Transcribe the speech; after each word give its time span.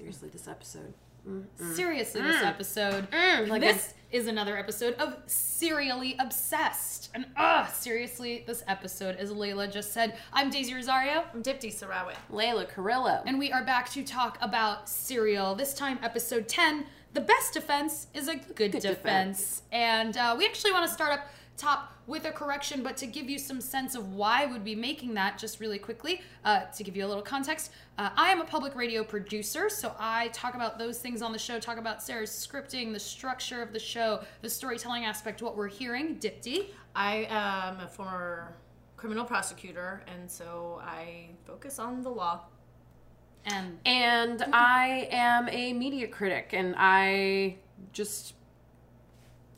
seriously, 0.00 0.30
this 0.30 0.48
episode. 0.48 0.94
Seriously, 1.74 2.22
this 2.22 2.42
episode. 2.42 3.06
like 3.48 3.60
this 3.60 3.92
is 4.10 4.26
another 4.26 4.56
episode 4.56 4.94
of 4.94 5.14
Serially 5.26 6.16
Obsessed. 6.18 7.10
And 7.14 7.26
ah, 7.36 7.70
seriously, 7.72 8.42
this 8.46 8.64
episode, 8.66 9.16
as 9.16 9.30
Layla 9.30 9.70
just 9.70 9.92
said, 9.92 10.16
I'm 10.32 10.48
Daisy 10.48 10.72
Rosario. 10.72 11.24
I'm 11.34 11.42
Dipti 11.42 11.66
Sarawit. 11.66 12.14
Layla 12.32 12.66
Carrillo. 12.66 13.22
And 13.26 13.38
we 13.38 13.52
are 13.52 13.62
back 13.62 13.90
to 13.90 14.02
talk 14.02 14.38
about 14.40 14.88
Serial. 14.88 15.54
This 15.54 15.74
time, 15.74 15.98
episode 16.02 16.48
10. 16.48 16.86
The 17.12 17.20
best 17.20 17.52
defense 17.52 18.06
is 18.14 18.28
a 18.28 18.36
good, 18.36 18.70
defense. 18.70 18.82
defense. 18.84 19.62
And 19.72 20.16
uh, 20.16 20.34
we 20.38 20.46
actually 20.46 20.72
want 20.72 20.86
to 20.88 20.92
start 20.92 21.12
up 21.12 21.26
top 21.56 21.92
with 22.06 22.24
a 22.24 22.32
correction, 22.32 22.82
but 22.82 22.96
to 22.96 23.06
give 23.06 23.28
you 23.28 23.38
some 23.38 23.60
sense 23.60 23.94
of 23.94 24.14
why 24.14 24.46
would 24.46 24.64
be 24.64 24.74
making 24.74 25.14
that, 25.14 25.38
just 25.38 25.60
really 25.60 25.78
quickly, 25.78 26.22
uh, 26.44 26.62
to 26.76 26.82
give 26.82 26.96
you 26.96 27.04
a 27.04 27.08
little 27.08 27.22
context, 27.22 27.70
uh, 27.98 28.10
I 28.16 28.30
am 28.30 28.40
a 28.40 28.44
public 28.44 28.74
radio 28.74 29.04
producer, 29.04 29.68
so 29.68 29.94
I 29.98 30.28
talk 30.28 30.54
about 30.54 30.78
those 30.78 30.98
things 30.98 31.22
on 31.22 31.32
the 31.32 31.38
show, 31.38 31.60
talk 31.60 31.78
about 31.78 32.02
Sarah's 32.02 32.30
scripting, 32.30 32.92
the 32.92 33.00
structure 33.00 33.62
of 33.62 33.72
the 33.72 33.78
show, 33.78 34.22
the 34.42 34.50
storytelling 34.50 35.04
aspect, 35.04 35.42
what 35.42 35.56
we're 35.56 35.68
hearing. 35.68 36.16
Dipti. 36.16 36.70
I 36.94 37.26
am 37.30 37.80
a 37.80 37.88
former 37.88 38.56
criminal 38.96 39.24
prosecutor, 39.24 40.02
and 40.06 40.30
so 40.30 40.80
I 40.82 41.30
focus 41.46 41.78
on 41.78 42.02
the 42.02 42.10
law. 42.10 42.42
And 43.46 43.78
and 43.86 44.44
I 44.52 45.08
am 45.10 45.48
a 45.48 45.72
media 45.72 46.08
critic, 46.08 46.50
and 46.52 46.74
I 46.76 47.56
just 47.92 48.34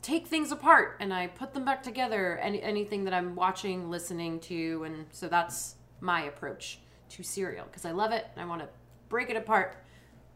take 0.02 0.26
things 0.26 0.52
apart 0.52 0.96
and 1.00 1.14
I 1.14 1.28
put 1.28 1.54
them 1.54 1.64
back 1.64 1.82
together. 1.82 2.38
Any 2.38 2.62
anything 2.62 3.04
that 3.04 3.14
I'm 3.14 3.34
watching, 3.34 3.90
listening 3.90 4.40
to, 4.40 4.82
and 4.84 5.06
so 5.10 5.28
that's 5.28 5.76
my 6.00 6.22
approach 6.24 6.80
to 7.10 7.22
serial 7.22 7.64
because 7.66 7.84
I 7.84 7.92
love 7.92 8.12
it 8.12 8.26
and 8.32 8.42
I 8.42 8.46
want 8.46 8.60
to 8.62 8.68
break 9.08 9.30
it 9.30 9.36
apart, 9.36 9.76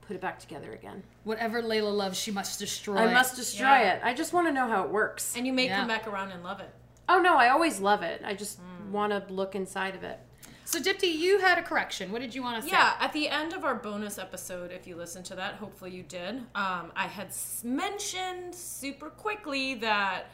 put 0.02 0.15
it 0.15 0.20
back 0.20 0.39
together 0.39 0.73
again. 0.73 1.02
whatever 1.25 1.61
Layla 1.61 1.95
loves, 1.95 2.16
she 2.16 2.30
must 2.30 2.59
destroy. 2.61 2.97
I 2.97 3.12
must 3.12 3.34
destroy 3.34 3.81
Yeah. 3.81 3.95
it. 3.95 4.00
I 4.05 4.14
just 4.14 4.33
want 4.33 4.47
to 4.47 4.53
know 4.53 4.69
how 4.69 4.84
it 4.84 4.91
works. 4.91 5.36
And 5.36 5.45
you 5.47 5.53
may 5.53 5.67
Yeah. 5.67 5.78
come 5.78 5.89
back 5.89 6.06
around 6.06 6.30
and 6.30 6.45
love 6.45 6.61
it. 6.61 6.70
Oh 7.08 7.20
no, 7.20 7.36
I 7.36 7.48
always 7.48 7.80
love 7.80 8.03
it. 8.03 8.23
I 8.25 8.34
just 8.34 8.61
mm. 8.61 8.91
want 8.91 9.11
to 9.12 9.33
look 9.33 9.55
inside 9.56 9.95
of 9.97 10.05
it. 10.05 10.20
So, 10.67 10.81
Dipti, 10.81 11.17
you 11.17 11.39
had 11.39 11.59
a 11.59 11.62
correction. 11.62 12.11
What 12.11 12.22
did 12.22 12.34
you 12.34 12.42
want 12.42 12.56
to 12.56 12.62
say? 12.69 12.75
Yeah, 12.75 12.95
at 12.98 13.12
the 13.12 13.28
end 13.28 13.53
of 13.53 13.64
our 13.64 13.77
bonus 13.77 14.19
episode, 14.19 14.73
if 14.73 14.84
you 14.84 14.97
listened 14.97 15.25
to 15.27 15.36
that, 15.36 15.55
hopefully 15.55 15.92
you 15.92 16.03
did. 16.03 16.39
Um, 16.56 16.91
I 16.97 17.06
had 17.06 17.28
mentioned 17.62 18.53
super 18.53 19.11
quickly 19.11 19.75
that 19.77 20.25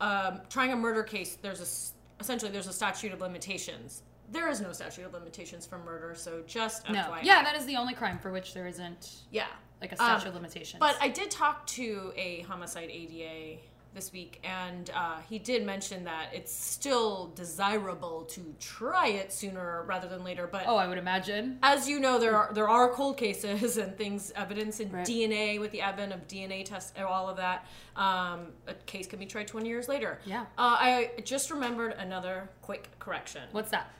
um, 0.00 0.40
trying 0.48 0.72
a 0.72 0.76
murder 0.76 1.02
case, 1.02 1.36
there's 1.42 1.60
a, 1.60 2.22
essentially 2.22 2.50
there's 2.50 2.66
a 2.66 2.72
statute 2.72 3.12
of 3.12 3.20
limitations. 3.20 4.04
There 4.32 4.48
is 4.48 4.62
no 4.62 4.72
statute 4.72 5.04
of 5.04 5.12
limitations 5.12 5.66
for 5.66 5.76
murder, 5.78 6.14
so 6.14 6.42
just 6.46 6.88
No. 6.88 7.00
FYI. 7.00 7.20
Yeah, 7.24 7.42
that 7.42 7.54
is 7.54 7.66
the 7.66 7.76
only 7.76 7.92
crime 7.92 8.18
for 8.18 8.32
which 8.32 8.54
there 8.54 8.66
isn't 8.66 9.16
yeah. 9.30 9.46
like 9.82 9.92
a 9.92 9.96
statute 9.96 10.22
Um, 10.22 10.28
of 10.28 10.34
limitations. 10.34 10.80
But 10.80 10.96
I 10.98 11.08
did 11.10 11.30
talk 11.30 11.66
to 11.68 12.12
a 12.16 12.40
homicide 12.48 12.88
ADA 12.90 13.60
this 13.98 14.12
week, 14.12 14.40
and 14.44 14.90
uh, 14.94 15.16
he 15.28 15.40
did 15.40 15.66
mention 15.66 16.04
that 16.04 16.28
it's 16.32 16.54
still 16.54 17.32
desirable 17.34 18.22
to 18.30 18.54
try 18.60 19.08
it 19.08 19.32
sooner 19.32 19.82
rather 19.88 20.06
than 20.06 20.22
later. 20.22 20.46
But 20.46 20.64
oh, 20.68 20.76
I 20.76 20.86
would 20.86 20.98
imagine. 20.98 21.58
as 21.64 21.88
you 21.88 21.98
know, 21.98 22.20
there 22.20 22.36
are 22.36 22.52
there 22.54 22.68
are 22.68 22.92
cold 22.92 23.16
cases 23.16 23.76
and 23.82 23.96
things, 23.98 24.32
evidence 24.36 24.78
in 24.78 24.92
Right. 24.92 25.04
DNA 25.04 25.58
with 25.60 25.72
the 25.72 25.80
advent 25.80 26.12
of 26.12 26.28
DNA 26.28 26.64
tests 26.64 26.92
and 26.94 27.04
all 27.04 27.28
of 27.28 27.36
that. 27.38 27.66
Um, 27.96 28.52
a 28.68 28.74
case 28.86 29.08
can 29.08 29.18
be 29.18 29.26
tried 29.26 29.48
20 29.48 29.68
years 29.68 29.88
later. 29.88 30.20
Yeah. 30.24 30.42
Uh, 30.56 30.76
I 30.78 31.10
just 31.24 31.50
remembered 31.50 31.92
another 31.98 32.48
quick 32.62 32.88
correction. 33.00 33.42
What's 33.50 33.70
that? 33.72 33.90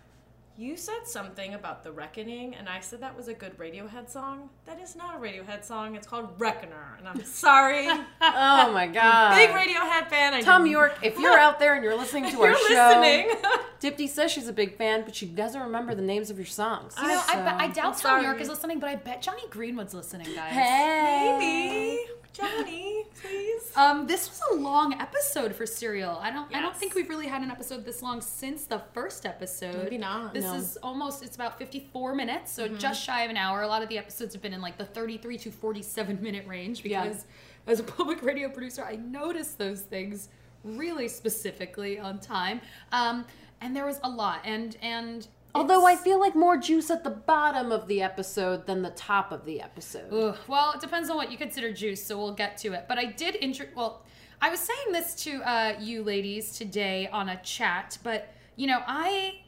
You 0.61 0.77
said 0.77 1.07
something 1.07 1.55
about 1.55 1.85
the 1.85 1.93
Reckoning, 1.93 2.57
and 2.57 2.69
I 2.69 2.81
said 2.81 3.01
that 3.03 3.17
was 3.17 3.29
a 3.29 3.33
good 3.33 3.57
Radiohead 3.59 4.11
song. 4.11 4.51
That 4.65 4.81
is 4.81 4.97
not 4.97 5.15
a 5.15 5.19
Radiohead 5.19 5.63
song. 5.65 5.95
It's 5.95 6.05
called 6.05 6.31
Reckoner, 6.37 6.97
and 6.99 7.07
I'm 7.07 7.23
sorry. 7.25 7.87
Oh 7.89 8.73
my 8.73 8.87
god. 8.93 9.37
Big 9.37 9.51
Radiohead 9.51 10.09
fan. 10.11 10.35
I 10.35 10.41
Tom 10.41 10.63
didn't- 10.63 10.73
Yorke, 10.73 10.99
if 11.01 11.17
you're 11.21 11.39
out 11.39 11.61
there 11.61 11.75
and 11.77 11.85
you're 11.85 11.97
listening 11.97 12.25
to 12.33 12.37
You're 12.37 12.49
our 12.49 12.55
show, 12.57 13.01
listening. 13.01 13.37
Dipti 13.81 14.09
says 14.09 14.33
she's 14.33 14.49
a 14.49 14.53
big 14.53 14.77
fan, 14.77 15.03
but 15.05 15.15
she 15.15 15.27
doesn't 15.27 15.61
remember 15.61 15.95
the 15.95 16.03
names 16.03 16.29
of 16.29 16.37
your 16.39 16.47
songs. 16.47 16.95
You 17.01 17.07
know, 17.07 17.23
I, 17.29 17.35
So- 17.37 17.45
bet 17.45 17.55
I 17.61 17.69
doubt 17.69 17.83
Tom 17.93 17.95
sorry. 17.95 18.25
Yorke 18.25 18.41
is 18.41 18.49
listening, 18.49 18.81
but 18.81 18.89
I 18.89 18.97
bet 18.97 19.23
Jonny 19.23 19.45
Greenwood's 19.51 19.95
listening, 19.95 20.27
guys. 20.35 20.51
Hey. 20.53 21.37
Maybe 21.39 22.13
Jonny, 22.39 23.05
please. 23.21 23.73
Um, 23.77 24.07
this 24.07 24.29
was 24.29 24.41
a 24.53 24.55
long 24.61 24.95
episode 25.01 25.55
for 25.55 25.67
Serial. 25.67 26.19
I 26.23 26.31
don't. 26.31 26.55
I 26.55 26.61
don't 26.61 26.77
think 26.77 26.95
we've 26.95 27.09
really 27.09 27.27
had 27.27 27.43
an 27.43 27.51
episode 27.51 27.85
this 27.85 28.03
long 28.03 28.21
since 28.21 28.65
the 28.65 28.81
first 28.93 29.27
episode. 29.27 29.83
Maybe 29.85 29.99
not, 29.99 30.33
This 30.35 30.45
no. 30.45 30.55
is 30.55 30.77
almost. 30.83 31.23
It's 31.25 31.35
about 31.37 31.59
fifty-four 31.59 32.15
minutes, 32.15 32.53
so 32.53 32.69
just 32.69 33.03
shy 33.03 33.23
of 33.23 33.31
an 33.31 33.37
hour. 33.37 33.63
A 33.63 33.67
lot 33.67 33.83
of 33.83 33.89
the 33.89 33.99
episodes 33.99 34.35
have 34.35 34.43
been 34.43 34.53
in 34.55 34.61
like 34.61 34.79
the 34.79 34.85
thirty-three 34.85 35.39
to 35.39 35.51
forty-seven 35.51 36.23
minute 36.23 36.47
range 36.47 36.85
Yeah. 36.85 37.05
because, 37.05 37.25
as 37.67 37.81
a 37.81 37.85
public 37.85 38.23
radio 38.23 38.49
producer, 38.49 38.85
I 38.85 38.97
notice 38.97 39.53
those 39.55 39.81
things 39.81 40.29
really 40.65 41.09
specifically 41.09 41.99
on 41.99 42.19
time. 42.21 42.61
Um, 42.93 43.25
and 43.61 43.75
there 43.75 43.87
was 43.87 43.99
a 44.05 44.09
lot, 44.11 44.41
and 44.45 44.77
and 44.81 45.27
Although 45.59 45.87
I 45.87 45.97
feel 45.97 46.21
like 46.21 46.37
more 46.37 46.57
juice 46.57 46.89
at 46.89 47.03
the 47.03 47.11
bottom 47.11 47.73
of 47.73 47.89
the 47.89 48.01
episode 48.01 48.65
than 48.67 48.83
the 48.83 48.91
top 48.91 49.33
of 49.33 49.45
the 49.45 49.61
episode. 49.61 50.13
Ugh, 50.13 50.37
well, 50.47 50.73
it 50.73 50.81
depends 50.81 51.11
on 51.11 51.17
what 51.17 51.33
you 51.33 51.37
consider 51.37 51.73
juice, 51.73 52.05
so 52.05 52.17
we'll 52.17 52.35
get 52.35 52.57
to 52.59 52.75
it. 52.75 52.85
But 52.89 52.99
I 52.99 53.07
did 53.07 53.35
intro. 53.37 53.67
Well, 53.75 54.05
I 54.41 54.51
was 54.51 54.61
saying 54.61 54.93
this 54.93 55.17
to 55.25 55.43
uh, 55.43 55.75
you 55.81 56.05
ladies 56.05 56.57
today 56.57 57.09
on 57.09 57.31
a 57.31 57.43
chat, 57.43 57.99
but 58.05 58.33
you 58.55 58.69
know, 58.69 58.81
I 58.87 59.41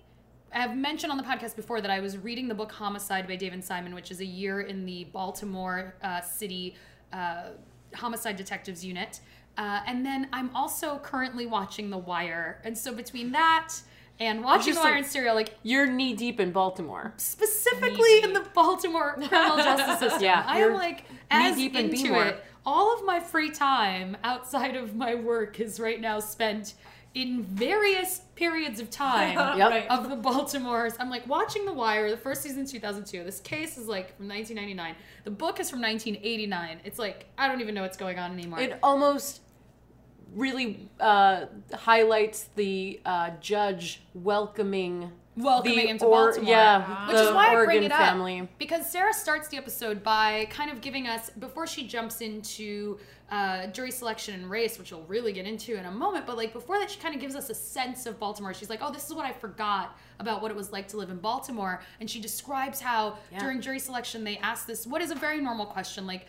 have 0.50 0.76
mentioned 0.76 1.12
on 1.12 1.16
the 1.16 1.22
podcast 1.22 1.54
before 1.54 1.80
that 1.80 1.92
I 1.92 2.00
was 2.00 2.18
reading 2.18 2.48
the 2.48 2.56
book 2.56 2.72
Homicide 2.72 3.28
by 3.28 3.36
David 3.36 3.62
Simon, 3.62 3.94
which 3.94 4.10
is 4.10 4.18
a 4.18 4.26
year 4.26 4.62
in 4.62 4.84
the 4.84 5.04
Baltimore 5.04 5.94
uh, 6.02 6.20
City 6.22 6.74
uh, 7.12 7.50
Homicide 7.94 8.36
Detectives 8.36 8.84
Unit. 8.84 9.20
Uh, 9.56 9.80
and 9.86 10.04
then 10.04 10.28
I'm 10.32 10.54
also 10.56 10.98
currently 10.98 11.46
watching 11.46 11.90
The 11.90 11.98
Wire. 11.98 12.60
And 12.64 12.76
so 12.76 12.92
between 12.92 13.30
that 13.32 13.74
and 14.20 14.44
watching 14.44 14.74
The 14.74 14.80
Wire 14.80 14.94
and 14.96 15.06
Serial, 15.06 15.34
like 15.34 15.54
You're 15.62 15.86
knee 15.86 16.14
deep 16.14 16.38
in 16.38 16.52
Baltimore. 16.52 17.14
specifically 17.16 18.22
in 18.22 18.32
the 18.32 18.46
Baltimore 18.54 19.14
criminal 19.28 19.56
justice 19.56 19.98
system. 19.98 20.22
Yeah, 20.22 20.44
I 20.46 20.60
am 20.60 20.74
like 20.74 21.04
as 21.30 21.56
knee-deep 21.56 21.74
into 21.76 21.96
Beemore. 22.12 22.26
it. 22.28 22.44
All 22.66 22.94
of 22.94 23.04
my 23.04 23.18
free 23.20 23.50
time 23.50 24.16
outside 24.22 24.76
of 24.76 24.94
my 24.94 25.14
work 25.14 25.58
is 25.60 25.80
right 25.80 26.00
now 26.00 26.20
spent 26.20 26.74
in 27.14 27.42
various 27.42 28.20
periods 28.36 28.78
of 28.78 28.88
time 28.90 29.34
Yep. 29.58 29.86
Of 29.90 30.10
the 30.10 30.16
Baltimore's. 30.16 30.92
I'm 31.00 31.10
like 31.10 31.26
watching 31.26 31.64
The 31.64 31.72
Wire. 31.72 32.10
The 32.10 32.16
first 32.16 32.42
season 32.42 32.66
2002. 32.66 33.24
This 33.24 33.40
case 33.40 33.78
is 33.78 33.88
like 33.88 34.16
from 34.16 34.28
1999. 34.28 34.94
The 35.24 35.30
book 35.30 35.58
is 35.58 35.70
from 35.70 35.80
1989. 35.80 36.80
It's 36.84 36.98
like 36.98 37.26
I 37.38 37.48
don't 37.48 37.60
even 37.60 37.74
know 37.74 37.82
what's 37.82 37.96
going 37.96 38.18
on 38.18 38.30
anymore. 38.32 38.60
It 38.60 38.78
almost 38.82 39.40
really 40.34 40.88
uh, 41.00 41.46
highlights 41.74 42.48
the 42.56 43.00
uh, 43.04 43.30
judge 43.40 44.02
welcoming 44.14 45.10
welcoming 45.36 45.78
the 45.78 45.86
him 45.86 45.98
to 45.98 46.04
or- 46.06 46.26
Baltimore. 46.26 46.50
Yeah, 46.50 47.06
Which 47.08 47.16
is 47.16 47.30
why 47.32 47.46
I 47.48 47.54
bring 47.54 47.66
Oregon 47.68 47.84
it 47.84 47.92
up. 47.92 47.98
family. 47.98 48.48
Because 48.58 48.90
Sarah 48.90 49.14
starts 49.14 49.48
the 49.48 49.56
episode 49.56 50.02
by 50.02 50.46
kind 50.50 50.70
of 50.70 50.80
giving 50.80 51.06
us, 51.06 51.30
before 51.30 51.66
she 51.66 51.86
jumps 51.86 52.20
into 52.20 52.98
uh, 53.30 53.68
jury 53.68 53.92
selection 53.92 54.34
and 54.34 54.50
race, 54.50 54.76
which 54.78 54.90
we'll 54.90 55.04
really 55.04 55.32
get 55.32 55.46
into 55.46 55.76
in 55.78 55.84
a 55.86 55.90
moment, 55.90 56.26
but 56.26 56.36
like 56.36 56.52
before 56.52 56.78
that, 56.80 56.90
she 56.90 56.98
kind 56.98 57.14
of 57.14 57.20
gives 57.20 57.36
us 57.36 57.48
a 57.48 57.54
sense 57.54 58.04
of 58.06 58.18
Baltimore. 58.18 58.52
She's 58.52 58.68
like, 58.68 58.80
oh, 58.82 58.90
this 58.92 59.06
is 59.08 59.14
what 59.14 59.24
I 59.24 59.32
forgot 59.32 59.96
about 60.18 60.42
what 60.42 60.50
it 60.50 60.56
was 60.56 60.72
like 60.72 60.88
to 60.88 60.96
live 60.96 61.10
in 61.10 61.18
Baltimore. 61.18 61.80
And 62.00 62.10
she 62.10 62.20
describes 62.20 62.80
how 62.80 63.16
Yeah. 63.32 63.38
during 63.38 63.60
jury 63.60 63.78
selection, 63.78 64.24
they 64.24 64.36
ask 64.38 64.66
this, 64.66 64.84
what 64.86 65.00
is 65.00 65.10
a 65.12 65.14
very 65.14 65.40
normal 65.40 65.64
question, 65.66 66.06
like, 66.08 66.26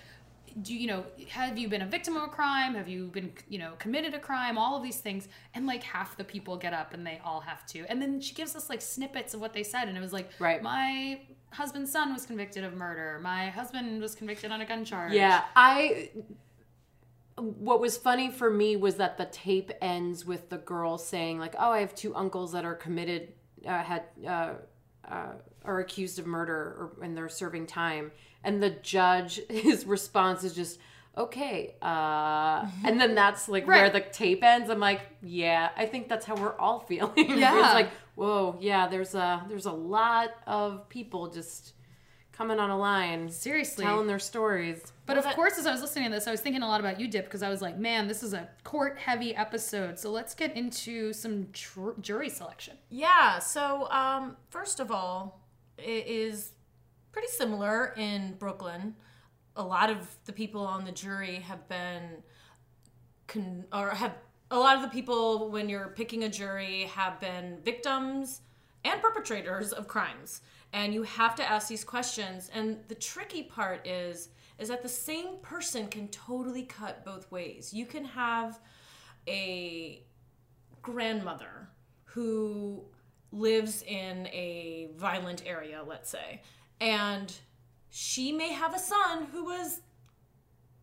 do 0.61 0.73
you 0.75 0.87
know 0.87 1.03
have 1.29 1.57
you 1.57 1.67
been 1.67 1.81
a 1.81 1.85
victim 1.85 2.15
of 2.17 2.23
a 2.23 2.27
crime 2.27 2.75
have 2.75 2.87
you 2.87 3.07
been 3.07 3.31
you 3.47 3.57
know 3.57 3.73
committed 3.79 4.13
a 4.13 4.19
crime 4.19 4.57
all 4.57 4.75
of 4.77 4.83
these 4.83 4.97
things 4.99 5.27
and 5.53 5.65
like 5.65 5.83
half 5.83 6.17
the 6.17 6.23
people 6.23 6.57
get 6.57 6.73
up 6.73 6.93
and 6.93 7.05
they 7.05 7.19
all 7.23 7.39
have 7.41 7.65
to 7.65 7.85
and 7.89 8.01
then 8.01 8.19
she 8.19 8.33
gives 8.33 8.55
us 8.55 8.69
like 8.69 8.81
snippets 8.81 9.33
of 9.33 9.41
what 9.41 9.53
they 9.53 9.63
said 9.63 9.87
and 9.87 9.97
it 9.97 10.01
was 10.01 10.13
like 10.13 10.29
Right. 10.39 10.61
my 10.61 11.21
husband's 11.51 11.91
son 11.91 12.13
was 12.13 12.25
convicted 12.25 12.63
of 12.63 12.73
murder 12.73 13.19
my 13.21 13.49
husband 13.49 14.01
was 14.01 14.15
convicted 14.15 14.51
on 14.51 14.61
a 14.61 14.65
gun 14.65 14.83
charge 14.85 15.13
Yeah, 15.13 15.43
I. 15.55 16.09
What 17.37 17.79
was 17.79 17.97
funny 17.97 18.29
for 18.29 18.51
me 18.51 18.75
was 18.75 18.95
that 18.95 19.17
the 19.17 19.25
tape 19.25 19.71
ends 19.81 20.25
with 20.25 20.49
the 20.49 20.57
girl 20.57 20.97
saying 20.97 21.39
like, 21.39 21.55
"Oh, 21.57 21.71
I 21.71 21.79
have 21.79 21.95
two 21.95 22.13
uncles 22.15 22.51
that 22.51 22.65
are 22.65 22.75
committed, 22.75 23.33
uh, 23.65 23.81
had 23.81 24.03
uh, 24.27 24.53
uh, 25.09 25.33
are 25.65 25.79
accused 25.79 26.19
of 26.19 26.27
murder, 26.27 26.53
or, 26.53 27.03
and 27.03 27.17
they're 27.17 27.29
serving 27.29 27.65
time." 27.67 28.11
And 28.43 28.61
the 28.61 28.69
judge, 28.71 29.39
his 29.49 29.85
response 29.85 30.43
is 30.43 30.53
just, 30.55 30.79
"Okay," 31.17 31.75
uh, 31.81 32.67
and 32.83 32.99
then 32.99 33.13
that's 33.15 33.47
like 33.47 33.67
where 33.67 33.89
the 33.89 33.99
tape 34.01 34.43
ends. 34.43 34.69
I'm 34.69 34.79
like, 34.79 35.01
"Yeah, 35.21 35.69
I 35.77 35.85
think 35.85 36.09
that's 36.09 36.25
how 36.25 36.35
we're 36.35 36.57
all 36.57 36.79
feeling." 36.87 37.37
Yeah. 37.37 37.65
it's 37.65 37.73
like, 37.73 37.89
whoa, 38.15 38.57
yeah. 38.59 38.87
There's 38.87 39.13
a 39.15 39.45
there's 39.47 39.65
a 39.67 39.71
lot 39.71 40.29
of 40.47 40.89
people 40.89 41.27
just 41.29 41.73
coming 42.31 42.59
on 42.59 42.71
a 42.71 42.77
line, 42.77 43.29
seriously 43.29 43.85
telling 43.85 44.07
their 44.07 44.17
stories. 44.17 44.91
but 45.05 45.15
of 45.17 45.25
course 45.35 45.59
as 45.59 45.67
i 45.67 45.71
was 45.71 45.81
listening 45.81 46.05
to 46.09 46.15
this 46.15 46.25
i 46.27 46.31
was 46.31 46.39
thinking 46.41 46.63
a 46.63 46.67
lot 46.67 46.79
about 46.79 46.99
you 46.99 47.07
dip 47.07 47.25
because 47.25 47.43
i 47.43 47.49
was 47.49 47.61
like 47.61 47.77
man 47.77 48.07
this 48.07 48.23
is 48.23 48.33
a 48.33 48.47
court 48.63 48.97
heavy 48.97 49.35
episode 49.35 49.99
so 49.99 50.09
let's 50.09 50.33
get 50.33 50.55
into 50.55 51.13
some 51.13 51.45
tr- 51.53 51.91
jury 51.99 52.29
selection 52.29 52.75
Yeah. 52.89 53.37
So, 53.39 53.87
um, 53.91 54.37
first 54.49 54.79
of 54.79 54.89
all, 54.91 55.41
it 55.77 56.07
is 56.07 56.53
pretty 57.11 57.27
similar 57.27 57.93
in 57.97 58.35
Brooklyn. 58.39 58.95
a 59.57 59.63
lot 59.63 59.89
of 59.89 60.15
the 60.25 60.31
people 60.31 60.61
on 60.61 60.85
the 60.85 60.91
jury 60.93 61.35
have 61.35 61.67
been 61.67 62.23
con- 63.27 63.65
or 63.73 63.89
have 63.89 64.15
a 64.49 64.57
lot 64.57 64.77
of 64.77 64.81
the 64.81 64.87
people 64.87 65.49
when 65.49 65.67
you're 65.67 65.89
picking 65.89 66.23
a 66.23 66.29
jury 66.29 66.83
have 66.83 67.19
been 67.19 67.57
victims 67.63 68.41
and 68.85 69.01
perpetrators 69.01 69.73
of 69.73 69.87
crimes. 69.87 70.41
And 70.73 70.93
you 70.93 71.03
have 71.03 71.35
to 71.35 71.43
ask 71.43 71.67
these 71.67 71.83
questions. 71.83 72.49
And 72.53 72.77
the 72.87 72.95
tricky 72.95 73.43
part 73.43 73.85
is 73.85 74.29
is 74.57 74.67
that 74.69 74.83
the 74.83 74.89
same 74.89 75.37
person 75.41 75.87
can 75.87 76.07
totally 76.09 76.63
cut 76.63 77.03
both 77.03 77.29
ways. 77.31 77.73
You 77.73 77.85
can 77.85 78.05
have 78.05 78.59
a 79.27 80.03
grandmother 80.81 81.69
who 82.03 82.85
lives 83.31 83.81
in 83.83 84.27
a 84.27 84.89
violent 84.97 85.41
area 85.45 85.81
let's 85.87 86.09
say 86.09 86.41
and 86.81 87.31
she 87.91 88.31
may 88.31 88.51
have 88.51 88.75
a 88.75 88.79
son 88.79 89.27
who 89.31 89.45
was 89.45 89.79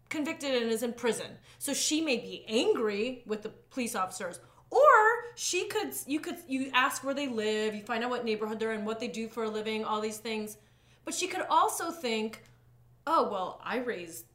convicted 0.08 0.62
and 0.62 0.70
is 0.70 0.82
in 0.82 0.94
prison. 0.94 1.26
So 1.58 1.74
she 1.74 2.00
may 2.00 2.16
be 2.16 2.44
angry 2.48 3.22
with 3.26 3.42
the 3.42 3.50
police 3.70 3.94
officers. 3.94 4.40
Or 4.70 4.80
she 5.34 5.66
could 5.66 5.92
you 6.06 6.20
could 6.20 6.36
you 6.46 6.70
ask 6.72 7.02
where 7.04 7.14
they 7.14 7.26
live, 7.26 7.74
you 7.74 7.82
find 7.82 8.04
out 8.04 8.10
what 8.10 8.24
neighborhood 8.24 8.60
they're 8.60 8.72
in, 8.72 8.84
what 8.84 9.00
they 9.00 9.08
do 9.08 9.28
for 9.28 9.44
a 9.44 9.48
living, 9.48 9.84
all 9.84 10.00
these 10.00 10.18
things. 10.18 10.56
But 11.04 11.14
she 11.14 11.26
could 11.26 11.44
also 11.50 11.90
think, 11.90 12.44
"Oh, 13.06 13.28
well, 13.30 13.60
I 13.64 13.78
raised 13.78 14.26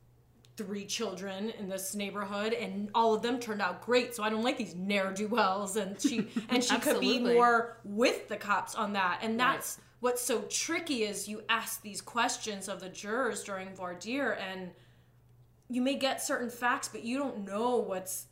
three 0.58 0.86
children 0.86 1.52
in 1.52 1.70
this 1.70 1.96
neighborhood 1.96 2.54
and 2.54 2.90
all 2.94 3.14
of 3.14 3.24
them 3.24 3.40
turned 3.40 3.60
out 3.60 3.82
great 3.82 4.14
so 4.14 4.22
i 4.22 4.30
don't 4.30 4.44
like 4.44 4.56
these 4.56 4.76
ne'er-do-wells. 4.76 5.76
And 5.78 6.00
she 6.00 6.28
and 6.50 6.64
she 6.64 6.78
could 6.78 7.00
be 7.00 7.18
more 7.20 7.80
with 7.84 8.28
the 8.28 8.38
cops 8.38 8.76
on 8.76 8.94
that. 8.94 9.20
And 9.24 9.40
that's 9.40 9.80
what's 10.04 10.22
so 10.22 10.42
tricky 10.50 11.04
is 11.04 11.30
you 11.30 11.42
ask 11.48 11.82
these 11.82 12.02
questions 12.02 12.68
of 12.68 12.82
the 12.82 12.90
jurors 12.90 13.42
during 13.42 13.74
voir 13.74 13.94
dire 13.94 14.34
and 14.34 14.72
you 15.70 15.82
may 15.82 15.96
get 15.96 16.22
certain 16.22 16.50
facts 16.50 16.90
but 16.90 17.06
you 17.06 17.18
don't 17.18 17.46
know 17.46 17.78
what's 17.78 18.28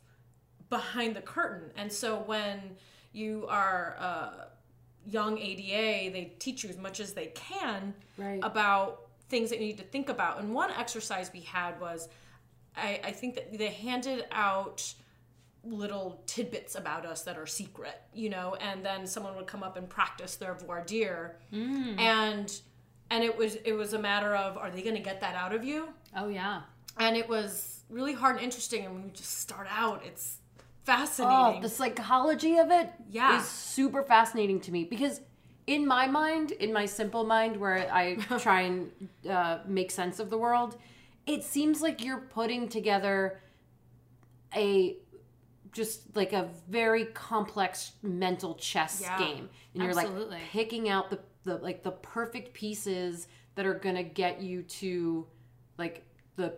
behind 0.68 1.16
the 1.16 1.22
curtain 1.22 1.70
and 1.74 1.90
so 1.90 2.18
when 2.26 2.76
you 3.12 3.46
are 3.48 3.96
a 3.98 4.48
young 5.06 5.38
ada 5.38 6.12
they 6.12 6.34
teach 6.38 6.62
you 6.62 6.68
as 6.68 6.76
much 6.76 7.00
as 7.00 7.14
they 7.14 7.28
can 7.28 7.94
Right. 8.18 8.40
about 8.42 9.08
things 9.30 9.48
that 9.48 9.58
you 9.58 9.64
need 9.68 9.78
to 9.78 9.84
think 9.84 10.10
about 10.10 10.40
and 10.40 10.54
one 10.54 10.70
exercise 10.72 11.30
we 11.32 11.40
had 11.40 11.80
was 11.80 12.10
i, 12.76 13.00
I 13.02 13.12
think 13.12 13.34
that 13.36 13.56
they 13.56 13.70
handed 13.70 14.26
out 14.30 14.92
little 15.64 16.20
tidbits 16.26 16.74
about 16.74 17.06
us 17.06 17.22
that 17.22 17.38
are 17.38 17.46
secret 17.46 18.00
you 18.12 18.28
know? 18.28 18.56
And 18.60 18.84
then 18.84 19.06
someone 19.06 19.36
would 19.36 19.46
come 19.46 19.62
up 19.62 19.76
and 19.76 19.88
practice 19.88 20.36
their 20.36 20.54
voir 20.54 20.84
dire. 20.84 21.36
And 21.52 22.52
and 23.10 23.22
it 23.24 23.36
was 23.36 23.56
it 23.56 23.72
was 23.72 23.92
a 23.92 23.98
matter 23.98 24.34
of 24.34 24.56
are 24.58 24.70
they 24.70 24.82
going 24.82 24.96
to 24.96 25.02
get 25.02 25.20
that 25.20 25.34
out 25.34 25.54
of 25.54 25.64
you? 25.64 25.88
Oh 26.16 26.28
yeah. 26.28 26.62
and 26.98 27.16
it 27.16 27.28
was 27.28 27.80
really 27.88 28.12
hard 28.14 28.36
and 28.36 28.44
interesting 28.44 28.84
and 28.86 28.94
when 28.94 29.04
you 29.04 29.10
just 29.12 29.38
start 29.38 29.66
out 29.70 30.02
it's 30.04 30.38
Oh, 30.58 30.84
fascinating. 30.84 31.62
the 31.62 31.68
psychology 31.68 32.56
of 32.58 32.70
it 32.72 32.90
Yeah. 33.08 33.38
is 33.38 33.46
super 33.46 34.02
fascinating 34.02 34.60
to 34.62 34.72
me 34.72 34.82
because 34.84 35.20
in 35.68 35.86
my 35.86 36.08
mind, 36.08 36.50
in 36.50 36.72
my 36.72 36.86
simple 36.86 37.22
mind, 37.22 37.56
where 37.56 37.88
I 37.92 38.16
try 38.40 38.62
and 38.62 38.90
uh, 39.30 39.58
make 39.64 39.92
sense 39.92 40.18
of 40.18 40.28
the 40.28 40.36
world, 40.36 40.76
it 41.24 41.44
seems 41.44 41.80
like 41.82 42.04
you're 42.04 42.18
putting 42.38 42.68
together 42.68 43.40
a 44.56 44.96
just 45.72 46.14
like 46.16 46.32
a 46.32 46.48
very 46.68 47.06
complex 47.06 47.92
mental 48.02 48.54
chess 48.54 49.00
Yeah, 49.00 49.18
game, 49.18 49.48
and 49.74 49.82
you're 49.82 49.92
absolutely. 49.98 50.36
like 50.36 50.44
picking 50.50 50.88
out 50.88 51.10
the 51.10 51.18
the 51.44 51.56
like 51.58 51.82
the 51.82 51.90
perfect 51.92 52.54
pieces 52.54 53.28
that 53.54 53.66
are 53.66 53.74
gonna 53.74 54.02
get 54.02 54.40
you 54.42 54.62
to 54.62 55.26
like 55.78 56.04
the 56.36 56.54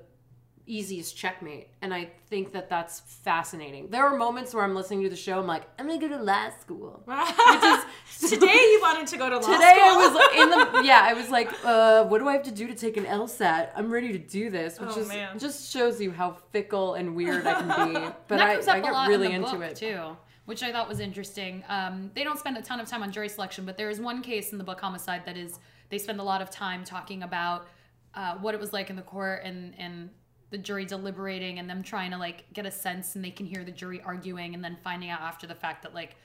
easiest 0.66 1.14
checkmate 1.16 1.69
and 1.82 1.93
i 1.93 2.08
think 2.28 2.52
that 2.52 2.70
that's 2.70 3.00
fascinating. 3.00 3.90
There 3.90 4.02
are 4.02 4.16
moments 4.16 4.55
where 4.55 4.64
i'm 4.64 4.75
listening 4.75 5.02
to 5.02 5.11
the 5.11 5.16
show 5.16 5.38
i'm 5.38 5.46
like 5.46 5.64
i'm 5.78 5.87
gonna 5.87 5.99
go 6.00 6.08
to 6.08 6.22
law 6.22 6.49
school. 6.61 7.02
Today 8.20 8.46
you 8.72 8.78
wanted 8.81 9.06
to 9.08 9.16
go 9.19 9.28
to 9.28 9.37
law 9.37 9.43
today 9.43 9.52
school? 9.52 9.58
Today 9.58 9.81
i 9.82 9.96
was 9.96 10.14
like, 10.14 10.34
in 10.38 10.50
the 10.50 10.82
yeah 10.87 11.02
i 11.05 11.12
was 11.12 11.28
like 11.28 11.50
uh 11.64 12.05
what 12.05 12.19
do 12.19 12.28
i 12.28 12.32
have 12.32 12.44
to 12.44 12.50
do 12.50 12.66
to 12.66 12.75
take 12.75 12.96
an 12.96 13.05
lsat 13.05 13.70
i'm 13.76 13.93
ready 13.93 14.12
to 14.12 14.19
do 14.19 14.49
this 14.50 14.81
which 14.81 14.90
Oh, 14.96 15.00
is 15.00 15.08
man. 15.08 15.38
just 15.38 15.70
shows 15.72 16.00
you 16.00 16.11
how 16.12 16.37
fickle 16.50 16.94
and 16.94 17.14
weird 17.14 17.46
i 17.46 17.55
can 17.61 17.93
be. 17.93 18.00
But 18.28 18.38
that 18.38 18.49
i, 18.49 18.55
comes 18.55 18.69
up 18.69 18.75
I 18.76 18.78
a 18.78 18.82
get 18.82 19.08
really 19.08 19.32
in 19.32 19.44
into 19.44 19.61
it. 19.61 19.76
too, 19.76 20.16
which 20.46 20.62
I 20.62 20.72
thought 20.72 20.88
was 20.88 21.00
interesting. 21.00 21.62
Um, 21.69 22.11
they 22.14 22.22
don't 22.25 22.38
spend 22.38 22.56
a 22.56 22.62
ton 22.62 22.78
of 22.81 22.87
time 22.88 23.02
on 23.02 23.11
jury 23.12 23.28
selection, 23.31 23.64
but 23.64 23.76
there 23.78 23.88
is 23.90 23.99
one 24.00 24.20
case 24.22 24.52
in 24.52 24.58
the 24.58 24.64
book 24.64 24.81
Homicide 24.81 25.22
that 25.26 25.37
is 25.37 25.58
they 25.90 25.99
spend 25.99 26.20
a 26.20 26.22
lot 26.22 26.40
of 26.43 26.50
time 26.50 26.84
talking 26.84 27.22
about 27.22 27.66
uh, 28.14 28.34
what 28.37 28.55
it 28.55 28.61
was 28.61 28.72
like 28.72 28.88
in 28.90 28.96
the 28.96 29.02
court 29.02 29.40
and 29.44 29.75
and 29.78 30.11
the 30.50 30.58
jury 30.58 30.85
deliberating 30.85 31.58
and 31.58 31.69
them 31.69 31.82
trying 31.82 32.11
to 32.12 32.19
like 32.19 32.44
get 32.52 32.64
a 32.67 32.70
sense 32.70 33.17
and 33.17 33.25
they 33.25 33.31
can 33.31 33.46
hear 33.46 33.64
the 33.64 33.70
jury 33.73 34.00
arguing 34.05 34.55
and 34.55 34.62
then 34.64 34.76
finding 34.85 35.11
out 35.11 35.20
after 35.20 35.46
the 35.46 35.55
fact 35.55 35.82
that 35.82 35.94
like 35.94 36.17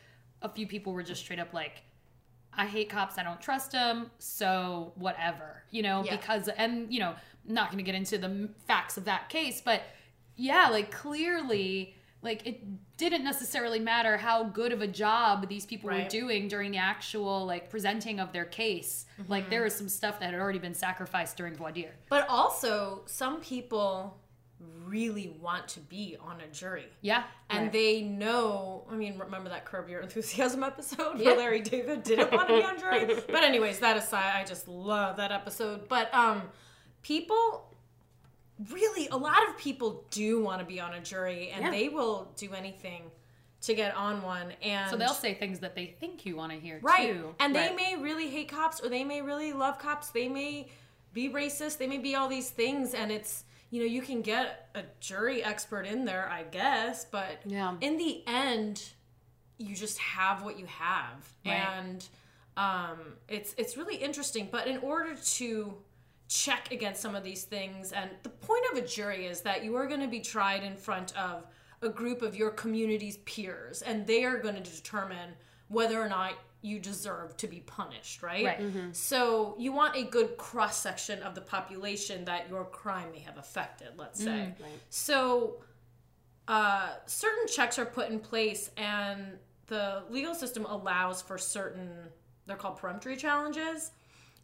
a 0.41 0.49
few 0.49 0.67
people 0.67 0.93
were 0.93 1.03
just 1.03 1.21
straight 1.21 1.39
up 1.39 1.53
like 1.53 1.83
I 2.53 2.65
hate 2.65 2.89
cops. 2.89 3.17
I 3.17 3.23
don't 3.23 3.39
trust 3.41 3.71
them. 3.71 4.09
So 4.17 4.91
whatever, 4.95 5.63
you 5.71 5.81
know, 5.83 6.03
Yeah. 6.03 6.15
because 6.15 6.47
and 6.49 6.91
you 6.93 6.99
know, 6.99 7.15
not 7.45 7.67
going 7.71 7.77
to 7.77 7.83
get 7.83 7.95
into 7.95 8.17
the 8.17 8.49
facts 8.67 8.97
of 8.97 9.05
that 9.05 9.29
case, 9.29 9.61
but 9.63 9.83
yeah, 10.35 10.69
like 10.69 10.91
clearly, 10.91 11.95
like 12.21 12.45
it 12.45 12.61
didn't 12.99 13.23
necessarily 13.23 13.79
matter 13.79 14.17
how 14.17 14.43
good 14.43 14.71
of 14.71 14.81
a 14.81 14.87
job 14.87 15.47
these 15.49 15.65
people 15.65 15.89
were 15.89 16.07
doing 16.09 16.47
during 16.47 16.69
the 16.71 16.77
actual 16.77 17.45
like 17.45 17.69
presenting 17.69 18.19
of 18.19 18.31
their 18.33 18.45
case. 18.45 19.05
Like 19.27 19.49
there 19.49 19.63
was 19.63 19.73
some 19.73 19.89
stuff 19.89 20.19
that 20.19 20.31
had 20.33 20.39
already 20.39 20.59
been 20.59 20.75
sacrificed 20.75 21.35
during 21.37 21.55
voir 21.55 21.71
dire. 21.71 21.95
But 22.09 22.27
also, 22.29 23.01
some 23.07 23.39
people 23.41 24.17
really 24.85 25.29
want 25.41 25.67
to 25.69 25.79
be 25.79 26.17
on 26.19 26.41
a 26.41 26.47
jury. 26.53 26.87
Yeah, 27.01 27.23
And 27.49 27.63
Right. 27.65 27.71
they 27.71 28.01
know, 28.01 28.85
I 28.91 28.95
mean, 28.95 29.17
remember 29.17 29.49
that 29.49 29.63
Curb 29.63 29.87
Your 29.87 30.01
Enthusiasm 30.01 30.63
episode 30.63 31.17
Yeah. 31.19 31.27
where 31.27 31.37
Larry 31.37 31.61
David 31.61 32.03
didn't 32.03 32.31
want 32.33 32.49
to 32.49 32.55
be 32.57 32.63
on 32.63 32.77
jury? 32.77 33.05
But 33.27 33.43
anyways, 33.43 33.79
that 33.79 33.95
aside, 33.97 34.33
I 34.35 34.43
just 34.43 34.67
love 34.67 35.15
that 35.17 35.31
episode. 35.31 35.87
But 35.87 36.13
um 36.13 36.41
people 37.01 37.65
really 38.71 39.07
a 39.09 39.15
lot 39.17 39.47
of 39.47 39.57
people 39.57 40.03
do 40.11 40.41
want 40.43 40.59
to 40.59 40.65
be 40.65 40.79
on 40.79 40.93
a 40.93 40.99
jury 40.99 41.49
and 41.49 41.63
Yeah. 41.65 41.71
they 41.71 41.87
will 41.89 42.31
do 42.35 42.53
anything 42.53 43.03
to 43.61 43.73
get 43.73 43.95
on 43.95 44.21
one 44.21 44.53
and 44.61 44.89
so 44.89 44.95
they'll 44.97 45.13
say 45.13 45.33
things 45.33 45.59
that 45.59 45.75
they 45.75 45.85
think 45.99 46.25
you 46.25 46.35
want 46.35 46.51
to 46.53 46.59
hear 46.59 46.79
Right. 46.81 47.13
too. 47.13 47.35
And 47.39 47.55
they 47.55 47.73
may 47.75 47.95
really 47.97 48.29
hate 48.29 48.49
cops 48.49 48.81
or 48.81 48.89
they 48.89 49.03
may 49.03 49.21
really 49.21 49.51
love 49.53 49.79
cops. 49.79 50.09
They 50.09 50.27
may 50.29 50.69
be 51.13 51.29
racist. 51.29 51.77
They 51.77 51.87
may 51.87 51.97
be 51.97 52.15
all 52.15 52.27
these 52.29 52.49
things. 52.49 52.93
And 52.93 53.11
it's, 53.11 53.43
you 53.69 53.79
know, 53.81 53.85
you 53.85 54.01
can 54.01 54.21
get 54.21 54.69
a 54.75 54.83
jury 55.01 55.43
expert 55.43 55.85
in 55.85 56.05
there, 56.05 56.29
I 56.29 56.43
guess. 56.43 57.03
But 57.05 57.41
Yeah. 57.45 57.75
in 57.81 57.97
the 57.97 58.23
end, 58.27 58.81
you 59.57 59.75
just 59.75 59.97
have 59.97 60.41
what 60.43 60.57
you 60.57 60.65
have. 60.67 61.29
Right. 61.45 61.53
And 61.55 62.07
um, 62.55 63.17
it's, 63.27 63.53
it's 63.57 63.75
really 63.75 63.95
interesting. 63.97 64.47
But 64.51 64.67
in 64.67 64.77
order 64.77 65.15
to 65.15 65.77
check 66.29 66.71
against 66.71 67.01
some 67.01 67.15
of 67.15 67.23
these 67.23 67.43
things, 67.43 67.91
and 67.91 68.09
the 68.23 68.29
point 68.29 68.63
of 68.71 68.77
a 68.77 68.85
jury 68.85 69.25
is 69.25 69.41
that 69.41 69.63
you 69.63 69.75
are 69.75 69.87
going 69.87 69.99
to 69.99 70.07
be 70.07 70.19
tried 70.21 70.63
in 70.63 70.77
front 70.77 71.17
of 71.17 71.45
a 71.81 71.89
group 71.89 72.21
of 72.21 72.35
your 72.35 72.51
community's 72.51 73.17
peers, 73.17 73.81
and 73.81 74.05
they 74.05 74.23
are 74.23 74.37
going 74.37 74.55
to 74.55 74.61
determine 74.61 75.31
whether 75.69 75.99
or 75.99 76.07
not 76.07 76.33
you 76.61 76.77
deserve 76.77 77.35
to 77.37 77.47
be 77.47 77.61
punished, 77.61 78.21
right? 78.21 78.45
Right. 78.45 78.61
So 78.91 79.55
you 79.57 79.71
want 79.71 79.95
a 79.95 80.03
good 80.03 80.37
cross 80.37 80.77
section 80.77 81.23
of 81.23 81.33
the 81.33 81.41
population 81.41 82.25
that 82.25 82.49
your 82.49 82.65
crime 82.65 83.11
may 83.11 83.19
have 83.19 83.37
affected, 83.37 83.89
let's 83.97 84.21
say. 84.23 84.53
right. 84.59 84.79
So 84.89 85.61
uh, 86.47 86.89
certain 87.05 87.47
checks 87.47 87.79
are 87.79 87.85
put 87.85 88.09
in 88.09 88.19
place, 88.19 88.71
and 88.77 89.37
the 89.67 90.03
legal 90.09 90.35
system 90.35 90.65
allows 90.65 91.21
for 91.21 91.37
certain, 91.37 91.89
they're 92.45 92.57
called 92.57 92.77
peremptory 92.77 93.15
challenges. 93.15 93.91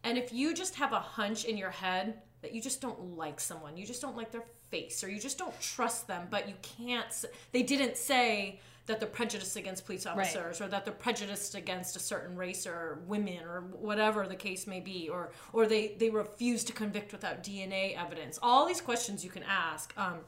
And 0.06 0.18
if 0.18 0.32
you 0.32 0.54
just 0.54 0.76
have 0.76 0.94
a 0.94 1.00
hunch 1.00 1.46
in 1.46 1.58
your 1.58 1.72
head 1.72 2.22
that 2.42 2.54
you 2.54 2.62
just 2.62 2.80
don't 2.80 3.18
like 3.18 3.40
someone, 3.40 3.76
you 3.76 3.86
just 3.86 4.02
don't 4.02 4.16
like 4.16 4.32
their 4.32 4.44
face, 4.70 5.04
or 5.04 5.10
you 5.10 5.20
just 5.20 5.38
don't 5.38 5.60
trust 5.60 6.08
them, 6.08 6.28
but 6.30 6.48
you 6.48 6.54
can't, 6.62 7.08
they 7.52 7.64
didn't 7.64 7.98
say 7.98 8.60
that 8.86 9.00
they're 9.00 9.10
prejudiced 9.10 9.56
against 9.58 9.84
police 9.86 10.06
officers 10.06 10.62
or 10.62 10.68
that 10.68 10.86
they're 10.86 10.94
prejudiced 10.94 11.56
against 11.56 11.96
a 11.96 12.00
certain 12.00 12.36
race 12.36 12.68
or 12.68 13.00
women 13.08 13.40
or 13.44 13.62
whatever 13.62 14.28
the 14.28 14.36
case 14.36 14.68
may 14.68 14.80
be 14.80 15.10
or 15.10 15.32
or 15.54 15.66
they 15.66 15.96
they 15.98 16.12
refuse 16.12 16.64
to 16.64 16.72
convict 16.72 17.12
without 17.12 17.44
DNA 17.44 17.98
evidence. 17.98 18.38
All 18.44 18.68
these 18.68 18.82
questions 18.82 19.24
you 19.24 19.32
can 19.32 19.42
ask 19.42 19.92
um, 19.98 20.20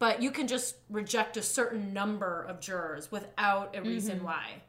but 0.00 0.20
you 0.20 0.32
can 0.32 0.48
just 0.48 0.76
reject 0.90 1.36
a 1.36 1.42
certain 1.42 1.92
number 1.92 2.42
of 2.48 2.60
jurors 2.60 3.12
without 3.12 3.76
a 3.76 3.82
reason 3.82 4.22
why. 4.24 4.62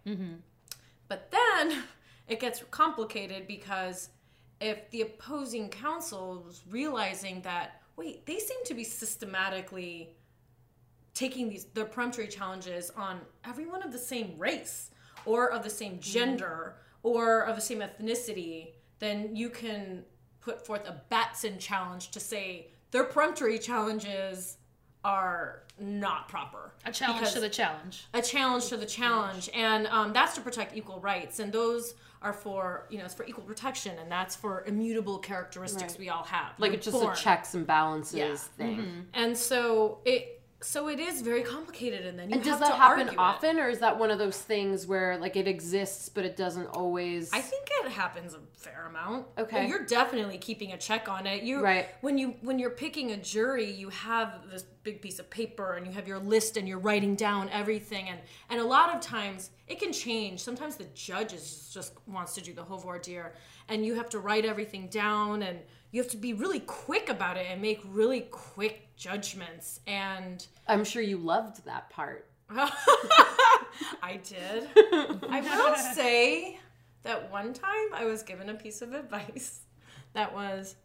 But 1.07 1.31
then 1.31 1.83
it 2.27 2.39
gets 2.39 2.63
complicated 2.69 3.47
because 3.47 4.09
if 4.59 4.89
the 4.91 5.01
opposing 5.01 5.69
counsel 5.69 6.45
is 6.49 6.63
realizing 6.69 7.41
that, 7.41 7.81
wait, 7.95 8.25
they 8.25 8.39
seem 8.39 8.63
to 8.65 8.73
be 8.73 8.83
systematically 8.83 10.15
taking 11.13 11.49
these 11.49 11.65
their 11.73 11.85
peremptory 11.85 12.27
challenges 12.27 12.91
on 12.95 13.19
everyone 13.43 13.81
of 13.81 13.91
the 13.91 13.97
same 13.97 14.37
race 14.37 14.91
or 15.25 15.51
of 15.51 15.63
the 15.63 15.69
same 15.69 15.93
mm-hmm. 15.93 16.01
gender 16.01 16.75
or 17.03 17.41
of 17.41 17.55
the 17.55 17.61
same 17.61 17.79
ethnicity, 17.79 18.73
then 18.99 19.35
you 19.35 19.49
can 19.49 20.03
put 20.41 20.65
forth 20.65 20.87
a 20.87 21.01
Batson 21.09 21.57
challenge 21.59 22.11
to 22.11 22.19
say 22.19 22.67
their 22.91 23.03
peremptory 23.03 23.59
challenges 23.59 24.57
are 25.07 25.63
not 25.79 26.27
proper. 26.27 26.71
A 26.85 26.91
challenge 26.91 27.19
Because- 27.19 27.33
to 27.35 27.39
the 27.39 27.49
challenge. 27.49 28.05
a 28.13 28.21
challenge 28.21 28.67
to 28.67 28.77
the 28.77 28.85
challenge 28.85 29.49
and 29.53 29.87
um, 29.87 30.11
that's 30.13 30.33
to 30.35 30.41
protect 30.41 30.75
equal 30.75 30.99
rights 30.99 31.39
and 31.39 31.51
those 31.53 31.93
are 32.21 32.33
for 32.33 32.87
you 32.89 32.97
know 32.97 33.05
it's 33.05 33.13
for 33.13 33.25
equal 33.25 33.43
protection 33.43 33.95
and 33.99 34.11
that's 34.11 34.35
for 34.35 34.63
immutable 34.65 35.19
characteristics 35.19 35.93
Right. 35.93 35.99
we 35.99 36.09
all 36.09 36.23
have 36.23 36.53
like 36.57 36.73
it's 36.73 36.85
just 36.85 36.99
born. 36.99 37.13
a 37.13 37.15
checks 37.15 37.53
and 37.53 37.65
balances 37.67 38.17
Yeah. 38.17 38.35
thing. 38.57 39.07
and 39.13 39.37
so 39.37 39.99
it 40.03 40.33
so 40.59 40.87
it 40.89 40.99
is 40.99 41.21
very 41.21 41.43
complicated 41.43 42.07
and 42.07 42.17
then 42.17 42.29
you 42.31 42.35
And 42.37 42.43
does 42.43 42.57
that 42.59 42.69
to 42.69 42.73
happen 42.75 43.01
argue 43.01 43.13
it. 43.13 43.19
often, 43.19 43.59
or 43.59 43.69
is 43.69 43.77
that 43.77 43.99
one 43.99 44.09
of 44.09 44.17
those 44.17 44.39
things 44.41 44.87
where 44.87 45.15
like 45.19 45.35
it 45.35 45.47
exists 45.47 46.09
but 46.09 46.25
it 46.25 46.35
doesn't 46.35 46.65
always? 46.69 47.31
I 47.31 47.41
think 47.41 47.69
it 47.85 47.91
happens 47.91 48.33
a 48.33 48.39
fair 48.55 48.87
amount. 48.89 49.27
Okay. 49.37 49.67
you're 49.67 49.85
definitely 49.85 50.39
keeping 50.39 50.71
a 50.71 50.77
check 50.77 51.07
on 51.07 51.27
it. 51.27 51.43
You 51.43 51.61
Right. 51.61 51.87
when 52.01 52.17
you 52.17 52.33
when 52.41 52.57
you're 52.57 52.71
picking 52.71 53.11
a 53.11 53.17
jury, 53.17 53.69
you 53.71 53.89
have 53.89 54.49
this 54.49 54.63
big 54.87 55.01
piece 55.01 55.19
of 55.19 55.29
paper 55.29 55.73
and 55.73 55.85
you 55.85 55.91
have 55.91 56.07
your 56.07 56.17
list 56.17 56.55
and 56.55 56.65
you're 56.65 56.79
writing 56.79 57.13
down 57.13 57.49
everything 57.49 58.07
and 58.07 58.17
and 58.49 58.61
a 58.61 58.63
lot 58.63 58.95
of 58.95 59.01
times 59.01 59.49
it 59.67 59.81
can 59.81 59.91
change. 59.91 60.39
Sometimes 60.39 60.77
the 60.77 60.87
judge 60.95 61.33
is 61.33 61.69
just 61.73 61.91
wants 62.07 62.33
to 62.35 62.41
do 62.41 62.53
the 62.53 62.63
whole 62.63 62.77
voir 62.77 62.97
dire 62.97 63.33
and 63.67 63.85
you 63.85 63.95
have 63.95 64.07
to 64.07 64.19
write 64.19 64.45
everything 64.45 64.87
down 64.87 65.43
and 65.43 65.59
you 65.91 66.01
have 66.01 66.09
to 66.11 66.15
be 66.15 66.31
really 66.31 66.61
quick 66.61 67.09
about 67.09 67.35
it 67.35 67.47
and 67.49 67.61
make 67.61 67.81
really 67.83 68.21
quick 68.31 68.87
judgments 68.95 69.81
and 69.87 70.47
I'm 70.69 70.85
sure 70.85 71.01
you 71.01 71.17
loved 71.17 71.65
that 71.65 71.89
part. 71.89 72.29
I 72.49 74.21
did. 74.23 74.69
I 75.29 75.41
will 75.41 75.75
say 75.95 76.61
that 77.03 77.29
one 77.29 77.51
time 77.51 77.89
I 77.93 78.05
was 78.05 78.23
given 78.23 78.47
a 78.47 78.53
piece 78.53 78.81
of 78.81 78.93
advice 78.93 79.63
that 80.13 80.33
was 80.33 80.77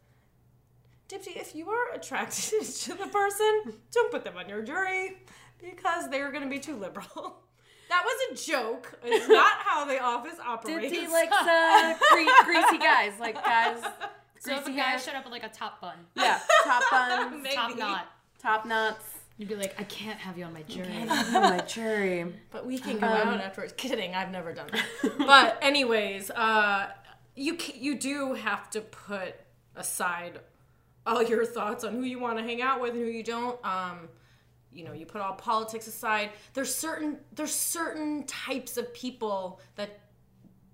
Dipsy, 1.09 1.37
if 1.37 1.55
you 1.55 1.69
are 1.69 1.93
attracted 1.95 2.63
to 2.83 2.95
the 2.95 3.07
person, 3.07 3.75
don't 3.93 4.11
put 4.11 4.25
them 4.25 4.37
on 4.37 4.49
your 4.49 4.63
jury 4.63 5.19
because 5.61 6.09
they're 6.11 6.31
going 6.31 6.45
to 6.45 6.51
be 6.51 6.59
too 6.59 6.77
liberal. 6.77 7.37
That 7.89 8.05
was 8.07 8.41
a 8.41 8.51
joke. 8.51 8.99
It's 9.05 9.29
not 9.29 9.53
how 9.59 9.85
the 9.85 10.01
office 10.03 10.39
operates. 10.43 10.97
Dipsy 10.97 11.11
likes 11.11 11.31
uh, 11.37 11.93
gre- 12.11 12.45
greasy 12.47 12.79
guys, 12.79 13.13
like 13.21 13.35
guys. 13.35 13.83
So 14.41 14.53
if 14.55 14.61
a 14.61 14.65
Greasy 14.65 14.79
guy 14.79 14.83
hair. 14.85 14.99
showed 14.99 15.15
up 15.15 15.25
with 15.25 15.33
like 15.33 15.45
a 15.45 15.51
top 15.51 15.79
bun, 15.79 15.97
Yeah, 16.17 16.41
top 16.65 16.83
buns, 16.91 17.43
Maybe. 17.43 17.55
top 17.55 17.77
knot, 17.77 18.07
top 18.41 18.65
knots. 18.65 19.05
you'd 19.37 19.51
be 19.51 19.57
like, 19.57 19.79
I 19.79 19.85
can't 19.85 20.19
have 20.19 20.39
you 20.39 20.45
on 20.47 20.55
my 20.55 20.63
jury. 20.63 20.89
Oh, 21.07 21.41
my 21.43 21.59
jury. 21.67 22.33
But 22.51 22.65
we 22.65 22.79
can 22.79 22.99
go 22.99 23.07
Um, 23.09 23.29
out 23.29 23.41
afterwards. 23.43 23.75
Kidding, 23.77 24.15
I've 24.15 24.31
never 24.31 24.55
done 24.55 24.71
that. 24.73 25.19
but 25.19 25.59
anyways, 25.61 26.31
uh, 26.31 26.93
you 27.37 27.59
you 27.75 27.99
do 27.99 28.33
have 28.33 28.71
to 28.71 28.81
put 28.81 29.35
aside 29.77 30.41
all 31.07 31.23
your 31.33 31.45
thoughts 31.45 31.85
on 31.85 31.95
who 31.95 32.03
you 32.03 32.19
want 32.19 32.39
to 32.39 32.45
hang 32.45 32.63
out 32.63 32.81
with 32.81 32.93
and 32.95 33.01
who 33.01 33.09
you 33.09 33.23
don't. 33.23 33.65
Um, 33.65 34.09
you 34.73 34.85
know, 34.85 34.93
you 34.93 35.05
put 35.05 35.21
all 35.21 35.35
politics 35.35 35.87
aside. 35.87 36.31
There's 36.55 36.75
certain 36.75 37.19
there's 37.35 37.55
certain 37.55 38.25
types 38.25 38.77
of 38.77 38.93
people 38.95 39.61
that 39.77 40.01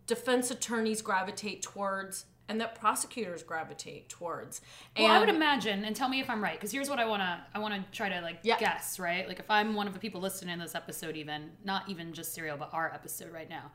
defense 0.07 0.51
attorneys 0.51 1.03
gravitate 1.03 1.63
towards 1.63 2.25
and 2.49 2.61
that 2.63 2.75
prosecutors 2.75 3.43
gravitate 3.43 4.09
towards. 4.09 4.63
And 4.97 5.05
Well, 5.05 5.13
I 5.15 5.19
would 5.19 5.29
imagine, 5.29 5.85
and 5.85 5.95
tell 5.95 6.09
me 6.09 6.19
if 6.21 6.31
I'm 6.31 6.43
right, 6.43 6.55
because 6.55 6.73
here's 6.73 6.89
what 6.89 6.99
I 6.99 7.05
wanna 7.07 7.45
I 7.55 7.59
wanna 7.59 7.85
try 7.93 8.09
to 8.09 8.21
like 8.23 8.39
Yeah. 8.43 8.59
guess, 8.59 8.99
right? 8.99 9.29
Like 9.29 9.39
if 9.39 9.51
I'm 9.51 9.75
one 9.75 9.87
of 9.87 9.93
the 9.93 9.99
people 10.01 10.21
listening 10.21 10.55
in 10.55 10.59
this 10.59 10.75
episode, 10.75 11.17
even 11.17 11.51
not 11.65 11.89
even 11.89 12.13
just 12.15 12.33
serial, 12.33 12.57
but 12.57 12.71
our 12.73 12.93
episode 12.95 13.33
right 13.33 13.51
now, 13.51 13.71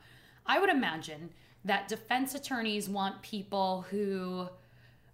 I 0.46 0.58
would 0.58 0.70
imagine 0.70 1.30
that 1.64 1.86
defense 1.86 2.34
attorneys 2.34 2.88
want 2.88 3.22
people 3.22 3.82
who 3.90 4.48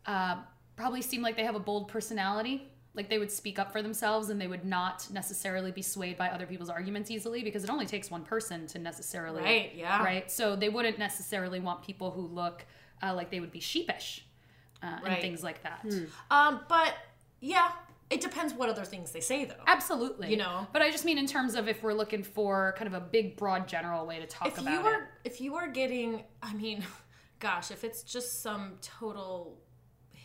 uh, 0.07 0.37
probably 0.81 1.03
seem 1.03 1.21
like 1.21 1.37
they 1.37 1.45
have 1.45 1.55
a 1.55 1.61
bold 1.61 1.89
personality. 1.89 2.67
Like 2.95 3.09
they 3.09 3.19
would 3.19 3.31
speak 3.31 3.59
up 3.59 3.71
for 3.71 3.83
themselves 3.83 4.31
and 4.31 4.41
they 4.41 4.49
would 4.49 4.65
not 4.65 5.07
necessarily 5.13 5.71
be 5.71 5.83
swayed 5.83 6.17
by 6.17 6.29
other 6.29 6.47
people's 6.47 6.71
arguments 6.71 7.11
easily 7.11 7.45
because 7.45 7.63
it 7.63 7.71
only 7.71 7.87
takes 7.87 8.11
one 8.11 8.25
person 8.25 8.67
to 8.69 8.79
necessarily. 8.79 9.43
Right, 9.43 9.73
yeah. 9.77 10.03
Right. 10.03 10.29
So 10.31 10.57
they 10.57 10.69
wouldn't 10.69 10.99
necessarily 10.99 11.61
want 11.61 11.83
people 11.83 12.11
who 12.11 12.23
look 12.23 12.65
uh, 13.03 13.15
like 13.15 13.31
they 13.31 13.41
would 13.41 13.53
be 13.53 13.61
sheepish 13.61 14.25
uh, 14.83 14.99
and 15.05 15.21
things 15.21 15.45
like 15.45 15.63
that. 15.63 15.87
um, 16.31 16.61
but 16.69 16.95
yeah, 17.41 17.71
it 18.09 18.21
depends 18.21 18.53
what 18.55 18.69
other 18.69 18.85
things 18.85 19.13
they 19.13 19.21
say 19.21 19.45
though. 19.45 19.63
Absolutely. 19.67 20.31
You 20.31 20.39
know? 20.39 20.67
But 20.73 20.83
I 20.83 20.91
just 20.91 21.05
mean 21.05 21.19
in 21.19 21.27
terms 21.27 21.55
of 21.55 21.69
if 21.69 21.83
we're 21.83 21.95
looking 21.95 22.25
for 22.25 22.75
kind 22.77 22.89
of 22.89 22.95
a 22.95 23.05
big, 23.05 23.37
broad, 23.37 23.69
general 23.69 24.05
way 24.05 24.19
to 24.19 24.27
talk 24.27 24.49
if 24.49 24.59
about 24.59 24.73
you 24.73 24.81
it. 24.81 24.87
are 24.87 25.09
if 25.25 25.41
you 25.41 25.55
are 25.55 25.69
getting 25.69 26.25
i 26.43 26.53
mean 26.55 26.83
gosh 27.39 27.71
if 27.71 27.85
it's 27.85 28.03
just 28.03 28.43
some 28.43 28.73
total 28.81 29.59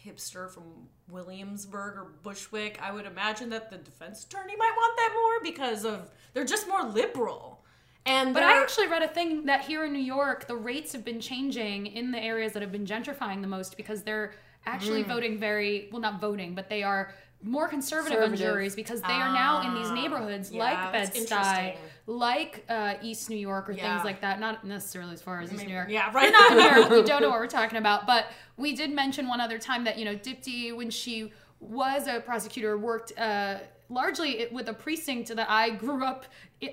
hipster 0.05 0.49
from 0.49 0.63
williamsburg 1.09 1.95
or 1.97 2.11
bushwick 2.23 2.79
i 2.81 2.91
would 2.91 3.05
imagine 3.05 3.49
that 3.49 3.69
the 3.71 3.77
defense 3.77 4.23
attorney 4.23 4.55
might 4.55 4.73
want 4.75 4.95
that 4.97 5.11
more 5.13 5.51
because 5.51 5.85
of 5.85 6.11
they're 6.33 6.45
just 6.45 6.67
more 6.67 6.83
liberal 6.83 7.63
and 8.07 8.35
But 8.35 8.43
I 8.43 8.61
actually 8.61 8.87
read 8.87 9.01
a 9.01 9.07
thing 9.07 9.45
that 9.47 9.61
here 9.61 9.83
in 9.83 9.91
New 9.91 9.97
York, 9.97 10.45
the 10.47 10.55
rates 10.55 10.91
have 10.93 11.03
been 11.03 11.19
changing 11.19 11.87
in 11.87 12.11
the 12.11 12.19
areas 12.19 12.53
that 12.53 12.61
have 12.61 12.71
been 12.71 12.85
gentrifying 12.85 13.41
the 13.41 13.47
most 13.47 13.75
because 13.77 14.03
they're 14.03 14.35
actually 14.67 15.03
Mm. 15.03 15.07
voting 15.07 15.37
very 15.39 15.89
well, 15.91 16.01
not 16.01 16.21
voting, 16.21 16.53
but 16.53 16.69
they 16.69 16.83
are 16.83 17.15
more 17.41 17.67
conservative 17.67 18.21
on 18.21 18.35
juries 18.35 18.75
because 18.75 19.01
they 19.01 19.07
are 19.13 19.33
now 19.33 19.61
in 19.67 19.73
these 19.73 19.89
neighborhoods 19.89 20.51
Ah, 20.51 20.55
yeah, 20.55 20.63
like 20.63 20.91
Bed-Stuy, 20.91 21.21
interesting. 21.21 21.77
Like 22.07 22.63
uh, 22.69 22.95
East 23.01 23.29
New 23.29 23.35
York 23.37 23.67
or 23.69 23.73
Yeah. 23.73 23.95
things 23.95 24.05
like 24.05 24.21
that. 24.21 24.39
Not 24.39 24.63
necessarily 24.63 25.13
as 25.13 25.21
far 25.21 25.39
as 25.41 25.51
East 25.51 25.65
New 25.65 25.73
York. 25.73 25.89
yeah 25.89 26.11
right 26.13 26.31
not 26.31 26.51
New 26.51 26.61
York. 26.81 26.89
You 26.91 27.03
don't 27.07 27.21
know 27.21 27.29
what 27.29 27.39
we're 27.39 27.47
talking 27.47 27.77
about. 27.79 28.05
But 28.05 28.27
we 28.57 28.75
did 28.75 28.91
mention 28.91 29.27
one 29.27 29.41
other 29.41 29.57
time 29.57 29.83
that 29.85 29.97
you 29.97 30.05
know 30.05 30.15
Dipti, 30.15 30.75
when 30.75 30.89
she 30.89 31.31
was 31.59 32.07
a 32.07 32.19
prosecutor, 32.19 32.77
worked 32.77 33.17
uh, 33.17 33.57
largely 33.89 34.39
it- 34.39 34.53
with 34.53 34.67
a 34.69 34.73
precinct 34.73 35.35
that 35.35 35.49
I 35.49 35.69
grew 35.69 36.03
up 36.03 36.25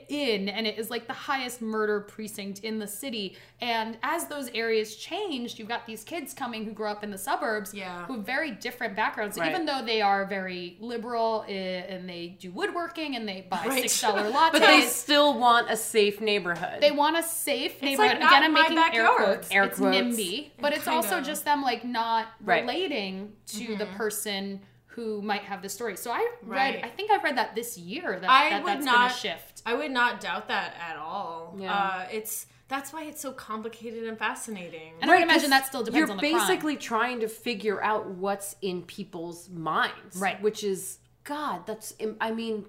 in, 0.08 0.48
and 0.48 0.66
it 0.66 0.78
is 0.78 0.90
like 0.90 1.06
the 1.06 1.12
highest 1.12 1.60
murder 1.60 2.00
precinct 2.00 2.60
in 2.60 2.78
the 2.78 2.86
city. 2.86 3.36
And 3.60 3.98
as 4.02 4.26
those 4.26 4.48
areas 4.54 4.96
changed, 4.96 5.58
you've 5.58 5.68
got 5.68 5.86
these 5.86 6.04
kids 6.04 6.32
coming 6.32 6.64
who 6.64 6.70
grew 6.70 6.86
up 6.86 7.02
in 7.04 7.10
the 7.10 7.18
suburbs, 7.18 7.74
Yeah. 7.74 8.06
who 8.06 8.14
have 8.14 8.24
very 8.24 8.52
different 8.52 8.96
backgrounds. 8.96 9.36
Right. 9.36 9.50
even 9.50 9.66
though 9.66 9.82
they 9.84 10.00
are 10.00 10.24
very 10.24 10.76
liberal 10.80 11.44
eh, 11.48 11.80
and 11.88 12.08
they 12.08 12.28
do 12.40 12.50
woodworking 12.52 13.16
and 13.16 13.28
they 13.28 13.42
buy 13.50 13.64
Right. 13.66 13.82
six 13.82 14.00
dollar 14.00 14.22
lattes, 14.30 14.52
But 14.52 14.62
they 14.62 14.82
still 14.82 15.36
want 15.38 15.68
a 15.70 15.76
safe 15.76 16.20
neighborhood. 16.20 16.80
they 16.80 16.92
want 16.92 17.18
a 17.18 17.22
safe 17.22 17.74
like 17.74 17.82
neighborhood. 17.82 18.20
not 18.20 18.32
Again, 18.32 18.44
I'm 18.44 18.52
my 18.52 18.68
making 18.68 18.78
air 19.00 19.08
quotes. 19.08 19.50
Air 19.50 19.64
it's 19.64 19.78
quotes. 19.78 19.96
NIMBY, 19.96 20.52
but 20.60 20.72
it's 20.72 20.86
also 20.88 21.16
Kinda. 21.16 21.26
just 21.26 21.44
them 21.44 21.62
like 21.62 21.84
not 21.84 22.28
Right. 22.40 22.62
relating 22.62 23.32
to 23.48 23.76
the 23.76 23.86
person 23.86 24.60
who 24.94 25.22
might 25.22 25.42
have 25.42 25.62
the 25.62 25.68
story. 25.68 25.96
So 25.96 26.10
I 26.10 26.18
read, 26.42 26.74
Right. 26.74 26.84
I 26.84 26.88
think 26.88 27.10
I've 27.10 27.22
read 27.24 27.36
that 27.38 27.54
this 27.54 27.78
year 27.78 28.18
that, 28.20 28.28
I 28.30 28.50
that 28.50 28.62
would 28.62 28.72
that's 28.74 28.84
not- 28.84 28.96
going 28.98 29.10
to 29.10 29.16
shift. 29.16 29.62
i 29.66 29.74
would 29.74 29.90
not 29.90 30.20
doubt 30.20 30.48
that 30.48 30.74
at 30.80 30.96
all 30.96 31.56
Yeah. 31.58 31.72
uh, 31.74 32.06
it's 32.12 32.46
that's 32.68 32.92
why 32.92 33.04
it's 33.04 33.20
so 33.20 33.32
complicated 33.32 34.04
and 34.04 34.18
fascinating 34.18 34.94
And 35.00 35.10
I 35.10 35.14
would 35.16 35.22
imagine 35.24 35.50
that 35.50 35.66
still 35.66 35.82
depends 35.82 36.08
You're 36.08 36.10
on 36.10 36.16
the 36.22 36.30
crime. 36.30 36.40
basically 36.48 36.76
trying 36.76 37.20
to 37.20 37.28
figure 37.28 37.82
out 37.82 38.06
what's 38.08 38.56
in 38.62 38.82
people's 38.82 39.48
minds, 39.50 40.16
Right. 40.16 40.40
Which 40.40 40.64
is 40.64 40.98
God. 41.24 41.66
That's 41.66 41.94
I 42.20 42.30
mean, 42.32 42.64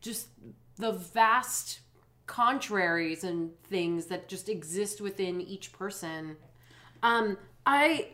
just 0.00 0.28
the 0.76 0.92
vast 0.92 1.80
contraries 2.26 3.24
and 3.24 3.50
things 3.64 4.06
that 4.06 4.28
just 4.28 4.48
exist 4.48 5.00
within 5.00 5.40
each 5.40 5.72
person. 5.72 6.36
Um, 7.02 7.38
I 7.64 8.08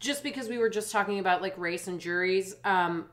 just 0.00 0.22
because 0.24 0.48
we 0.48 0.58
were 0.58 0.70
just 0.70 0.90
talking 0.90 1.18
about 1.20 1.42
like 1.42 1.56
race 1.58 1.86
and 1.86 2.00
juries, 2.00 2.56
um, 2.64 3.06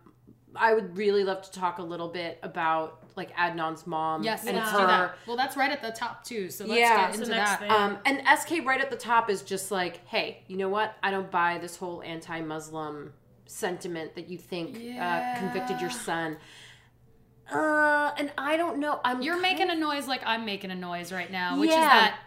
I 0.56 0.74
would 0.74 0.98
really 0.98 1.24
love 1.24 1.44
to 1.44 1.52
talk 1.52 1.78
a 1.78 1.84
little 1.84 2.08
bit 2.08 2.40
about 2.42 3.04
like 3.16 3.36
Adnan's 3.36 3.86
mom. 3.86 4.24
Yes, 4.24 4.46
and 4.46 4.56
let's 4.56 4.72
her. 4.72 4.80
do 4.80 4.88
that. 4.88 5.18
Well, 5.28 5.38
that's 5.38 5.56
right 5.58 5.72
at 5.72 5.82
the 5.82 5.92
top 5.92 6.24
too. 6.24 6.50
So 6.50 6.66
let's 6.66 6.80
Yeah. 6.80 7.12
get 7.12 7.20
into 7.20 7.30
next 7.32 7.50
that. 7.52 7.60
thing. 7.60 7.72
Um, 7.72 7.98
and 8.06 8.22
SK 8.40 8.66
right 8.66 8.80
at 8.82 8.90
the 8.90 8.96
top 8.96 9.30
is 9.30 9.42
just 9.44 9.70
like, 9.70 10.06
hey, 10.08 10.44
you 10.48 10.58
know 10.58 10.70
what? 10.70 10.96
I 11.04 11.12
don't 11.12 11.30
buy 11.30 11.58
this 11.60 11.76
whole 11.76 12.02
anti-Muslim 12.04 13.14
sentiment 13.46 14.16
that 14.16 14.30
you 14.30 14.38
think 14.38 14.78
uh, 15.00 15.36
convicted 15.38 15.80
your 15.82 15.90
son. 15.90 16.38
Uh, 17.52 18.12
and 18.18 18.32
I 18.38 18.58
don't 18.58 18.80
know. 18.80 19.00
I'm 19.06 19.22
You're 19.22 19.36
kind 19.36 19.44
making 19.44 19.70
a 19.70 19.76
noise 19.76 20.08
like 20.08 20.22
I'm 20.26 20.46
making 20.46 20.72
a 20.72 20.76
noise 20.76 21.12
right 21.12 21.32
now, 21.32 21.58
which 21.60 21.70
is 21.70 21.76
that 21.76 22.20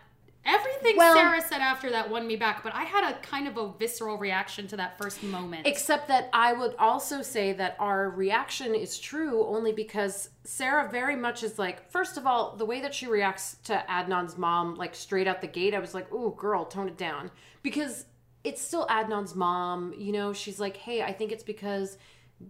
everything 0.45 0.97
Well- 0.97 1.15
Sarah 1.15 1.41
said 1.43 1.61
after 1.61 1.91
that 1.91 2.11
won 2.11 2.27
me 2.27 2.37
back, 2.37 2.63
but 2.63 2.75
I 2.75 2.85
had 2.85 3.11
a 3.13 3.19
kind 3.21 3.47
of 3.47 3.57
a 3.57 3.73
visceral 3.73 4.17
reaction 4.19 4.67
to 4.69 4.77
that 4.77 4.99
first 4.99 5.23
moment. 5.23 5.67
Except 5.67 6.09
that 6.09 6.29
I 6.33 6.53
would 6.53 6.75
also 6.79 7.23
say 7.23 7.53
that 7.55 7.77
our 7.79 8.11
reaction 8.11 8.75
is 8.75 8.99
true 8.99 9.47
only 9.47 9.73
because 9.73 10.31
Sarah 10.45 10.89
very 10.91 11.17
much 11.17 11.43
is 11.43 11.59
like, 11.59 11.91
first 11.91 12.17
of 12.17 12.27
all, 12.27 12.57
the 12.57 12.65
way 12.65 12.81
that 12.81 12.95
she 12.95 13.07
reacts 13.07 13.57
to 13.65 13.85
Adnan's 13.89 14.37
mom, 14.39 14.75
like 14.75 14.95
straight 14.95 15.29
out 15.29 15.41
the 15.41 15.47
gate, 15.47 15.75
I 15.75 15.79
was 15.79 15.95
like, 15.95 16.13
ooh, 16.13 16.35
girl, 16.37 16.65
tone 16.65 16.89
it 16.89 16.97
down. 16.97 17.31
Because 17.63 18.07
it's 18.43 18.63
still 18.63 18.87
Adnan's 18.87 19.35
mom, 19.35 19.93
you 19.97 20.13
know, 20.13 20.33
she's 20.33 20.59
like, 20.59 20.77
hey, 20.77 21.03
I 21.03 21.13
think 21.13 21.31
it's 21.31 21.43
because 21.43 21.99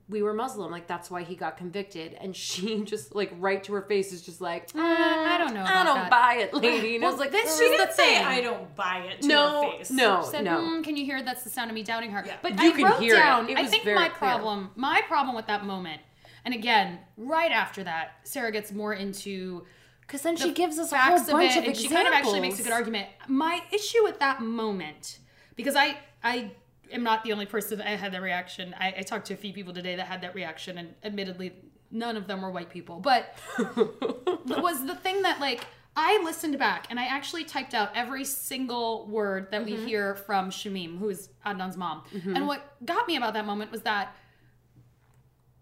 we 0.08 0.22
were 0.22 0.32
Muslim, 0.34 0.70
like 0.70 0.86
that's 0.86 1.10
why 1.10 1.22
he 1.24 1.34
got 1.34 1.56
convicted. 1.56 2.14
And 2.20 2.34
she 2.46 2.82
just 2.84 3.14
like 3.14 3.32
right 3.38 3.62
to 3.64 3.72
her 3.74 3.82
face 3.82 4.12
is 4.12 4.22
just 4.22 4.40
like, 4.40 4.68
Uh, 4.74 4.78
I 4.80 5.36
don't 5.38 5.54
know. 5.54 5.64
I 5.64 5.82
don't 5.84 5.96
that. 5.96 6.10
buy 6.10 6.34
it, 6.40 6.54
lady. 6.54 6.96
And 6.96 7.04
I 7.04 7.10
was 7.10 7.18
like, 7.18 7.32
this 7.32 7.58
"Mm." 7.60 7.62
is 7.64 7.70
the 7.70 7.76
didn't 7.76 7.92
say 7.94 8.14
thing. 8.16 8.24
I 8.24 8.40
don't 8.40 8.74
buy 8.76 8.98
it 9.10 9.22
to 9.22 9.28
no, 9.28 9.70
her 9.72 9.78
face. 9.78 9.90
no, 9.90 10.22
said, 10.22 10.44
no. 10.44 10.58
"Mm, 10.60 10.84
"Can 10.84 10.96
you 10.96 11.04
hear? 11.04 11.22
That's 11.22 11.42
the 11.42 11.50
sound 11.50 11.70
of 11.70 11.74
me 11.74 11.82
doubting 11.82 12.10
her." 12.12 12.22
Yeah. 12.24 12.36
But 12.42 12.60
You 12.62 12.68
I 12.70 12.72
can 12.72 12.84
wrote 12.84 13.00
hear 13.00 13.14
it. 13.14 13.18
down. 13.18 13.48
It 13.48 13.56
I 13.58 13.62
was 13.62 13.70
think 13.70 13.84
my 13.84 14.08
clear. 14.08 14.10
problem, 14.10 14.70
my 14.76 15.00
problem 15.08 15.34
with 15.34 15.46
that 15.48 15.64
moment, 15.64 16.00
and 16.44 16.54
again, 16.54 16.98
right 17.16 17.50
after 17.50 17.82
that, 17.84 18.12
Sarah 18.24 18.52
gets 18.52 18.70
more 18.72 18.94
into 18.94 19.64
Because 20.06 20.22
then 20.22 20.34
the 20.36 20.40
she 20.42 20.52
gives 20.52 20.78
us 20.78 20.92
a 20.92 20.98
whole 20.98 21.16
facts 21.18 21.28
of 21.28 21.32
bunch 21.32 21.56
it, 21.56 21.58
of, 21.58 21.64
and 21.64 21.76
she 21.76 21.88
kind 21.88 22.06
of 22.08 22.14
actually 22.14 22.40
makes 22.40 22.58
a 22.60 22.62
good 22.62 22.72
argument. 22.72 23.08
My 23.28 23.60
issue 23.72 24.02
with 24.04 24.18
that 24.20 24.40
moment, 24.40 25.18
because 25.56 25.74
I 25.76 25.96
I 26.22 26.52
am 26.92 27.02
not 27.02 27.24
the 27.24 27.32
only 27.32 27.46
person 27.46 27.78
that 27.78 27.86
had 27.86 28.12
that 28.12 28.22
reaction. 28.22 28.74
I, 28.78 28.94
I 28.98 29.02
talked 29.02 29.26
to 29.26 29.34
a 29.34 29.36
few 29.36 29.52
people 29.52 29.72
today 29.72 29.96
that 29.96 30.06
had 30.06 30.22
that 30.22 30.34
reaction, 30.34 30.78
and 30.78 30.94
admittedly, 31.02 31.52
none 31.90 32.16
of 32.16 32.26
them 32.26 32.42
were 32.42 32.50
white 32.50 32.70
people. 32.70 33.00
But 33.00 33.34
it 33.58 34.46
was 34.62 34.86
the 34.86 34.94
thing 34.94 35.22
that 35.22 35.40
like 35.40 35.66
I 35.96 36.20
listened 36.24 36.58
back 36.58 36.86
and 36.90 37.00
I 37.00 37.06
actually 37.06 37.44
typed 37.44 37.74
out 37.74 37.90
every 37.94 38.24
single 38.24 39.06
word 39.08 39.50
that 39.50 39.64
we 39.64 39.72
mm-hmm. 39.72 39.86
hear 39.86 40.14
from 40.14 40.50
Shamim, 40.50 40.98
who's 40.98 41.30
Adnan's 41.44 41.76
mom. 41.76 42.02
Mm-hmm. 42.14 42.36
And 42.36 42.46
what 42.46 42.76
got 42.84 43.08
me 43.08 43.16
about 43.16 43.34
that 43.34 43.44
moment 43.44 43.72
was 43.72 43.82
that 43.82 44.14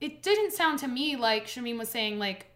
it 0.00 0.22
didn't 0.22 0.52
sound 0.52 0.78
to 0.80 0.88
me 0.88 1.16
like 1.16 1.46
Shamim 1.46 1.78
was 1.78 1.88
saying 1.88 2.18
like 2.18 2.46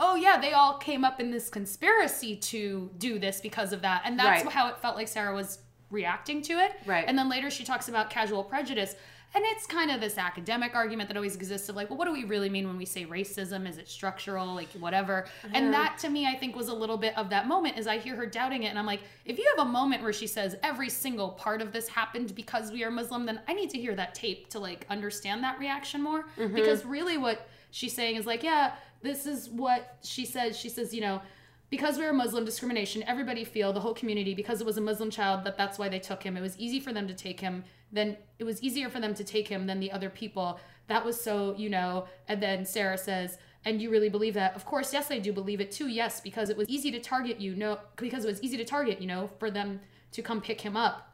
oh 0.00 0.14
yeah 0.16 0.40
they 0.40 0.52
all 0.52 0.78
came 0.78 1.04
up 1.04 1.20
in 1.20 1.30
this 1.30 1.48
conspiracy 1.48 2.34
to 2.34 2.90
do 2.98 3.18
this 3.18 3.40
because 3.40 3.72
of 3.72 3.82
that 3.82 4.02
and 4.04 4.18
that's 4.18 4.44
Right. 4.44 4.52
how 4.52 4.68
it 4.68 4.78
felt 4.78 4.96
like 4.96 5.06
sarah 5.06 5.34
was 5.34 5.58
reacting 5.90 6.42
to 6.42 6.54
it. 6.54 6.72
Right. 6.86 7.04
and 7.06 7.18
then 7.18 7.28
later 7.28 7.50
she 7.50 7.64
talks 7.64 7.88
about 7.88 8.10
casual 8.10 8.44
prejudice 8.44 8.94
and 9.32 9.44
it's 9.46 9.64
kind 9.64 9.92
of 9.92 10.00
this 10.00 10.18
academic 10.18 10.74
argument 10.74 11.08
that 11.08 11.16
always 11.16 11.36
exists 11.36 11.68
of 11.68 11.76
like 11.76 11.88
well 11.88 11.98
what 11.98 12.06
do 12.06 12.12
we 12.12 12.24
really 12.24 12.48
mean 12.48 12.66
when 12.66 12.76
we 12.76 12.84
say 12.84 13.06
racism? 13.06 13.68
Is 13.68 13.78
it 13.78 13.88
structural? 13.88 14.54
Like 14.54 14.72
whatever. 14.72 15.26
And 15.52 15.72
that 15.72 15.98
to 15.98 16.08
me 16.08 16.26
i 16.26 16.34
think 16.34 16.56
was 16.56 16.68
a 16.68 16.74
little 16.74 16.96
bit 16.96 17.16
of 17.16 17.30
that 17.30 17.46
moment 17.46 17.76
as 17.76 17.86
i 17.86 17.98
hear 17.98 18.16
her 18.16 18.26
doubting 18.26 18.64
it 18.64 18.68
and 18.68 18.78
i'm 18.78 18.86
like 18.86 19.00
if 19.24 19.38
you 19.38 19.52
have 19.56 19.66
a 19.66 19.70
moment 19.70 20.02
where 20.02 20.12
she 20.12 20.26
says 20.26 20.56
every 20.62 20.88
single 20.88 21.30
part 21.30 21.62
of 21.62 21.72
this 21.72 21.88
happened 21.88 22.34
because 22.34 22.72
we 22.72 22.82
are 22.84 22.90
muslim 22.90 23.26
then 23.26 23.40
i 23.48 23.52
need 23.52 23.70
to 23.70 23.78
hear 23.78 23.94
that 23.94 24.14
tape 24.14 24.48
to 24.48 24.58
like 24.58 24.86
understand 24.90 25.42
that 25.44 25.58
reaction 25.58 26.02
more. 26.02 26.24
Mm-hmm. 26.36 26.54
Because 26.54 26.84
really 26.84 27.18
what 27.18 27.48
she's 27.70 27.92
saying 27.92 28.16
is 28.16 28.26
like 28.26 28.42
yeah 28.42 28.72
this 29.02 29.26
is 29.26 29.48
what 29.48 29.96
she 30.02 30.24
says. 30.26 30.58
She 30.58 30.68
says 30.68 30.92
you 30.92 31.00
know 31.00 31.22
because 31.70 31.96
we 31.96 32.04
were 32.04 32.12
Muslim 32.12 32.44
discrimination, 32.44 33.04
everybody 33.06 33.44
feel 33.44 33.72
the 33.72 33.80
whole 33.80 33.94
community 33.94 34.34
because 34.34 34.60
it 34.60 34.66
was 34.66 34.76
a 34.76 34.80
Muslim 34.80 35.08
child 35.10 35.44
that 35.44 35.56
that's 35.56 35.78
why 35.78 35.88
they 35.88 36.00
took 36.00 36.22
him. 36.22 36.36
It 36.36 36.40
was 36.40 36.58
easy 36.58 36.80
for 36.80 36.92
them 36.92 37.06
to 37.06 37.14
take 37.14 37.40
him. 37.40 37.64
Then 37.92 38.16
it 38.38 38.44
was 38.44 38.60
easier 38.62 38.88
for 38.88 39.00
them 39.00 39.14
to 39.14 39.24
take 39.24 39.48
him 39.48 39.66
than 39.66 39.78
the 39.78 39.92
other 39.92 40.10
people. 40.10 40.58
That 40.88 41.04
was 41.04 41.20
so 41.20 41.54
you 41.56 41.70
know. 41.70 42.06
And 42.28 42.42
then 42.42 42.64
Sarah 42.64 42.98
says, 42.98 43.38
"And 43.64 43.80
you 43.80 43.90
really 43.90 44.08
believe 44.08 44.34
that?" 44.34 44.56
Of 44.56 44.64
course, 44.64 44.92
yes, 44.92 45.10
I 45.10 45.20
do 45.20 45.32
believe 45.32 45.60
it 45.60 45.70
too. 45.70 45.88
Yes, 45.88 46.20
because 46.20 46.50
it 46.50 46.56
was 46.56 46.68
easy 46.68 46.90
to 46.90 47.00
target 47.00 47.40
you. 47.40 47.54
No, 47.54 47.78
because 47.96 48.24
it 48.24 48.28
was 48.28 48.42
easy 48.42 48.56
to 48.56 48.64
target. 48.64 49.00
You 49.00 49.06
know, 49.06 49.30
for 49.38 49.50
them 49.50 49.80
to 50.12 50.22
come 50.22 50.40
pick 50.40 50.60
him 50.60 50.76
up 50.76 51.06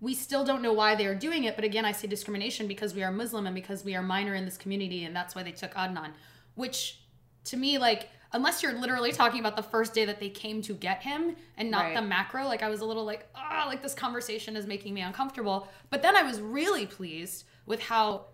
we 0.00 0.12
still 0.12 0.44
don't 0.44 0.60
know 0.60 0.72
why 0.72 0.94
they 0.94 1.06
are 1.06 1.14
doing 1.14 1.44
it 1.44 1.56
but 1.56 1.64
again 1.64 1.84
i 1.86 1.92
say 1.92 2.06
discrimination 2.06 2.66
because 2.66 2.94
we 2.94 3.02
are 3.02 3.10
muslim 3.10 3.46
and 3.46 3.54
because 3.54 3.84
we 3.84 3.94
are 3.94 4.02
minor 4.02 4.34
in 4.34 4.44
this 4.44 4.58
community 4.58 5.04
and 5.04 5.16
that's 5.16 5.34
why 5.34 5.42
they 5.42 5.50
took 5.52 5.72
adnan 5.72 6.10
which 6.56 7.00
to 7.44 7.56
me 7.56 7.78
like 7.78 8.10
unless 8.34 8.62
you're 8.62 8.74
literally 8.78 9.12
talking 9.12 9.40
about 9.40 9.56
the 9.56 9.62
first 9.62 9.94
day 9.94 10.04
that 10.04 10.20
they 10.20 10.28
came 10.28 10.60
to 10.60 10.74
get 10.74 11.02
him 11.02 11.34
and 11.56 11.70
not 11.70 11.84
Right. 11.84 11.94
the 11.96 12.02
macro 12.02 12.44
like 12.44 12.62
i 12.62 12.68
was 12.68 12.80
a 12.80 12.84
little 12.84 13.04
like 13.06 13.26
ah 13.34 13.64
like 13.66 13.82
this 13.82 13.94
conversation 13.94 14.56
is 14.56 14.66
making 14.66 14.92
me 14.92 15.00
uncomfortable 15.00 15.68
but 15.90 16.02
then 16.02 16.14
i 16.16 16.22
was 16.22 16.40
really 16.40 16.84
pleased 16.84 17.44
with 17.64 17.80
how 17.80 18.26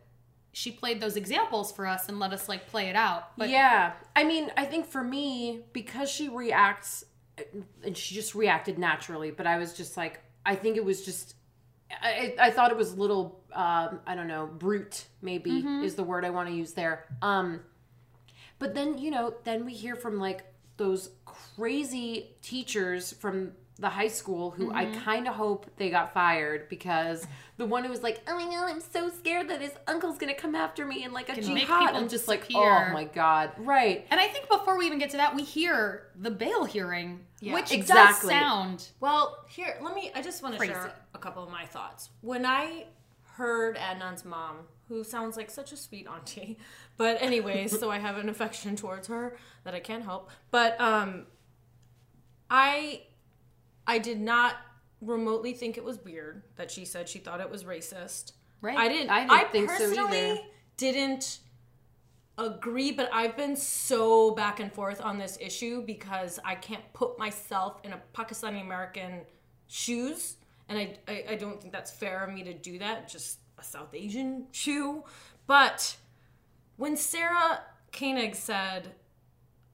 she 0.52 0.72
played 0.72 1.00
those 1.00 1.14
examples 1.16 1.70
for 1.70 1.86
us 1.86 2.08
and 2.08 2.18
let 2.18 2.32
us 2.32 2.48
like 2.48 2.66
play 2.66 2.88
it 2.88 2.96
out 2.96 3.36
but 3.36 3.48
yeah, 3.50 3.92
I 4.16 4.24
mean, 4.24 4.50
I 4.56 4.64
think 4.64 4.86
for 4.86 5.04
me, 5.04 5.60
because 5.72 6.10
she 6.10 6.28
reacts, 6.28 7.04
and 7.84 7.96
she 7.96 8.16
just 8.16 8.34
reacted 8.34 8.76
naturally, 8.76 9.30
but 9.30 9.46
I 9.46 9.58
was 9.58 9.74
just 9.74 9.96
like, 9.96 10.18
I 10.44 10.56
think 10.56 10.76
it 10.76 10.84
was 10.84 11.04
just, 11.04 11.36
I, 12.02 12.34
I 12.38 12.50
thought 12.50 12.72
it 12.72 12.76
was 12.76 12.92
a 12.92 12.96
little, 12.96 13.44
um, 13.52 14.00
I 14.06 14.16
don't 14.16 14.26
know, 14.26 14.46
brute, 14.46 15.04
maybe 15.22 15.50
is 15.84 15.94
the 15.94 16.02
word 16.04 16.24
I 16.24 16.30
want 16.30 16.48
to 16.48 16.54
use 16.54 16.72
there. 16.72 17.04
Um, 17.22 17.60
but 18.60 18.74
then, 18.74 18.98
you 18.98 19.10
know, 19.10 19.34
then 19.42 19.64
we 19.64 19.72
hear 19.74 19.96
from 19.96 20.20
like 20.20 20.44
those 20.76 21.10
crazy 21.24 22.36
teachers 22.42 23.12
from 23.12 23.52
the 23.80 23.88
high 23.88 24.08
school 24.08 24.50
who 24.50 24.70
I 24.72 24.84
mm-hmm. 24.84 25.00
kind 25.00 25.26
of 25.26 25.34
hope 25.34 25.66
they 25.78 25.88
got 25.88 26.12
fired 26.12 26.68
because 26.68 27.26
the 27.56 27.64
one 27.64 27.82
who 27.82 27.90
was 27.90 28.02
like, 28.02 28.20
"Oh 28.28 28.36
my 28.36 28.44
god, 28.44 28.70
I'm 28.70 28.80
so 28.80 29.08
scared 29.08 29.48
that 29.48 29.62
his 29.62 29.72
uncle's 29.86 30.18
gonna 30.18 30.34
come 30.34 30.54
after 30.54 30.84
me 30.84 31.02
and 31.02 31.14
like 31.14 31.30
a 31.30 31.34
Can 31.34 31.44
jihad." 31.44 31.88
people 31.88 31.96
I'm 31.96 32.08
just 32.08 32.28
like, 32.28 32.46
"Oh 32.54 32.90
my 32.92 33.04
god!" 33.04 33.52
Right? 33.56 34.06
and 34.10 34.20
i 34.20 34.26
think 34.28 34.48
before 34.48 34.76
we 34.76 34.84
even 34.86 34.98
get 34.98 35.10
to 35.10 35.16
that 35.16 35.34
we 35.34 35.42
hear 35.44 36.08
the 36.14 36.30
bail 36.30 36.64
hearing 36.66 37.20
Yeah. 37.40 37.54
which 37.54 37.72
Exactly. 37.72 38.34
does 38.34 38.40
sound 38.40 38.88
Well, 39.00 39.44
here, 39.48 39.78
let 39.82 39.94
me. 39.94 40.12
I 40.14 40.20
just 40.20 40.42
want 40.42 40.58
to 40.58 40.66
share 40.66 40.92
a 41.14 41.18
couple 41.18 41.42
of 41.42 41.50
my 41.50 41.64
thoughts. 41.64 42.10
When 42.20 42.44
I 42.44 42.84
heard 43.36 43.76
Adnan's 43.76 44.26
mom, 44.26 44.56
who 44.88 45.04
sounds 45.04 45.36
like 45.38 45.48
such 45.50 45.72
a 45.72 45.76
sweet 45.76 46.06
auntie, 46.06 46.58
but 47.00 47.22
anyways, 47.22 47.80
so 47.80 47.90
I 47.90 47.98
have 47.98 48.18
an 48.18 48.28
affection 48.28 48.76
towards 48.76 49.08
her 49.08 49.34
that 49.64 49.74
I 49.74 49.80
can't 49.80 50.04
help. 50.04 50.28
But 50.50 50.78
um, 50.78 51.24
I, 52.50 53.04
I 53.86 53.98
did 53.98 54.20
not 54.20 54.56
remotely 55.00 55.54
think 55.54 55.78
it 55.78 55.82
was 55.82 55.98
weird 56.04 56.42
that 56.56 56.70
she 56.70 56.84
said 56.84 57.08
she 57.08 57.18
thought 57.18 57.40
it 57.40 57.50
was 57.50 57.64
racist. 57.64 58.32
Right. 58.60 58.76
I 58.76 58.88
didn't. 58.88 59.08
I 59.08 59.24
I, 59.24 59.38
didn't 59.38 59.52
think 59.52 59.70
so 59.70 59.76
personally 59.78 60.30
either. 60.32 60.40
didn't 60.76 61.38
agree, 62.36 62.92
but 62.92 63.08
I've 63.14 63.34
been 63.34 63.56
so 63.56 64.32
back 64.32 64.60
and 64.60 64.70
forth 64.70 65.00
on 65.00 65.16
this 65.16 65.38
issue 65.40 65.80
because 65.86 66.38
I 66.44 66.54
can't 66.54 66.84
put 66.92 67.18
myself 67.18 67.80
in 67.82 67.94
a 67.94 68.00
Pakistani 68.12 68.60
American 68.60 69.22
shoes, 69.68 70.36
and 70.68 70.78
I, 70.78 70.98
I 71.08 71.24
I 71.30 71.34
don't 71.36 71.62
think 71.62 71.72
that's 71.72 71.90
fair 71.90 72.22
of 72.24 72.34
me 72.34 72.42
to 72.42 72.52
do 72.52 72.78
that. 72.80 73.08
Just 73.08 73.38
a 73.58 73.64
South 73.64 73.94
Asian 73.94 74.48
shoe, 74.52 75.02
but 75.46 75.96
when 76.80 76.96
Sarah 76.96 77.60
Koenig 77.92 78.34
said, 78.34 78.94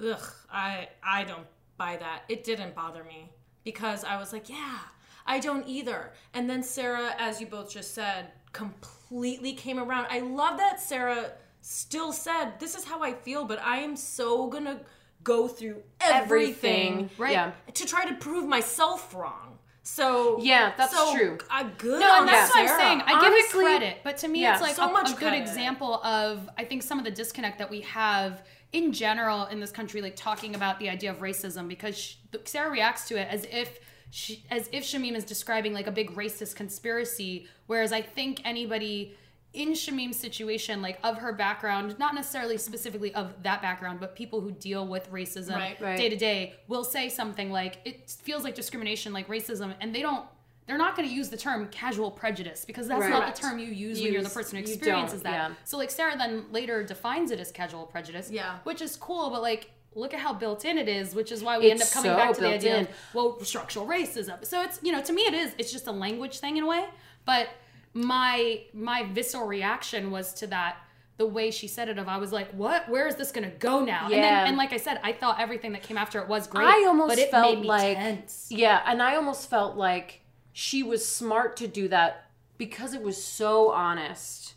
"Ugh, 0.04 0.28
I 0.50 0.88
I 1.04 1.22
don't 1.22 1.46
buy 1.78 1.96
that," 1.98 2.24
it 2.28 2.42
didn't 2.42 2.74
bother 2.74 3.04
me 3.04 3.32
because 3.62 4.02
I 4.02 4.16
was 4.16 4.32
like, 4.32 4.48
"Yeah, 4.48 4.78
I 5.24 5.38
don't 5.38 5.66
either." 5.68 6.12
And 6.34 6.50
then 6.50 6.64
Sarah, 6.64 7.14
as 7.16 7.40
you 7.40 7.46
both 7.46 7.70
just 7.70 7.94
said, 7.94 8.32
completely 8.52 9.52
came 9.52 9.78
around. 9.78 10.08
I 10.10 10.18
love 10.18 10.58
that 10.58 10.80
Sarah 10.80 11.34
still 11.60 12.12
said, 12.12 12.58
"This 12.58 12.74
is 12.74 12.84
how 12.84 13.00
I 13.04 13.12
feel," 13.12 13.44
but 13.44 13.60
I 13.62 13.76
am 13.78 13.94
so 13.94 14.48
gonna 14.48 14.80
go 15.22 15.46
through 15.46 15.84
everything, 16.00 17.08
Right. 17.18 17.32
Yeah. 17.32 17.52
to 17.72 17.86
try 17.86 18.04
to 18.04 18.14
prove 18.16 18.46
myself 18.48 19.14
wrong. 19.14 19.45
So 19.86 20.38
Yeah, 20.42 20.72
that's 20.76 20.94
so, 20.94 21.16
true. 21.16 21.38
I 21.48 21.62
good. 21.78 22.00
No, 22.00 22.18
and 22.18 22.28
that's 22.28 22.52
Sarah. 22.52 22.66
what 22.66 22.72
I'm 22.72 22.80
saying. 22.80 23.02
I 23.06 23.12
Honestly, 23.12 23.30
give 23.30 23.38
it 23.38 23.50
credit, 23.50 23.96
but 24.02 24.16
to 24.18 24.28
me, 24.28 24.42
yeah, 24.42 24.54
it's 24.54 24.60
like 24.62 24.74
so 24.74 24.88
a, 24.88 24.92
much 24.92 25.12
a 25.12 25.14
good 25.14 25.32
example 25.32 26.02
of 26.02 26.50
I 26.58 26.64
think 26.64 26.82
some 26.82 26.98
of 26.98 27.04
the 27.04 27.10
disconnect 27.12 27.58
that 27.58 27.70
we 27.70 27.82
have 27.82 28.42
in 28.72 28.92
general 28.92 29.46
in 29.46 29.60
this 29.60 29.70
country, 29.70 30.02
like 30.02 30.16
talking 30.16 30.56
about 30.56 30.80
the 30.80 30.90
idea 30.90 31.12
of 31.12 31.18
racism, 31.20 31.68
because 31.68 31.96
sh 31.96 32.14
Sarah 32.46 32.68
reacts 32.70 33.06
to 33.08 33.16
it 33.16 33.28
as 33.30 33.46
if. 33.50 33.78
She, 34.08 34.44
as 34.52 34.68
if 34.70 34.84
Shamim 34.84 35.16
is 35.16 35.24
describing 35.24 35.72
like 35.72 35.88
a 35.88 35.90
big 35.90 36.14
racist 36.14 36.54
conspiracy, 36.54 37.48
whereas 37.66 37.92
I 37.92 38.02
think 38.02 38.40
anybody 38.44 39.16
in 39.56 39.72
Shamim's 39.74 40.16
situation, 40.18 40.82
like 40.82 40.98
of 41.02 41.16
her 41.18 41.32
background, 41.32 41.98
not 41.98 42.14
necessarily 42.14 42.58
specifically 42.58 43.14
of 43.14 43.32
that 43.42 43.62
background, 43.62 43.98
but 44.00 44.14
people 44.14 44.40
who 44.40 44.50
deal 44.52 44.86
with 44.86 45.10
racism 45.10 45.56
Right. 45.56 45.80
Right. 45.80 45.96
day 45.96 46.08
to 46.08 46.16
day 46.16 46.54
will 46.68 46.84
say 46.84 47.08
something 47.08 47.50
like 47.50 47.78
it 47.84 48.10
feels 48.22 48.44
like 48.44 48.54
discrimination, 48.54 49.12
like 49.12 49.26
racism, 49.28 49.74
and 49.80 49.94
they 49.94 50.02
don't. 50.02 50.24
They're 50.66 50.78
not 50.78 50.96
going 50.96 51.08
to 51.08 51.14
use 51.14 51.28
the 51.28 51.36
term 51.36 51.68
casual 51.68 52.10
prejudice 52.10 52.64
because 52.64 52.88
that's 52.88 53.00
Right. 53.02 53.10
not 53.10 53.32
the 53.34 53.40
term 53.40 53.58
you 53.60 53.66
use 53.68 54.00
when 54.02 54.12
you're 54.12 54.22
the 54.22 54.28
person 54.28 54.56
who 54.56 54.62
experiences 54.64 55.22
that. 55.22 55.30
yeah. 55.32 55.50
So 55.64 55.76
like 55.78 55.90
Sarah 55.90 56.16
then 56.18 56.46
later 56.50 56.82
defines 56.82 57.30
it 57.30 57.38
as 57.38 57.52
casual 57.52 57.86
prejudice, 57.86 58.30
Yeah. 58.32 58.58
which 58.64 58.82
is 58.82 58.96
cool, 58.96 59.30
but 59.30 59.42
like 59.42 59.70
look 59.94 60.12
at 60.12 60.18
how 60.20 60.32
built 60.34 60.64
in 60.64 60.76
it 60.76 60.88
is, 60.88 61.14
which 61.14 61.30
is 61.32 61.42
why 61.42 61.58
we 61.58 61.70
end 61.70 61.80
up 61.80 61.90
coming 61.90 62.10
so 62.10 62.16
back 62.16 62.34
to 62.34 62.40
the 62.40 62.48
idea 62.52 62.78
in. 62.78 62.86
of 62.86 62.88
well 63.14 63.42
structural 63.44 63.86
racism. 63.86 64.44
So 64.44 64.60
it's 64.62 64.80
you 64.82 64.90
know 64.92 65.00
to 65.02 65.12
me 65.12 65.22
it 65.22 65.34
is 65.34 65.54
it's 65.56 65.70
just 65.70 65.86
a 65.86 65.92
language 65.92 66.40
thing 66.40 66.56
in 66.56 66.64
a 66.64 66.66
way, 66.66 66.84
but 67.24 67.48
my 67.96 68.60
my 68.74 69.04
visceral 69.12 69.46
reaction 69.46 70.10
was 70.10 70.34
to 70.34 70.46
that 70.48 70.76
the 71.16 71.24
way 71.26 71.50
she 71.50 71.66
said 71.66 71.88
it 71.88 71.96
of 71.98 72.08
I 72.08 72.18
was 72.18 72.30
like 72.30 72.50
what 72.52 72.86
where 72.90 73.06
is 73.08 73.14
this 73.14 73.32
gonna 73.32 73.48
go 73.50 73.82
now 73.82 74.04
and 74.04 74.12
then 74.12 74.22
Yeah. 74.22 74.46
and 74.46 74.58
like 74.58 74.74
I 74.74 74.76
said 74.76 75.00
I 75.02 75.12
thought 75.12 75.40
everything 75.40 75.72
that 75.72 75.82
came 75.82 75.96
after 75.96 76.20
it 76.20 76.28
was 76.28 76.46
great 76.46 76.66
I 76.66 76.84
almost 76.86 77.08
but 77.08 77.18
it 77.18 77.30
felt 77.30 77.58
like 77.64 77.96
tense. 77.96 78.48
yeah, 78.50 78.82
and 78.86 79.02
I 79.02 79.16
almost 79.16 79.48
felt 79.48 79.76
like 79.76 80.20
she 80.52 80.82
was 80.82 81.06
smart 81.08 81.56
to 81.56 81.66
do 81.66 81.88
that 81.88 82.26
because 82.58 82.92
it 82.92 83.00
was 83.02 83.22
so 83.22 83.70
honest 83.72 84.54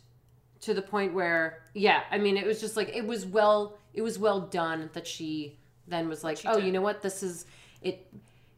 to 0.60 0.74
the 0.74 0.82
point 0.82 1.14
where 1.14 1.62
yeah, 1.72 2.02
I 2.10 2.18
mean 2.18 2.36
it 2.36 2.46
was 2.46 2.60
just 2.60 2.76
like 2.76 2.94
it 2.94 3.06
was 3.06 3.24
well 3.24 3.78
it 3.94 4.02
was 4.02 4.18
well 4.18 4.40
done 4.40 4.90
that 4.92 5.06
she 5.06 5.56
then 5.88 6.08
was 6.10 6.22
like, 6.22 6.38
"Oh, 6.44 6.56
did. 6.56 6.64
you 6.66 6.72
know 6.72 6.82
what? 6.82 7.00
This 7.02 7.22
is 7.22 7.46
it 7.82 8.06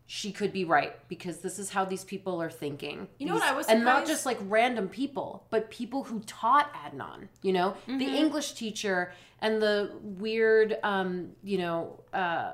she 0.07 0.31
could 0.33 0.53
be 0.53 0.65
right 0.65 0.95
because 1.09 1.39
this 1.39 1.59
is 1.59 1.71
how 1.71 1.85
these 1.85 2.05
people 2.05 2.41
are 2.43 2.51
thinking. 2.51 3.09
You 3.19 3.27
know 3.29 3.35
what 3.35 3.43
I 3.45 3.55
was 3.55 3.67
and 3.67 3.85
not 3.85 4.07
just 4.07 4.27
like 4.27 4.39
random 4.43 4.89
people, 4.89 5.47
but 5.51 5.71
people 5.71 6.05
who 6.05 6.21
taught 6.21 6.73
Adnan. 6.75 7.29
You 7.43 7.53
know, 7.53 7.71
Mm-hmm. 7.89 7.99
the 7.99 8.07
English 8.07 8.53
teacher 8.53 9.13
and 9.41 9.61
the 9.63 9.93
weird, 10.03 10.77
um, 10.83 11.31
you 11.43 11.59
know, 11.59 12.01
uh, 12.13 12.53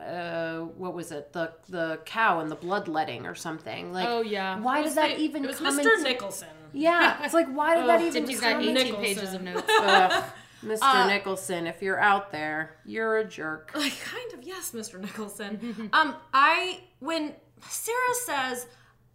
uh, 0.00 0.60
what 0.60 0.94
was 0.94 1.10
it? 1.12 1.32
The 1.32 1.52
the 1.68 2.00
cow 2.06 2.40
and 2.40 2.50
the 2.50 2.54
bloodletting 2.56 3.26
or 3.26 3.34
something. 3.34 3.92
Like, 3.92 4.08
Oh, 4.08 4.22
yeah. 4.22 4.58
why 4.60 4.82
did 4.82 4.94
that 4.94 5.16
the- 5.16 5.22
even 5.22 5.44
it 5.44 5.48
was 5.48 5.58
come 5.58 5.78
Mr. 5.78 5.92
into- 5.92 6.02
Nicholson. 6.04 6.48
Yeah, 6.72 7.24
it's 7.24 7.34
like 7.34 7.48
why 7.48 7.74
did 7.76 7.86
that 7.88 8.00
Ugh, 8.00 8.06
even 8.06 8.22
Tippy's 8.22 8.40
got 8.40 8.52
come 8.52 8.60
18 8.62 8.74
Nicholson. 8.74 9.02
pages 9.02 9.34
of 9.34 9.42
notes. 9.42 9.62
Ugh, 10.62 10.68
Mr. 10.68 10.78
Uh, 10.82 11.06
Nicholson, 11.06 11.66
if 11.66 11.82
you're 11.82 12.00
out 12.00 12.32
there, 12.32 12.76
you're 12.84 13.18
a 13.18 13.24
jerk. 13.24 13.72
Like 13.76 13.98
kind 14.00 14.32
of 14.34 14.42
yes, 14.42 14.72
Mr. 14.72 15.00
Nicholson. 15.00 15.90
um, 15.92 16.16
I 16.34 16.80
when 17.00 17.34
Sarah 17.68 17.96
says, 18.24 18.66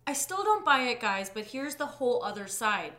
"I 0.08 0.14
still 0.14 0.44
don't 0.44 0.66
buy 0.66 0.82
it, 0.84 1.00
guys," 1.00 1.30
but 1.34 1.46
here's 1.46 1.76
the 1.76 1.86
whole 1.86 2.24
other 2.24 2.48
side. 2.48 2.94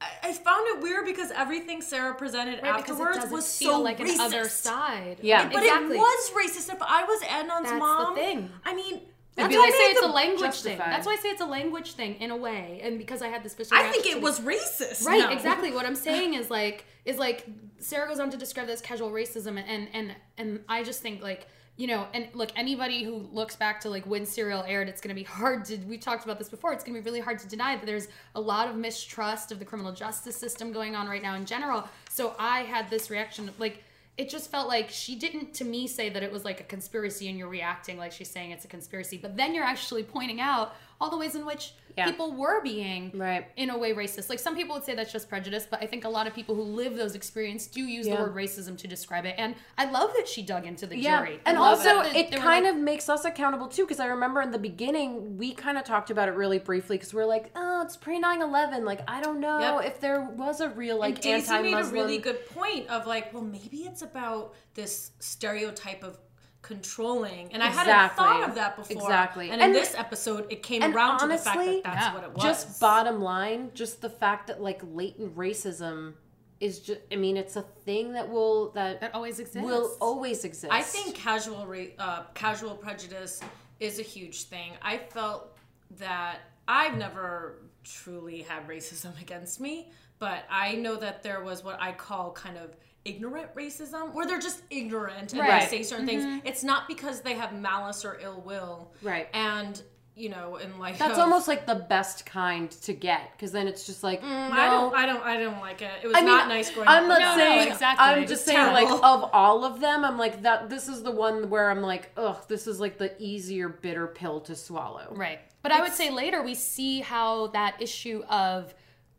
I, 0.00 0.06
I 0.24 0.32
found 0.32 0.66
it 0.68 0.82
weird 0.82 1.04
because 1.06 1.30
everything 1.30 1.80
Sarah 1.80 2.14
presented 2.14 2.62
Right, 2.62 2.76
because 2.76 2.98
it 2.98 3.02
afterwards 3.02 3.32
was 3.32 3.56
feel 3.58 3.72
so 3.72 3.80
like 3.80 3.98
racist. 3.98 4.14
an 4.14 4.20
other 4.20 4.48
side. 4.48 5.18
Yeah. 5.22 5.48
But 5.48 5.62
exactly. 5.62 5.96
it 5.96 6.00
was 6.00 6.30
racist. 6.30 6.72
If 6.72 6.82
I 6.82 7.04
was 7.04 7.20
Adnan's 7.22 7.62
That's 7.62 7.70
the 7.72 7.78
mom, 7.78 8.14
thing. 8.14 8.50
I 8.64 8.74
mean, 8.74 9.00
That's 9.36 9.52
why 9.54 9.60
like 9.60 9.72
I 9.74 9.76
say 9.76 9.84
it's 9.90 10.02
a 10.02 10.08
language 10.08 10.60
thing. 10.60 10.78
That's 10.78 11.06
why 11.06 11.12
I 11.12 11.16
say 11.16 11.28
it's 11.30 11.40
a 11.40 11.46
language 11.46 11.92
thing 11.94 12.14
in 12.16 12.30
a 12.30 12.36
way, 12.36 12.80
and 12.82 12.98
because 12.98 13.20
I 13.20 13.28
had 13.28 13.42
this. 13.42 13.52
specific 13.52 13.84
I 13.84 13.90
think 13.90 14.06
it 14.06 14.20
was 14.22 14.38
the- 14.38 14.50
racist. 14.50 15.04
Right, 15.04 15.20
now. 15.20 15.32
exactly. 15.32 15.72
What 15.72 15.86
I'm 15.86 15.94
saying 16.08 16.34
is 16.34 16.50
like 16.50 16.84
is 17.04 17.18
like 17.18 17.46
Sarah 17.78 18.08
goes 18.08 18.20
on 18.20 18.30
to 18.30 18.36
describe 18.36 18.66
this 18.66 18.80
casual 18.80 19.10
racism 19.10 19.58
and 19.66 19.88
and 19.92 20.14
and 20.38 20.60
I 20.68 20.82
just 20.84 21.02
think 21.02 21.22
like 21.22 21.48
you 21.76 21.88
know 21.88 22.06
and 22.14 22.28
look 22.34 22.50
anybody 22.54 23.02
who 23.02 23.28
looks 23.32 23.56
back 23.56 23.80
to 23.80 23.90
like 23.90 24.06
when 24.06 24.24
serial 24.24 24.62
aired 24.62 24.88
it's 24.88 25.00
going 25.00 25.08
to 25.14 25.20
be 25.20 25.24
hard 25.24 25.64
to 25.64 25.76
we 25.78 25.98
talked 25.98 26.24
about 26.24 26.38
this 26.38 26.48
before 26.48 26.72
it's 26.72 26.84
going 26.84 26.94
to 26.94 27.00
be 27.00 27.04
really 27.04 27.18
hard 27.20 27.36
to 27.40 27.48
deny 27.48 27.74
that 27.74 27.84
there's 27.84 28.06
a 28.36 28.40
lot 28.40 28.68
of 28.68 28.76
mistrust 28.76 29.50
of 29.50 29.58
the 29.58 29.64
criminal 29.64 29.90
justice 29.92 30.36
system 30.36 30.72
going 30.72 30.94
on 30.94 31.08
right 31.08 31.20
now 31.20 31.34
in 31.34 31.44
general 31.44 31.82
so 32.08 32.36
I 32.38 32.60
had 32.60 32.88
this 32.90 33.10
reaction 33.10 33.50
like 33.58 33.82
it 34.16 34.28
just 34.28 34.50
felt 34.50 34.68
like 34.68 34.90
she 34.90 35.16
didn't 35.16 35.54
to 35.54 35.64
me 35.64 35.86
say 35.86 36.08
that 36.08 36.22
it 36.22 36.30
was 36.30 36.44
like 36.44 36.60
a 36.60 36.64
conspiracy 36.64 37.28
and 37.28 37.38
you're 37.38 37.48
reacting 37.48 37.98
like 37.98 38.12
she's 38.12 38.30
saying 38.30 38.52
it's 38.52 38.64
a 38.64 38.68
conspiracy 38.68 39.18
but 39.20 39.36
then 39.36 39.54
you're 39.54 39.64
actually 39.64 40.02
pointing 40.02 40.40
out 40.40 40.74
all 41.00 41.10
the 41.10 41.16
ways 41.16 41.34
in 41.34 41.44
which 41.44 41.74
Yeah. 41.96 42.06
people 42.06 42.32
were 42.32 42.60
being 42.60 43.12
Right. 43.14 43.46
in 43.56 43.70
a 43.70 43.78
way 43.78 43.92
racist. 43.94 44.28
Like 44.28 44.40
some 44.40 44.56
people 44.56 44.74
would 44.74 44.84
say 44.84 44.96
that's 44.96 45.12
just 45.12 45.28
prejudice, 45.28 45.64
but 45.70 45.80
I 45.80 45.86
think 45.86 46.04
a 46.04 46.08
lot 46.08 46.26
of 46.26 46.34
people 46.34 46.56
who 46.56 46.62
live 46.62 46.96
those 46.96 47.14
experiences 47.14 47.68
do 47.68 47.82
use 47.82 48.06
Yeah. 48.08 48.16
the 48.16 48.22
word 48.22 48.34
racism 48.34 48.76
to 48.78 48.88
describe 48.88 49.24
it. 49.26 49.36
And 49.38 49.54
I 49.78 49.84
love 49.88 50.12
that 50.16 50.26
she 50.26 50.42
dug 50.42 50.66
into 50.66 50.86
the 50.86 50.98
Yeah, 50.98 51.18
jury. 51.20 51.40
and 51.46 51.56
also 51.56 52.00
it 52.00 52.12
they 52.30 52.36
were 52.36 52.42
kind 52.42 52.64
like- 52.64 52.74
of 52.74 52.80
makes 52.80 53.08
us 53.08 53.24
accountable 53.24 53.68
too. 53.68 53.84
Because 53.84 54.00
I 54.00 54.06
remember 54.06 54.42
in 54.42 54.50
the 54.50 54.58
beginning 54.58 55.38
we 55.38 55.54
kind 55.54 55.78
of 55.78 55.84
talked 55.84 56.10
about 56.10 56.28
it 56.28 56.32
really 56.32 56.58
briefly 56.58 56.96
because 56.96 57.14
we 57.14 57.20
are 57.22 57.26
like, 57.26 57.50
oh, 57.54 57.82
it's 57.82 57.96
pre 57.96 58.18
9-11. 58.18 58.84
Like 58.84 59.00
I 59.08 59.20
don't 59.20 59.38
know 59.38 59.78
Yep. 59.78 59.86
if 59.86 60.00
there 60.00 60.20
was 60.20 60.60
a 60.60 60.70
real 60.70 60.96
like 60.96 61.14
and 61.16 61.22
Daisy 61.22 61.58
made 61.62 61.74
a 61.74 61.84
really 61.84 62.18
good 62.18 62.44
point 62.50 62.88
of 62.88 63.06
like, 63.06 63.32
well, 63.32 63.44
maybe 63.44 63.82
it's 63.84 64.02
about 64.02 64.52
this 64.74 65.12
stereotype 65.20 66.02
of 66.02 66.18
controlling, 66.64 67.52
and 67.52 67.62
I 67.62 67.66
hadn't 67.68 68.16
thought 68.16 68.48
of 68.48 68.54
that 68.54 68.76
before. 68.76 68.96
Exactly. 68.96 69.50
And 69.50 69.60
in 69.60 69.66
And- 69.66 69.74
this 69.74 69.94
episode, 69.94 70.46
it 70.50 70.62
came 70.62 70.82
and 70.82 70.94
around 70.94 71.18
to 71.20 71.26
the 71.28 71.36
fact 71.38 71.58
that 71.58 71.82
that's 71.84 71.96
yeah, 72.06 72.14
what 72.14 72.24
it 72.24 72.32
was. 72.32 72.42
Just 72.42 72.80
bottom 72.80 73.20
line, 73.22 73.70
just 73.74 74.00
the 74.00 74.08
fact 74.10 74.46
that 74.46 74.62
like 74.62 74.80
latent 74.82 75.36
racism 75.36 76.14
is 76.60 76.80
just. 76.80 77.00
I 77.12 77.16
mean, 77.16 77.36
it's 77.36 77.56
a 77.56 77.62
thing 77.62 78.14
that 78.14 78.28
will 78.30 78.70
that 78.70 79.00
that 79.02 79.14
always 79.14 79.38
exists. 79.40 79.64
will 79.64 79.94
always 80.00 80.44
exist. 80.44 80.72
I 80.72 80.82
think 80.82 81.14
casual 81.14 81.66
ra- 81.66 81.94
uh, 81.98 82.22
casual 82.32 82.74
prejudice 82.74 83.40
is 83.78 83.98
a 83.98 84.02
huge 84.02 84.44
thing. 84.44 84.72
I 84.80 84.96
felt 84.98 85.56
that 85.98 86.38
I've 86.66 86.96
never 86.96 87.58
truly 87.84 88.40
had 88.40 88.66
racism 88.66 89.20
against 89.26 89.60
me, 89.60 89.92
but 90.18 90.44
I 90.48 90.76
know 90.76 90.96
that 90.96 91.22
there 91.22 91.42
was 91.44 91.62
what 91.62 91.76
I 91.78 91.92
call 91.92 92.32
kind 92.32 92.56
of 92.56 92.74
ignorant 93.04 93.54
racism, 93.54 94.14
where 94.14 94.26
they're 94.26 94.40
just 94.40 94.62
ignorant 94.70 95.32
and 95.32 95.40
Right. 95.40 95.68
they 95.68 95.78
say 95.78 95.82
certain 95.82 96.06
things. 96.06 96.24
Mm-hmm. 96.24 96.46
It's 96.46 96.62
not 96.64 96.88
because 96.88 97.20
they 97.20 97.34
have 97.34 97.52
malice 97.52 98.04
or 98.04 98.18
ill 98.20 98.40
will, 98.44 98.92
Right. 99.02 99.28
And 99.34 99.80
you 100.16 100.28
know, 100.28 100.56
in 100.56 100.78
like 100.78 100.96
That's 100.96 101.18
almost 101.18 101.48
like 101.48 101.66
the 101.66 101.74
best 101.74 102.24
kind 102.24 102.70
to 102.70 102.92
get 102.92 103.32
because 103.32 103.50
then 103.50 103.66
it's 103.66 103.84
just 103.84 104.04
like 104.04 104.22
mm, 104.22 104.28
no, 104.28 104.52
I 104.52 104.70
don't, 104.70 104.94
I 104.94 105.06
don't, 105.06 105.22
I 105.24 105.36
don't 105.38 105.58
like 105.60 105.82
it. 105.82 105.90
It 106.04 106.06
was 106.06 106.16
I 106.16 106.20
mean, 106.20 106.28
not 106.28 106.46
nice 106.46 106.70
growing 106.70 106.88
I'm 106.88 107.10
up. 107.10 107.18
not 107.18 107.18
with 107.18 107.38
No, 107.38 107.44
no, 107.44 107.50
saying 107.56 107.72
exactly. 107.72 108.06
I'm 108.06 108.26
just 108.28 108.44
saying 108.44 108.72
like 108.72 108.88
of 108.88 109.28
all 109.32 109.64
of 109.64 109.80
them, 109.80 110.04
I'm 110.04 110.16
like 110.16 110.42
that. 110.42 110.68
This 110.68 110.88
is 110.88 111.02
the 111.02 111.10
one 111.10 111.50
where 111.50 111.68
I'm 111.68 111.82
like, 111.82 112.12
ugh, 112.16 112.38
this 112.46 112.68
is 112.68 112.78
like 112.78 112.96
the 112.96 113.12
easier 113.20 113.68
bitter 113.68 114.06
pill 114.06 114.40
to 114.42 114.54
swallow. 114.54 115.08
Right. 115.10 115.40
But 115.62 115.72
I 115.72 115.80
would 115.80 115.92
say 115.92 116.10
later 116.10 116.42
we 116.44 116.54
see 116.54 117.00
how 117.00 117.48
that 117.48 117.82
issue 117.82 118.22
of 118.30 118.72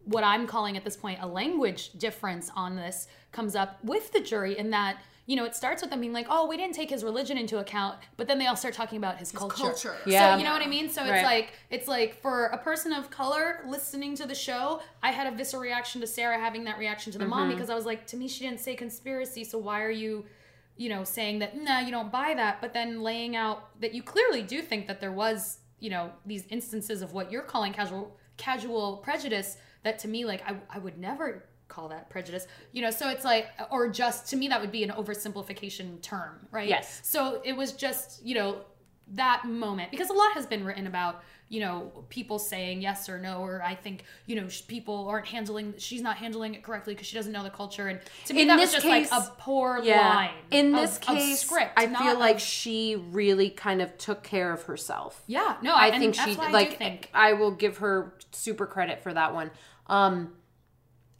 what 0.06 0.24
I'm 0.24 0.48
calling 0.48 0.78
at 0.78 0.84
this 0.84 0.96
point 0.96 1.20
a 1.22 1.28
language 1.28 1.92
difference 1.94 2.52
on 2.56 2.76
this 2.76 3.08
comes 3.32 3.56
up 3.56 3.84
with 3.84 4.12
the 4.12 4.20
jury 4.22 4.58
in 4.58 4.70
that, 4.70 4.98
you 5.26 5.36
know, 5.36 5.44
it 5.46 5.56
starts 5.56 5.82
with 5.82 5.90
them 5.90 6.00
being 6.00 6.14
like, 6.14 6.28
oh, 6.30 6.48
we 6.48 6.56
didn't 6.58 6.76
take 6.76 6.90
his 6.90 7.04
religion 7.04 7.38
into 7.38 7.58
account, 7.58 7.98
but 8.16 8.28
then 8.28 8.38
they 8.38 8.46
all 8.46 8.56
start 8.56 8.74
talking 8.76 8.98
about 8.98 9.18
his, 9.18 9.32
culture. 9.32 9.56
culture. 9.56 9.96
Yeah. 10.06 10.34
So 10.34 10.38
you 10.38 10.44
know 10.44 10.54
what 10.54 10.62
I 10.62 10.68
mean? 10.68 10.90
So 10.90 11.02
it's 11.02 11.12
Right. 11.12 11.24
like 11.24 11.54
it's 11.72 11.88
like 11.88 12.22
for 12.22 12.46
a 12.48 12.58
person 12.58 12.94
of 12.94 13.10
color 13.10 13.62
listening 13.68 14.16
to 14.18 14.28
the 14.28 14.36
show, 14.36 14.82
I 15.02 15.12
had 15.12 15.32
a 15.32 15.36
visceral 15.36 15.64
reaction 15.64 16.02
to 16.02 16.08
Sarah 16.08 16.40
having 16.40 16.64
that 16.66 16.78
reaction 16.78 17.12
to 17.14 17.18
the 17.18 17.26
mom 17.26 17.42
Mm-hmm. 17.48 17.52
because 17.56 17.70
I 17.70 17.76
was 17.76 17.86
like, 17.86 18.06
to 18.08 18.18
me, 18.18 18.28
she 18.28 18.46
didn't 18.46 18.60
say 18.60 18.76
conspiracy, 18.76 19.44
so 19.44 19.58
why 19.58 19.82
are 19.84 19.92
you 19.92 20.26
you 20.78 20.90
know, 20.90 21.06
saying 21.06 21.40
that 21.40 21.56
no, 21.56 21.80
you 21.80 21.90
don't 21.90 22.12
buy 22.12 22.34
that, 22.36 22.60
but 22.60 22.74
then 22.74 23.02
laying 23.02 23.34
out 23.34 23.80
that 23.80 23.94
you 23.94 24.04
clearly 24.04 24.42
do 24.42 24.62
think 24.62 24.88
that 24.88 25.00
there 25.00 25.12
was, 25.14 25.60
you 25.80 25.90
know, 25.90 26.12
these 26.26 26.44
instances 26.50 27.02
of 27.02 27.14
what 27.14 27.32
you're 27.32 27.42
calling 27.42 27.72
casual 27.72 28.18
casual 28.38 28.98
prejudice 28.98 29.56
that 29.86 30.00
to 30.00 30.08
me 30.10 30.26
like 30.26 30.42
I, 30.46 30.58
I 30.70 30.80
would 30.80 30.98
never 30.98 31.46
call 31.68 31.88
that 31.90 32.10
prejudice. 32.10 32.46
You 32.74 32.82
know, 32.84 32.92
so 32.92 33.10
it's 33.10 33.24
like 33.24 33.48
or 33.72 33.88
just 33.90 34.30
to 34.32 34.36
me 34.36 34.50
that 34.50 34.60
would 34.62 34.72
be 34.72 34.84
an 34.84 34.90
oversimplification 34.92 36.02
term, 36.02 36.46
right? 36.52 36.68
Yes. 36.68 37.00
So 37.04 37.42
it 37.44 37.54
was 37.56 37.72
just, 37.72 38.24
you 38.26 38.36
know, 38.36 38.58
that 39.14 39.46
moment 39.46 39.92
because 39.92 40.10
a 40.10 40.14
lot 40.14 40.32
has 40.34 40.48
been 40.48 40.66
written 40.66 40.88
about 40.88 41.24
you 41.48 41.60
know 41.60 41.92
people 42.10 42.40
saying 42.40 42.82
yes 42.82 43.08
or 43.08 43.20
no 43.20 43.38
or 43.38 43.62
i 43.62 43.76
think 43.76 44.04
you 44.26 44.36
know 44.36 44.48
people 44.68 45.08
aren't 45.08 45.28
handling 45.28 45.76
she's 45.78 46.02
not 46.02 46.18
handling 46.18 46.56
it 46.56 46.64
correctly 46.64 46.96
because 46.96 47.06
she 47.06 47.16
doesn't 47.16 47.32
know 47.32 47.44
the 47.44 47.52
culture 47.52 47.88
and 47.88 48.00
to 48.26 48.34
me 48.34 48.42
In 48.42 48.48
that 48.48 48.58
was 48.58 48.74
just 48.74 48.84
like 48.84 49.08
a 49.12 49.32
poor 49.38 49.80
Yeah. 49.84 50.10
line 50.10 50.32
In 50.50 50.72
this 50.72 50.96
of 50.98 51.02
case, 51.04 51.42
script 51.42 51.74
I 51.78 51.86
feel 51.86 52.14
of- 52.14 52.18
like 52.18 52.40
she 52.40 52.96
really 52.96 53.52
kind 53.52 53.80
of 53.80 53.96
took 54.00 54.24
care 54.24 54.52
of 54.52 54.64
herself. 54.64 55.22
yeah 55.28 55.58
no 55.62 55.76
I 55.76 55.90
and 55.90 56.00
think 56.02 56.16
she 56.16 56.34
why 56.34 56.48
I 56.48 56.52
like 56.52 56.78
think 56.80 57.12
I 57.14 57.34
will 57.34 57.52
give 57.52 57.78
her 57.78 58.16
super 58.32 58.66
credit 58.66 59.04
for 59.04 59.14
that 59.14 59.36
one. 59.36 59.52
Um 59.88 60.34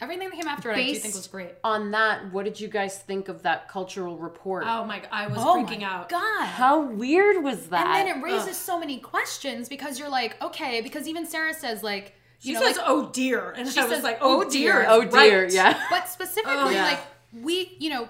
everything 0.02 0.28
that 0.30 0.36
came 0.36 0.48
after 0.48 0.70
it 0.72 0.78
i 0.78 0.84
do 0.86 0.94
think 0.96 1.16
was 1.16 1.26
great 1.28 1.52
on 1.64 1.92
that, 1.92 2.30
what 2.34 2.44
did 2.44 2.60
you 2.60 2.68
guys 2.68 3.00
think 3.00 3.30
of 3.30 3.44
that 3.44 3.70
cultural 3.70 4.18
report? 4.18 4.66
Oh 4.68 4.84
my! 4.84 5.02
I 5.10 5.28
was 5.28 5.38
oh 5.40 5.56
freaking 5.66 5.80
my 5.82 5.86
out. 5.88 6.10
god 6.10 6.46
How 6.46 6.82
weird 6.82 7.42
was 7.44 7.68
that? 7.68 7.88
and 7.88 8.08
then 8.10 8.18
it 8.18 8.22
raises 8.24 8.58
so 8.58 8.78
many 8.78 8.98
questions 9.00 9.70
because 9.70 9.98
you're 9.98 10.10
like 10.10 10.42
okay 10.44 10.82
because 10.82 11.08
even 11.08 11.26
sarah 11.26 11.54
says 11.54 11.82
like 11.82 12.14
you 12.42 12.50
She 12.50 12.54
know 12.60 12.66
says, 12.68 12.76
like, 12.76 12.86
"Oh 12.88 13.10
dear," 13.14 13.52
and 13.52 13.68
She 13.68 13.80
I 13.80 13.86
was 13.86 13.94
says, 13.96 14.04
like, 14.04 14.18
"Oh, 14.20 14.42
"Oh 14.46 14.50
dear." 14.50 14.74
dear." 14.82 14.86
oh 14.90 15.06
dear, 15.06 15.44
right. 15.44 15.54
yeah. 15.54 15.82
but 15.90 16.10
specifically 16.10 16.54
Oh, 16.58 16.70
yeah. 16.70 16.84
like 16.84 17.00
we 17.42 17.76
you 17.80 17.90
know 17.90 18.10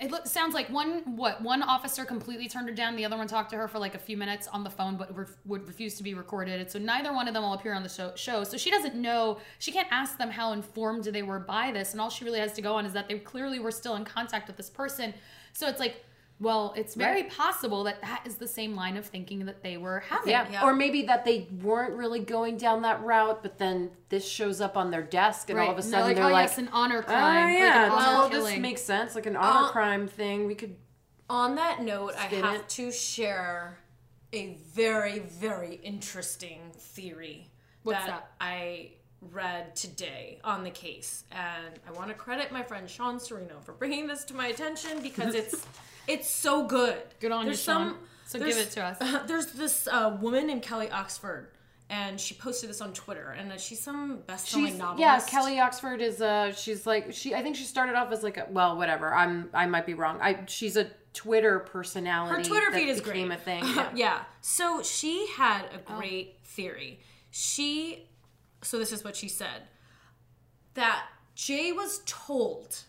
it 0.00 0.12
look, 0.12 0.26
sounds 0.26 0.54
like 0.54 0.70
one 0.70 1.16
what 1.16 1.42
one 1.42 1.60
officer 1.60 2.04
completely 2.04 2.48
turned 2.48 2.68
her 2.68 2.74
down 2.74 2.94
the 2.94 3.04
other 3.04 3.16
one 3.16 3.26
talked 3.26 3.50
to 3.50 3.56
her 3.56 3.66
for 3.66 3.80
like 3.80 3.96
a 3.96 3.98
few 3.98 4.16
minutes 4.16 4.46
on 4.46 4.62
the 4.62 4.70
phone 4.70 4.96
but 4.96 5.16
ref, 5.16 5.36
would 5.44 5.66
refuse 5.66 5.94
to 5.94 6.04
be 6.04 6.14
recorded. 6.14 6.70
So 6.70 6.78
neither 6.78 7.12
one 7.12 7.26
of 7.26 7.34
them 7.34 7.42
will 7.42 7.54
appear 7.54 7.74
on 7.74 7.82
the 7.82 7.88
show, 7.88 8.12
show. 8.14 8.44
So 8.44 8.56
she 8.56 8.70
doesn't 8.70 8.94
know 8.94 9.38
she 9.58 9.72
can't 9.72 9.88
ask 9.90 10.16
them 10.16 10.30
how 10.30 10.52
informed 10.52 11.04
they 11.04 11.22
were 11.22 11.40
by 11.40 11.72
this. 11.72 11.92
And 11.92 12.00
all 12.00 12.10
she 12.10 12.24
really 12.24 12.38
has 12.38 12.52
to 12.52 12.62
go 12.62 12.76
on 12.76 12.86
is 12.86 12.92
that 12.92 13.08
they 13.08 13.18
clearly 13.18 13.58
were 13.58 13.72
still 13.72 13.96
in 13.96 14.04
contact 14.04 14.46
with 14.46 14.56
this 14.56 14.70
person. 14.70 15.14
So 15.52 15.66
it's 15.68 15.80
like 15.80 16.04
well 16.40 16.72
it's 16.76 16.94
very 16.94 17.24
possible 17.24 17.82
that 17.84 18.00
that 18.00 18.22
is 18.24 18.36
the 18.36 18.46
same 18.46 18.74
line 18.76 18.96
of 18.96 19.04
thinking 19.06 19.44
that 19.46 19.62
they 19.62 19.76
were 19.76 20.00
having 20.00 20.30
Yeah. 20.30 20.46
Yeah. 20.50 20.64
or 20.64 20.72
maybe 20.74 21.02
that 21.06 21.24
they 21.24 21.48
weren't 21.62 21.94
really 21.94 22.20
going 22.20 22.56
down 22.56 22.82
that 22.82 23.02
route, 23.02 23.42
but 23.42 23.58
then 23.58 23.90
this 24.08 24.26
shows 24.28 24.60
up 24.60 24.76
on 24.76 24.90
their 24.90 25.02
desk, 25.02 25.50
and 25.50 25.58
all 25.58 25.70
of 25.70 25.78
a 25.78 25.82
sudden 25.82 26.06
they're 26.06 26.14
they're 26.14 26.24
like, 26.24 26.30
oh 26.30 26.34
like, 26.34 26.48
yes 26.48 26.58
an 26.58 26.68
honor 26.72 27.02
crime. 27.02 27.16
"Oh 27.16 27.20
crime 27.20 27.56
yeah, 27.56 27.66
like 27.66 27.86
an 27.86 27.90
honor 27.92 28.18
well, 28.18 28.30
killing 28.30 28.54
this 28.54 28.62
makes 28.62 28.82
sense, 28.82 29.14
like 29.14 29.26
an 29.26 29.36
honor 29.36 29.66
Uh, 29.66 29.70
crime 29.70 30.06
thing. 30.08 30.46
We 30.46 30.54
could 30.54 30.76
On 31.30 31.56
that 31.56 31.82
note, 31.82 32.14
I 32.16 32.26
have 32.26 32.60
it. 32.60 32.68
to 32.70 32.90
share 32.92 33.78
a 34.32 34.54
very, 34.74 35.18
very 35.20 35.74
interesting 35.82 36.60
theory 36.76 37.50
What's 37.82 38.04
that? 38.06 38.30
I 38.40 38.92
read 39.20 39.74
today 39.74 40.38
on 40.44 40.64
the 40.64 40.70
case, 40.70 41.24
and 41.32 41.74
I 41.86 41.92
want 41.92 42.08
to 42.08 42.14
credit 42.14 42.52
my 42.52 42.62
friend 42.62 42.88
Sean 42.88 43.16
Serino 43.18 43.62
for 43.62 43.72
bringing 43.72 44.06
this 44.06 44.24
to 44.24 44.34
my 44.34 44.48
attention 44.48 45.00
because 45.02 45.34
it's 45.34 45.66
it's 46.06 46.30
so 46.30 46.66
good. 46.66 47.02
Good 47.20 47.32
on 47.32 47.40
you, 47.40 47.46
There's 47.46 47.62
Sean. 47.62 47.96
So 48.26 48.38
give 48.38 48.56
it 48.56 48.70
to 48.72 48.82
us. 48.82 48.98
there's 49.26 49.46
this 49.52 49.88
uh, 49.90 50.16
woman 50.20 50.46
named 50.46 50.62
Kelly 50.62 50.90
Oxford, 50.90 51.48
and 51.88 52.20
she 52.20 52.34
posted 52.34 52.68
this 52.68 52.80
on 52.80 52.92
Twitter. 52.92 53.34
And 53.38 53.50
uh, 53.52 53.56
she's 53.56 53.80
some 53.80 54.20
best-selling 54.26 54.66
She's 54.66 54.78
novelist. 54.78 55.00
yeah, 55.00 55.20
Kelly 55.30 55.58
Oxford 55.58 56.02
is 56.02 56.20
uh 56.20 56.52
she's 56.52 56.86
like 56.86 57.12
she 57.12 57.34
I 57.34 57.42
think 57.42 57.56
she 57.56 57.64
started 57.64 57.96
off 57.96 58.12
as 58.12 58.22
like 58.22 58.36
a, 58.36 58.46
well 58.50 58.76
whatever 58.76 59.14
I'm 59.14 59.48
I 59.54 59.66
might 59.66 59.86
be 59.86 59.94
wrong 59.94 60.18
I 60.20 60.40
she's 60.46 60.76
a 60.76 60.88
Twitter 61.14 61.58
personality. 61.58 62.36
Her 62.36 62.42
Twitter 62.44 62.70
that 62.70 62.78
feed 62.78 62.88
is 62.88 63.00
became 63.00 63.28
great. 63.28 63.38
a 63.38 63.42
thing. 63.42 63.64
yeah. 63.74 63.90
Yeah. 63.94 64.20
So 64.40 64.82
she 64.82 65.26
had 65.36 65.64
a 65.74 65.78
great 65.78 66.36
theory. 66.44 67.00
She, 67.30 68.07
so 68.62 68.78
this 68.78 68.92
is 68.92 69.04
what 69.04 69.16
she 69.16 69.28
said 69.28 69.62
that 70.74 71.06
Jay 71.34 71.72
was 71.72 72.02
told 72.06 72.82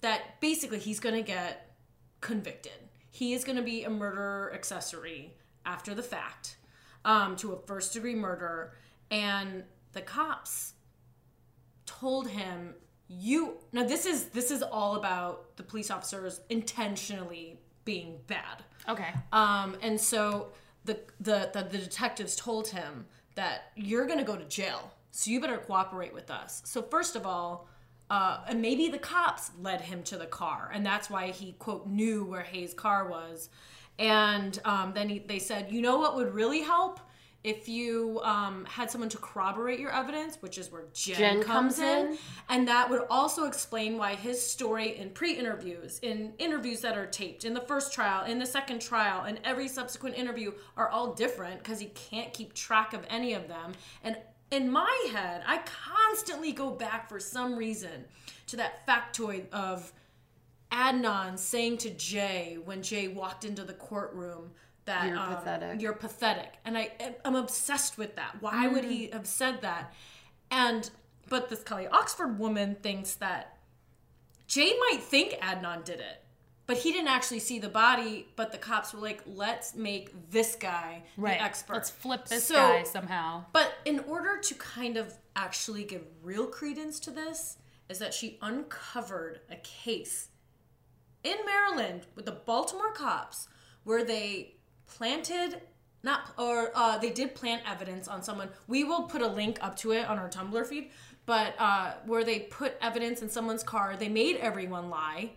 that 0.00 0.40
basically 0.40 0.78
he's 0.78 1.00
going 1.00 1.14
to 1.14 1.22
get 1.22 1.74
convicted. 2.20 2.72
He 3.10 3.32
is 3.34 3.44
going 3.44 3.56
to 3.56 3.62
be 3.62 3.84
a 3.84 3.90
murder 3.90 4.52
accessory 4.54 5.34
after 5.64 5.94
the 5.94 6.02
fact 6.02 6.56
um, 7.04 7.36
to 7.36 7.52
a 7.52 7.58
first 7.66 7.92
degree 7.92 8.14
murder. 8.14 8.72
And 9.10 9.64
the 9.92 10.02
cops 10.02 10.74
told 11.86 12.28
him 12.28 12.74
you 13.08 13.58
now 13.72 13.84
this 13.84 14.04
is 14.04 14.26
this 14.30 14.50
is 14.50 14.62
all 14.62 14.96
about 14.96 15.56
the 15.56 15.62
police 15.62 15.92
officers 15.92 16.40
intentionally 16.50 17.60
being 17.84 18.18
bad 18.26 18.64
Okay. 18.88 19.10
um, 19.32 19.76
and 19.80 20.00
so 20.00 20.48
the, 20.84 20.98
the 21.20 21.50
the 21.52 21.62
the 21.70 21.78
detectives 21.78 22.34
told 22.34 22.66
him 22.66 23.06
that 23.36 23.70
you're 23.76 24.06
gonna 24.06 24.24
go 24.24 24.36
to 24.36 24.44
jail, 24.44 24.92
so 25.12 25.30
you 25.30 25.40
better 25.40 25.58
cooperate 25.58 26.12
with 26.12 26.30
us. 26.30 26.62
So 26.64 26.82
first 26.82 27.16
of 27.16 27.24
all, 27.24 27.68
uh, 28.10 28.40
and 28.48 28.60
maybe 28.60 28.88
the 28.88 28.98
cops 28.98 29.50
led 29.60 29.80
him 29.80 30.02
to 30.04 30.16
the 30.16 30.26
car, 30.26 30.70
and 30.74 30.84
that's 30.84 31.08
why 31.08 31.28
he 31.28 31.52
quote 31.52 31.86
knew 31.86 32.24
where 32.24 32.42
Hae's 32.42 32.74
car 32.74 33.08
was. 33.08 33.48
And 33.98 34.58
um, 34.64 34.92
then 34.94 35.08
he, 35.08 35.18
they 35.20 35.38
said, 35.38 35.72
you 35.72 35.80
know 35.80 35.98
what 35.98 36.16
would 36.16 36.34
really 36.34 36.60
help 36.60 37.00
if 37.46 37.68
you 37.68 38.20
um, 38.24 38.64
had 38.64 38.90
someone 38.90 39.08
to 39.08 39.18
corroborate 39.18 39.78
your 39.78 39.92
evidence, 39.92 40.36
which 40.40 40.58
is 40.58 40.72
where 40.72 40.86
Jenn, 40.92 41.16
Jenn 41.16 41.42
comes, 41.44 41.76
comes 41.76 41.78
in. 41.78 42.06
in. 42.08 42.18
And 42.48 42.66
that 42.66 42.90
would 42.90 43.02
also 43.08 43.44
explain 43.44 43.96
why 43.96 44.16
his 44.16 44.44
story 44.44 44.98
in 44.98 45.10
pre 45.10 45.34
interviews, 45.34 46.00
in 46.02 46.32
interviews 46.38 46.80
that 46.80 46.98
are 46.98 47.06
taped, 47.06 47.44
in 47.44 47.54
the 47.54 47.60
first 47.60 47.92
trial, 47.94 48.24
in 48.24 48.40
the 48.40 48.46
second 48.46 48.80
trial, 48.80 49.22
and 49.26 49.38
every 49.44 49.68
subsequent 49.68 50.16
interview 50.16 50.50
are 50.76 50.88
all 50.88 51.14
different 51.14 51.62
because 51.62 51.78
he 51.78 51.86
can't 51.86 52.32
keep 52.32 52.52
track 52.52 52.92
of 52.92 53.06
any 53.08 53.32
of 53.32 53.46
them. 53.46 53.74
And 54.02 54.16
in 54.50 54.68
my 54.68 55.08
head, 55.12 55.44
I 55.46 55.58
constantly 55.58 56.50
go 56.50 56.72
back 56.72 57.08
for 57.08 57.20
some 57.20 57.54
reason 57.54 58.06
to 58.48 58.56
that 58.56 58.84
factoid 58.88 59.48
of 59.50 59.92
Adnan 60.72 61.38
saying 61.38 61.78
to 61.78 61.90
Jay 61.90 62.58
when 62.64 62.82
Jay 62.82 63.06
walked 63.06 63.44
into 63.44 63.62
the 63.62 63.72
courtroom 63.72 64.50
that 64.86 65.06
You're 65.08 65.18
um, 65.18 65.34
pathetic. 65.36 65.82
You're 65.82 65.92
pathetic, 65.92 66.54
and 66.64 66.76
I 66.78 66.90
I'm 67.24 67.36
obsessed 67.36 67.98
with 67.98 68.16
that. 68.16 68.36
Why 68.40 68.66
would 68.68 68.84
he 68.84 69.08
have 69.12 69.26
said 69.26 69.60
that? 69.62 69.92
And 70.50 70.88
but 71.28 71.48
this 71.48 71.62
Kelly 71.62 71.86
Oxford 71.88 72.38
woman 72.38 72.76
thinks 72.82 73.14
that 73.16 73.58
Jay 74.46 74.72
might 74.90 75.02
think 75.02 75.32
Adnan 75.40 75.84
did 75.84 75.98
it, 76.00 76.22
but 76.66 76.76
he 76.78 76.92
didn't 76.92 77.08
actually 77.08 77.40
see 77.40 77.58
the 77.58 77.68
body. 77.68 78.28
But 78.36 78.52
the 78.52 78.58
cops 78.58 78.94
were 78.94 79.00
like, 79.00 79.22
"Let's 79.26 79.74
make 79.74 80.30
this 80.30 80.54
guy 80.54 81.02
Right. 81.16 81.38
the 81.38 81.44
expert. 81.44 81.74
Let's 81.74 81.90
flip 81.90 82.26
this 82.26 82.46
So- 82.46 82.54
guy 82.54 82.82
somehow. 82.84 83.44
But 83.52 83.74
in 83.84 84.00
order 84.00 84.38
to 84.38 84.54
kind 84.54 84.96
of 84.96 85.14
actually 85.34 85.84
give 85.84 86.06
real 86.22 86.46
credence 86.46 86.98
to 87.00 87.10
this, 87.10 87.58
is 87.88 87.98
that 87.98 88.14
she 88.14 88.38
uncovered 88.42 89.40
a 89.50 89.56
case 89.56 90.28
in 91.22 91.36
Maryland 91.44 92.06
with 92.14 92.24
the 92.24 92.32
Baltimore 92.32 92.92
cops 92.92 93.48
where 93.84 94.04
they 94.04 94.55
planted 94.86 95.60
not 96.02 96.32
or 96.38 96.70
uh, 96.74 96.96
they 96.98 97.10
did 97.10 97.34
plant 97.34 97.62
evidence 97.68 98.08
on 98.08 98.22
someone. 98.22 98.48
We 98.68 98.84
will 98.84 99.02
put 99.02 99.20
a 99.20 99.26
link 99.26 99.58
up 99.60 99.76
to 99.78 99.92
it 99.92 100.08
on 100.08 100.18
our 100.18 100.28
Tumblr 100.28 100.64
feed, 100.66 100.90
but 101.26 101.54
uh, 101.58 101.94
where 102.06 102.24
they 102.24 102.40
put 102.40 102.76
evidence 102.80 103.20
in 103.20 103.28
someone's 103.28 103.62
car, 103.62 103.96
they 103.98 104.08
made 104.08 104.36
everyone 104.36 104.88
lie. 104.88 105.32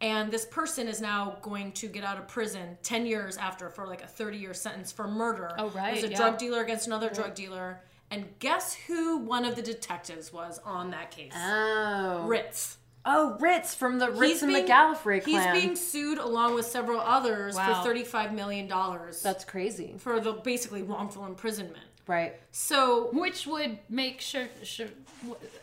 And 0.00 0.30
this 0.30 0.44
person 0.46 0.88
is 0.88 1.00
now 1.00 1.36
going 1.42 1.72
to 1.72 1.88
get 1.88 2.04
out 2.04 2.18
of 2.18 2.26
prison 2.26 2.76
10 2.82 3.06
years 3.06 3.36
after 3.36 3.70
for 3.70 3.86
like 3.86 4.02
a 4.02 4.06
30 4.06 4.38
year 4.38 4.54
sentence 4.54 4.90
for 4.90 5.06
murder. 5.06 5.52
Oh, 5.58 5.70
right, 5.70 5.90
It 5.90 6.02
was 6.02 6.04
a 6.04 6.08
yeah. 6.10 6.16
drug 6.16 6.38
dealer 6.38 6.62
against 6.62 6.86
another 6.86 7.10
drug 7.10 7.34
dealer. 7.34 7.80
And 8.10 8.26
guess 8.38 8.74
who 8.74 9.18
one 9.18 9.44
of 9.44 9.56
the 9.56 9.62
detectives 9.62 10.32
was 10.32 10.58
on 10.64 10.90
that 10.90 11.10
case? 11.10 11.32
Oh. 11.36 12.24
Ritz. 12.26 12.78
Oh, 13.06 13.36
Ritz 13.38 13.74
from 13.74 13.98
the 13.98 14.10
Ritz 14.10 14.42
and 14.42 14.52
being- 14.52 14.66
MacGillivary 14.66 15.22
clan. 15.22 15.54
He's 15.54 15.62
being 15.62 15.76
sued 15.76 16.18
along 16.18 16.54
with 16.54 16.64
several 16.66 17.00
others 17.00 17.54
Wow. 17.54 17.82
for 17.82 17.88
$35 17.90 18.32
million 18.32 18.66
That's 19.22 19.44
crazy. 19.44 19.94
for 19.98 20.20
the 20.20 20.32
basically 20.32 20.82
wrongful 20.82 21.26
imprisonment. 21.26 21.76
Right. 22.06 22.34
So, 22.50 23.08
Which 23.12 23.46
would 23.46 23.78
make 23.88 24.20
sure, 24.20 24.46
sure 24.62 24.88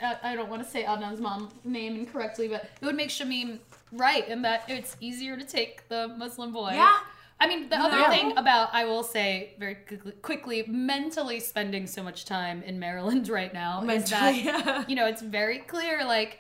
I 0.01 0.17
I 0.23 0.35
don't 0.35 0.49
want 0.49 0.63
to 0.63 0.69
say 0.69 0.83
Adnan's 0.83 1.21
mom 1.21 1.49
name 1.63 1.95
incorrectly, 1.95 2.47
but 2.47 2.63
it 2.81 2.85
would 2.85 2.95
make 2.95 3.09
Shamim 3.09 3.59
right 3.91 4.27
in 4.27 4.41
that 4.41 4.63
it's 4.67 4.95
easier 4.99 5.37
to 5.37 5.43
take 5.43 5.87
the 5.87 6.07
Muslim 6.17 6.51
boy. 6.51 6.71
Yeah. 6.73 6.97
I 7.39 7.47
mean, 7.47 7.69
the 7.69 7.75
other 7.77 8.07
thing 8.11 8.37
about, 8.37 8.69
I 8.73 8.85
will 8.85 9.01
say 9.03 9.53
very 9.59 9.73
quickly, 9.75 10.11
quickly, 10.21 10.63
mentally 10.67 11.39
spending 11.39 11.87
so 11.87 12.03
much 12.03 12.25
time 12.25 12.61
in 12.63 12.79
Maryland 12.79 13.29
right 13.39 13.51
now 13.53 13.83
is 13.87 14.09
that, 14.11 14.35
yeah. 14.43 14.83
you 14.87 14.95
know, 14.95 15.07
it's 15.07 15.21
very 15.23 15.57
clear, 15.59 16.03
like, 16.05 16.39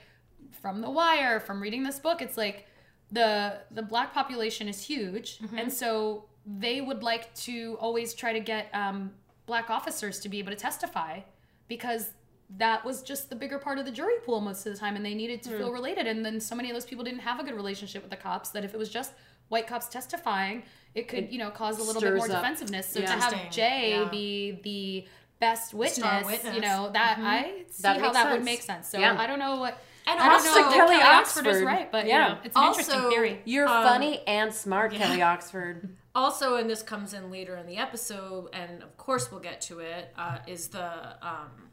from 0.61 0.81
The 0.81 0.89
Wire, 0.89 1.39
from 1.39 1.61
reading 1.61 1.83
this 1.83 1.99
book, 1.99 2.21
it's 2.21 2.37
like 2.37 2.67
the 3.11 3.57
the 3.71 3.81
black 3.81 4.13
population 4.13 4.67
is 4.69 4.83
huge, 4.83 5.39
Mm-hmm. 5.39 5.57
and 5.57 5.73
so 5.73 6.25
they 6.45 6.81
would 6.81 7.03
like 7.03 7.33
to 7.35 7.77
always 7.79 8.13
try 8.13 8.33
to 8.33 8.39
get 8.39 8.69
um, 8.73 9.11
black 9.45 9.69
officers 9.69 10.19
to 10.21 10.29
be 10.29 10.39
able 10.39 10.51
to 10.51 10.57
testify 10.57 11.19
because 11.67 12.11
that 12.57 12.83
was 12.83 13.01
just 13.01 13.29
the 13.29 13.35
bigger 13.35 13.57
part 13.57 13.77
of 13.79 13.85
the 13.85 13.91
jury 13.91 14.15
pool 14.25 14.41
most 14.41 14.65
of 14.65 14.73
the 14.73 14.79
time, 14.79 14.95
and 14.95 15.05
they 15.05 15.13
needed 15.13 15.41
to 15.43 15.49
Hmm. 15.51 15.57
feel 15.57 15.71
related. 15.71 16.05
And 16.07 16.25
then 16.25 16.39
so 16.39 16.55
many 16.55 16.69
of 16.69 16.75
those 16.75 16.85
people 16.85 17.03
didn't 17.03 17.19
have 17.21 17.39
a 17.39 17.43
good 17.43 17.53
relationship 17.55 18.01
with 18.01 18.11
the 18.11 18.17
cops 18.17 18.49
that 18.49 18.63
if 18.65 18.73
it 18.73 18.77
was 18.77 18.89
just 18.89 19.13
white 19.49 19.67
cops 19.67 19.87
testifying, 19.87 20.63
it 20.95 21.07
could 21.07 21.31
you 21.31 21.37
know 21.39 21.49
cause 21.49 21.79
a 21.79 21.83
little 21.83 22.01
bit 22.01 22.13
more 22.15 22.25
up- 22.25 22.31
defensiveness. 22.31 22.87
So 22.87 22.99
Yeah. 22.99 23.05
to 23.07 23.11
have 23.21 23.51
Jay 23.51 23.91
Yeah. 23.99 24.05
be 24.09 24.59
the 24.63 25.07
best 25.39 25.73
witness, 25.73 26.25
witness. 26.25 26.55
you 26.55 26.61
know 26.61 26.89
that 26.93 27.17
I 27.19 27.63
see 27.69 27.81
That 27.83 27.99
how 27.99 28.11
that 28.11 28.31
would 28.31 28.43
make 28.43 28.61
sense. 28.61 28.87
So 28.89 28.99
Yeah. 28.99 29.15
I 29.19 29.25
don't 29.27 29.39
know 29.39 29.55
what. 29.57 29.77
And 30.07 30.19
I 30.19 30.23
don't 30.25 30.31
also 30.33 30.47
know 30.61 30.71
Kelly 30.71 30.95
Kelly 30.97 31.01
Oxford 31.03 31.47
is 31.47 31.61
right, 31.61 31.91
but 31.91 32.05
Yeah. 32.07 32.27
you 32.29 32.33
know, 32.35 32.39
it's 32.43 32.55
an 32.55 32.63
interesting 32.63 33.09
theory. 33.09 33.41
You're 33.45 33.67
Um, 33.67 33.83
funny 33.83 34.21
and 34.27 34.53
smart, 34.53 34.93
Kelly 34.93 35.21
Oxford. 35.33 35.95
also, 36.15 36.55
and 36.55 36.69
this 36.69 36.81
comes 36.83 37.13
in 37.13 37.31
later 37.31 37.55
in 37.57 37.67
the 37.67 37.77
episode, 37.77 38.49
and 38.53 38.81
of 38.83 38.97
course 38.97 39.31
we'll 39.31 39.39
get 39.39 39.61
to 39.61 39.79
it, 39.79 40.13
uh, 40.17 40.37
is 40.47 40.69
the. 40.69 41.15
Um, 41.25 41.69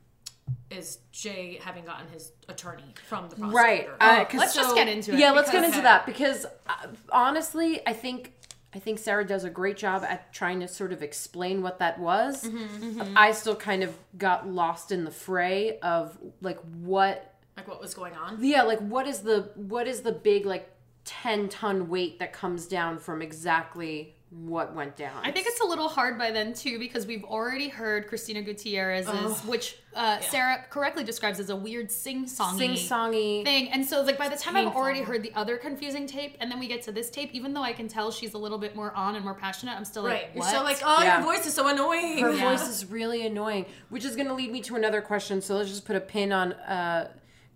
is 0.71 0.99
Jay 1.12 1.59
having 1.62 1.85
gotten 1.85 2.09
his 2.09 2.33
attorney 2.49 2.95
from 3.07 3.29
the 3.31 3.37
prosecutor? 3.37 3.57
Right. 3.57 3.88
Uh, 4.01 4.25
'cause 4.27 4.38
Let's 4.41 4.55
just 4.55 4.75
get 4.75 4.87
into 4.88 5.12
it. 5.12 5.19
yeah, 5.19 5.31
let's 5.31 5.51
get 5.51 5.64
into 5.64 5.81
that 5.83 6.05
because 6.07 6.45
uh, 6.67 6.87
honestly, 7.11 7.81
I 7.87 7.93
think 7.95 8.35
I 8.75 8.79
think 8.79 8.99
Sarah 8.99 9.27
does 9.27 9.45
a 9.45 9.51
great 9.51 9.79
job 9.79 10.05
at 10.05 10.31
trying 10.33 10.61
to 10.61 10.69
sort 10.69 10.93
of 10.93 11.03
explain 11.03 11.62
what 11.62 11.79
that 11.79 11.99
was. 11.99 12.45
Mm-hmm, 12.45 13.17
I 13.17 13.33
still 13.33 13.57
kind 13.57 13.83
of 13.83 13.97
got 14.19 14.47
lost 14.47 14.93
in 14.93 15.05
the 15.05 15.11
fray 15.11 15.79
of 15.81 16.17
like 16.43 16.59
what 16.81 17.35
like 17.59 17.68
what 17.68 17.81
was 17.81 17.92
going 17.94 18.14
on. 18.14 18.38
yeah, 18.40 18.62
like 18.62 18.79
what 18.81 19.07
is 19.07 19.21
the 19.21 19.51
what 19.57 19.87
is 19.88 20.01
the 20.03 20.12
big 20.12 20.47
like 20.47 20.71
10 21.05 21.49
ton 21.49 21.88
weight 21.88 22.18
that 22.18 22.33
comes 22.33 22.66
down 22.66 22.99
from 22.99 23.21
exactly 23.23 24.14
what 24.31 24.75
went 24.75 24.94
down. 24.94 25.23
I 25.25 25.33
think 25.33 25.47
it's 25.47 25.61
a 25.62 25.64
little 25.64 25.88
hard 25.88 26.18
by 26.18 26.31
then 26.33 26.53
too 26.53 26.79
because 26.79 27.07
we've 27.07 27.25
already 27.25 27.68
heard 27.71 28.09
Christina 28.09 28.42
Gutierrez's, 28.42 29.40
which 29.47 29.79
uh, 29.97 30.21
Sarah 30.21 30.66
correctly 30.68 31.03
describes 31.03 31.40
as 31.40 31.49
a 31.49 31.57
weird 31.57 31.90
sing-songy 31.90 32.59
sing-songy. 32.59 33.42
thing. 33.44 33.71
And 33.73 33.87
so, 33.87 34.03
like 34.03 34.18
by 34.18 34.29
the 34.29 34.37
time 34.37 34.55
I've 34.55 34.77
already 34.77 35.01
heard 35.01 35.23
the 35.23 35.33
other 35.35 35.57
confusing 35.57 36.07
tape, 36.07 36.37
and 36.40 36.51
then 36.53 36.59
we 36.61 36.68
get 36.68 36.83
to 36.83 36.92
this 36.92 37.09
tape, 37.09 37.31
even 37.33 37.55
though 37.55 37.62
I 37.62 37.73
can 37.73 37.88
tell 37.88 38.11
she's 38.11 38.35
a 38.35 38.38
little 38.38 38.59
bit 38.59 38.77
more 38.77 38.92
on 38.94 39.16
and 39.16 39.25
more 39.25 39.33
passionate, 39.35 39.73
I'm 39.79 39.87
still 39.87 40.05
Right. 40.05 40.25
like, 40.25 40.31
You're 40.35 40.40
what? 40.40 40.49
still 40.51 40.62
like, 40.62 40.81
oh, 40.85 41.03
Yeah. 41.03 41.23
your 41.25 41.33
voice 41.35 41.47
is 41.47 41.55
so 41.55 41.66
annoying. 41.66 42.18
Her 42.18 42.35
Yeah. 42.35 42.51
voice 42.51 42.68
is 42.68 42.85
really 42.85 43.25
annoying, 43.27 43.64
which 43.88 44.05
is 44.05 44.14
going 44.14 44.29
to 44.29 44.35
lead 44.35 44.53
me 44.53 44.61
to 44.61 44.77
another 44.77 45.01
question. 45.01 45.40
So 45.40 45.57
let's 45.57 45.71
just 45.71 45.87
put 45.87 45.97
a 45.97 46.01
pin 46.01 46.33
on 46.33 46.53
uh, 46.53 47.09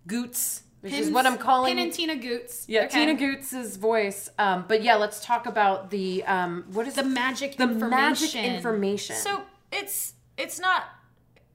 Goots, 0.07 0.63
which 0.81 0.93
is 0.93 1.11
what 1.11 1.27
I'm 1.27 1.39
calling. 1.39 1.77
Pin 1.77 1.85
and 1.85 1.93
Tina 1.93 2.17
Goots. 2.17 2.65
yeah, 2.69 2.85
Okay. 2.85 3.07
Tina 3.07 3.15
Goots' 3.15 3.77
voice. 3.77 4.29
Um, 4.39 4.65
but 4.67 4.83
yeah, 4.83 4.97
let's 4.97 5.25
talk 5.25 5.47
about 5.47 5.91
the 5.91 6.25
um, 6.25 6.65
what 6.73 6.87
is 6.87 6.95
The 6.95 7.05
magic 7.05 7.57
the 7.57 7.65
information. 7.65 7.91
magic 7.91 8.35
information. 8.35 9.17
So 9.17 9.43
it's 9.71 10.15
it's 10.37 10.59
not 10.59 10.85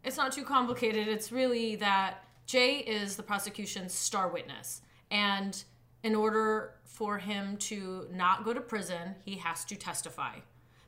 it's 0.04 0.18
not 0.18 0.32
too 0.32 0.44
complicated. 0.44 1.08
It's 1.08 1.32
really 1.32 1.76
that 1.78 2.24
Jay 2.46 2.78
is 2.78 3.16
the 3.18 3.24
prosecution's 3.24 3.94
star 3.94 4.30
witness, 4.30 4.82
and 5.12 5.62
in 6.04 6.16
order 6.16 6.76
for 6.86 7.18
him 7.18 7.58
to 7.58 8.08
not 8.12 8.46
go 8.46 8.54
to 8.54 8.62
prison, 8.62 9.16
he 9.26 9.36
has 9.36 9.66
to 9.66 9.76
testify. 9.76 10.36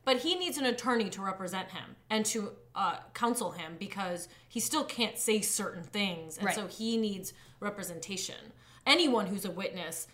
But 0.06 0.17
he 0.19 0.36
needs 0.36 0.58
an 0.58 0.65
attorney 0.65 1.10
to 1.12 1.22
represent 1.22 1.69
him 1.72 1.95
and 2.10 2.26
to 2.28 2.52
uh, 2.74 2.98
counsel 3.13 3.52
him 3.52 3.76
because 3.78 4.28
he 4.48 4.60
still 4.60 4.86
can't 4.86 5.17
say 5.17 5.41
certain 5.41 5.84
things, 5.84 6.38
and 6.38 6.45
Right. 6.48 6.56
so 6.56 6.65
he 6.67 6.95
needs 6.98 7.34
representation. 7.60 8.54
Anyone 8.86 9.28
who's 9.28 9.45
a 9.45 9.52
witness 9.52 10.08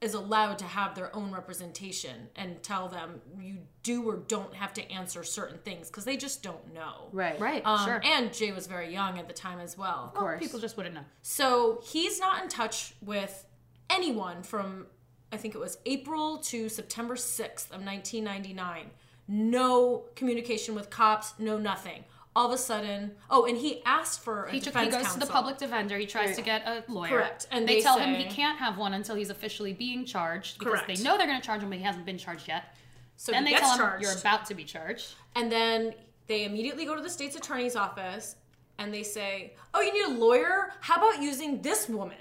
is 0.00 0.14
allowed 0.14 0.58
to 0.58 0.64
have 0.64 0.94
their 0.94 1.14
own 1.16 1.32
representation 1.32 2.28
and 2.36 2.62
tell 2.62 2.88
them 2.88 3.20
you 3.40 3.56
do 3.82 4.06
or 4.08 4.16
don't 4.16 4.54
have 4.54 4.74
to 4.74 4.92
answer 4.92 5.24
certain 5.24 5.58
things 5.58 5.88
because 5.88 6.04
they 6.04 6.16
just 6.16 6.42
don't 6.42 6.74
know. 6.74 7.08
Right. 7.12 7.40
Right. 7.40 7.62
Um, 7.64 7.84
sure. 7.86 8.00
And 8.04 8.32
Jay 8.32 8.52
was 8.52 8.66
very 8.66 8.92
young 8.92 9.18
at 9.18 9.26
the 9.26 9.32
time 9.32 9.58
as 9.58 9.78
well. 9.78 10.10
Of 10.12 10.14
course. 10.14 10.40
People 10.40 10.60
just 10.60 10.76
wouldn't 10.76 10.94
know. 10.94 11.04
So 11.22 11.80
he's 11.84 12.20
not 12.20 12.42
in 12.42 12.48
touch 12.48 12.94
with 13.00 13.46
anyone 13.88 14.42
from, 14.42 14.86
I 15.32 15.38
think 15.38 15.54
it 15.54 15.58
was 15.58 15.78
April 15.86 16.38
to 16.38 16.68
September 16.68 17.14
6th 17.14 17.70
of 17.70 17.82
1999. 17.82 18.90
No 19.28 20.04
communication 20.14 20.74
with 20.74 20.90
cops, 20.90 21.34
no 21.38 21.58
nothing. 21.58 22.04
All 22.36 22.44
of 22.46 22.52
a 22.52 22.58
sudden, 22.58 23.12
oh, 23.30 23.46
and 23.46 23.56
he 23.56 23.82
asked 23.86 24.20
for 24.20 24.44
a 24.44 24.52
He, 24.52 24.60
took, 24.60 24.74
defense 24.74 24.84
he 24.88 24.90
goes 24.92 25.02
counsel. 25.06 25.20
to 25.22 25.26
the 25.26 25.32
public 25.32 25.56
defender. 25.56 25.96
He 25.96 26.04
tries 26.04 26.36
to 26.36 26.42
get 26.42 26.66
a 26.66 26.84
lawyer. 26.86 27.08
Correct. 27.08 27.46
And 27.50 27.66
they, 27.66 27.76
they 27.76 27.80
tell 27.80 27.98
him 27.98 28.14
he 28.14 28.26
can't 28.26 28.58
have 28.58 28.76
one 28.76 28.92
until 28.92 29.16
he's 29.16 29.30
officially 29.30 29.72
being 29.72 30.04
charged 30.04 30.58
because 30.58 30.80
Correct. 30.82 30.86
they 30.98 31.02
know 31.02 31.16
they're 31.16 31.26
going 31.26 31.40
to 31.40 31.46
charge 31.46 31.62
him, 31.62 31.70
but 31.70 31.78
he 31.78 31.84
hasn't 31.84 32.04
been 32.04 32.18
charged 32.18 32.46
yet. 32.46 32.76
So 33.16 33.32
then 33.32 33.46
he 33.46 33.54
they 33.54 33.58
tell 33.58 33.72
him 33.72 33.78
charged. 33.78 34.02
you're 34.02 34.18
about 34.18 34.44
to 34.46 34.54
be 34.54 34.64
charged. 34.64 35.14
And 35.34 35.50
then 35.50 35.94
they 36.26 36.44
immediately 36.44 36.84
go 36.84 36.94
to 36.94 37.00
the 37.00 37.08
state's 37.08 37.36
attorney's 37.36 37.74
office 37.74 38.36
and 38.78 38.92
they 38.92 39.02
say, 39.02 39.54
"Oh, 39.72 39.80
you 39.80 39.90
need 39.94 40.14
a 40.14 40.18
lawyer? 40.20 40.72
How 40.80 40.96
about 40.96 41.22
using 41.22 41.62
this 41.62 41.88
woman?" 41.88 42.18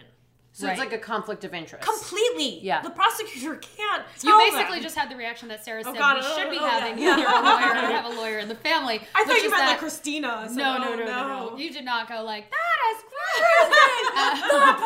So 0.57 0.67
Right. 0.67 0.71
it's 0.71 0.79
like 0.79 0.93
a 0.93 0.97
conflict 0.97 1.43
of 1.43 1.53
interest. 1.53 1.85
Completely. 1.85 2.61
Yeah. 2.61 2.81
The 2.81 2.89
prosecutor 2.89 3.57
can't 3.57 4.03
You 4.23 4.37
basically 4.37 4.75
them. 4.77 4.83
just 4.83 4.95
had 4.95 5.11
the 5.11 5.17
reaction 5.17 5.49
that 5.49 5.65
Sarah 5.65 5.83
said 5.83 5.97
God, 5.97 6.15
we 6.15 6.21
oh, 6.23 6.37
should 6.37 6.49
be 6.49 6.57
oh, 6.57 6.63
yeah, 6.63 6.79
having 6.79 6.97
yeah. 7.03 7.17
here 7.17 7.27
a 7.27 7.41
lawyer 7.41 7.73
and 7.73 7.93
have 7.93 8.05
a 8.05 8.15
lawyer 8.21 8.39
in 8.39 8.47
the 8.47 8.55
family. 8.55 9.01
I 9.13 9.25
thought 9.25 9.35
you 9.43 9.49
meant 9.49 9.55
that- 9.63 9.69
like 9.71 9.79
Christina. 9.79 10.29
I 10.29 10.43
was 10.45 10.55
No, 10.55 10.77
no, 10.77 10.93
oh, 10.93 10.95
no, 10.95 11.05
no, 11.05 11.49
no. 11.49 11.57
You 11.57 11.73
did 11.73 11.83
not 11.83 12.07
go 12.07 12.23
like 12.23 12.49
that 12.49 12.95
is 12.95 13.03
crazy. 13.11 14.41
the 14.49 14.73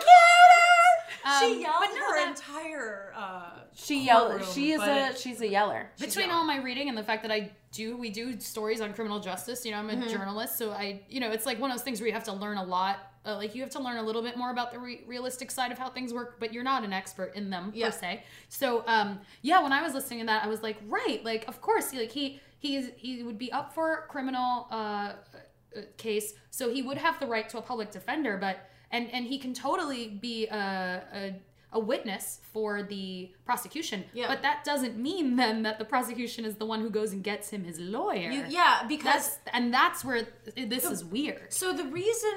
prosecutor. 0.00 1.40
She 1.40 1.54
Um, 1.56 1.60
yelled 1.60 1.74
but 1.80 1.90
her 1.90 2.14
that- 2.16 2.28
entire. 2.28 3.12
Uh, 3.14 3.42
She 3.74 4.04
yell. 4.06 4.28
courtroom, 4.28 4.50
She 4.54 4.72
is 4.72 4.80
a. 4.80 5.14
She's 5.14 5.40
a 5.42 5.48
yeller. 5.48 5.90
between 5.98 6.30
all 6.30 6.44
my 6.44 6.56
reading 6.62 6.88
and 6.88 6.96
the 6.96 7.02
fact 7.02 7.22
that 7.22 7.30
I 7.32 7.50
do, 7.72 7.96
we 7.98 8.08
do 8.08 8.40
stories 8.40 8.80
on 8.80 8.94
criminal 8.94 9.20
justice. 9.20 9.64
You 9.66 9.72
know, 9.72 9.78
I'm 9.78 9.90
a 9.90 9.94
Mm-hmm. 9.94 10.08
journalist, 10.08 10.56
so 10.56 10.70
I, 10.72 11.02
you 11.10 11.20
know, 11.20 11.30
it's 11.30 11.44
like 11.44 11.58
one 11.60 11.70
of 11.70 11.76
those 11.76 11.84
things 11.84 12.00
where 12.00 12.06
you 12.06 12.14
have 12.14 12.24
to 12.24 12.32
learn 12.32 12.56
a 12.56 12.64
lot. 12.64 12.98
Uh, 13.26 13.36
like 13.36 13.54
you 13.54 13.60
have 13.62 13.70
to 13.70 13.80
learn 13.80 13.96
a 13.96 14.02
little 14.02 14.22
bit 14.22 14.36
more 14.36 14.50
about 14.50 14.70
the 14.72 14.78
re- 14.78 15.02
realistic 15.06 15.50
side 15.50 15.72
of 15.72 15.78
how 15.78 15.88
things 15.90 16.14
work, 16.14 16.38
but 16.38 16.52
you're 16.52 16.62
not 16.62 16.84
an 16.84 16.92
expert 16.92 17.34
in 17.34 17.50
them 17.50 17.72
Yeah. 17.74 17.86
per 17.90 17.92
se. 17.92 18.22
So, 18.48 18.84
um, 18.86 19.18
yeah, 19.42 19.60
when 19.62 19.72
I 19.72 19.82
was 19.82 19.94
listening 19.94 20.20
to 20.20 20.26
that, 20.26 20.44
I 20.44 20.48
was 20.48 20.62
like, 20.62 20.76
right, 20.86 21.24
like 21.24 21.46
of 21.48 21.60
course, 21.60 21.92
like 21.92 22.12
he 22.12 22.40
he 22.58 22.82
he 22.96 23.22
would 23.22 23.38
be 23.38 23.50
up 23.52 23.74
for 23.74 24.06
criminal 24.08 24.68
uh, 24.70 24.74
uh, 24.74 25.80
case, 25.96 26.34
so 26.50 26.72
he 26.72 26.82
would 26.82 26.98
have 26.98 27.18
the 27.20 27.26
right 27.26 27.48
to 27.48 27.58
a 27.58 27.62
public 27.62 27.90
defender, 27.90 28.36
but 28.38 28.56
and 28.90 29.10
and 29.12 29.26
he 29.26 29.38
can 29.38 29.52
totally 29.54 30.08
be 30.08 30.46
a. 30.46 31.02
a 31.12 31.34
a 31.72 31.80
witness 31.80 32.40
for 32.52 32.84
the 32.84 33.30
prosecution, 33.44 34.04
Yeah. 34.14 34.28
but 34.28 34.40
that 34.42 34.64
doesn't 34.64 34.96
mean 34.96 35.36
then 35.36 35.62
that 35.64 35.78
the 35.78 35.84
prosecution 35.84 36.44
is 36.46 36.54
the 36.56 36.64
one 36.64 36.80
who 36.80 36.88
goes 36.88 37.12
and 37.12 37.22
gets 37.22 37.50
him 37.50 37.64
his 37.64 37.78
lawyer. 37.78 38.30
you, 38.30 38.44
yeah, 38.48 38.84
because 38.88 39.04
That's 39.04 39.38
and 39.52 39.74
that's 39.74 40.02
where 40.04 40.26
this 40.56 40.84
is 40.84 41.04
weird. 41.04 41.52
So 41.52 41.72
the 41.74 41.84
reason 41.84 42.32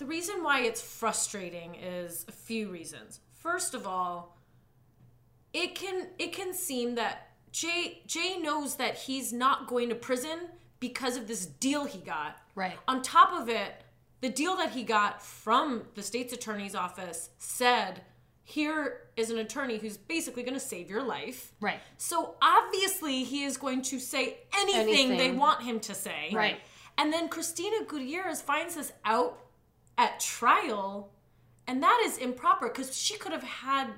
the 0.00 0.06
reason 0.06 0.42
why 0.42 0.62
it's 0.62 0.80
frustrating 0.80 1.74
is 1.74 2.24
a 2.26 2.32
few 2.32 2.70
reasons. 2.70 3.20
First 3.34 3.74
of 3.74 3.86
all, 3.86 4.34
it 5.52 5.74
can 5.74 6.08
it 6.18 6.32
can 6.32 6.54
seem 6.54 6.94
that 6.94 7.28
Jay 7.52 8.00
Jay 8.06 8.38
knows 8.38 8.76
that 8.76 8.96
he's 8.96 9.30
not 9.30 9.68
going 9.68 9.90
to 9.90 9.94
prison 9.94 10.48
because 10.80 11.18
of 11.18 11.28
this 11.28 11.44
deal 11.44 11.84
he 11.84 11.98
got. 11.98 12.38
Right. 12.54 12.78
On 12.88 13.02
top 13.02 13.38
of 13.38 13.50
it, 13.50 13.84
the 14.22 14.30
deal 14.30 14.56
that 14.56 14.70
he 14.70 14.84
got 14.84 15.22
from 15.22 15.82
the 15.94 16.02
state's 16.02 16.32
attorney's 16.32 16.74
office 16.74 17.28
said, 17.36 18.00
"Here 18.42 19.02
is 19.18 19.28
an 19.28 19.36
attorney 19.36 19.76
who's 19.76 19.98
basically 19.98 20.44
going 20.44 20.54
to 20.54 20.60
save 20.60 20.88
your 20.88 21.02
life." 21.02 21.52
Right. 21.60 21.80
So 21.98 22.36
obviously 22.40 23.24
he 23.24 23.44
is 23.44 23.58
going 23.58 23.82
to 23.82 24.00
say 24.00 24.38
anything, 24.56 25.18
they 25.18 25.30
want 25.30 25.62
him 25.62 25.78
to 25.80 25.94
say. 25.94 26.30
Right. 26.32 26.58
And 26.96 27.12
then 27.12 27.28
Christina 27.28 27.84
Gutierrez 27.86 28.40
finds 28.40 28.76
this 28.76 28.92
out 29.04 29.38
at 30.00 30.18
trial, 30.18 31.10
and 31.66 31.82
that 31.82 32.02
is 32.06 32.16
improper 32.16 32.68
because 32.68 32.96
she 32.96 33.16
could 33.18 33.32
have 33.32 33.42
had, 33.42 33.88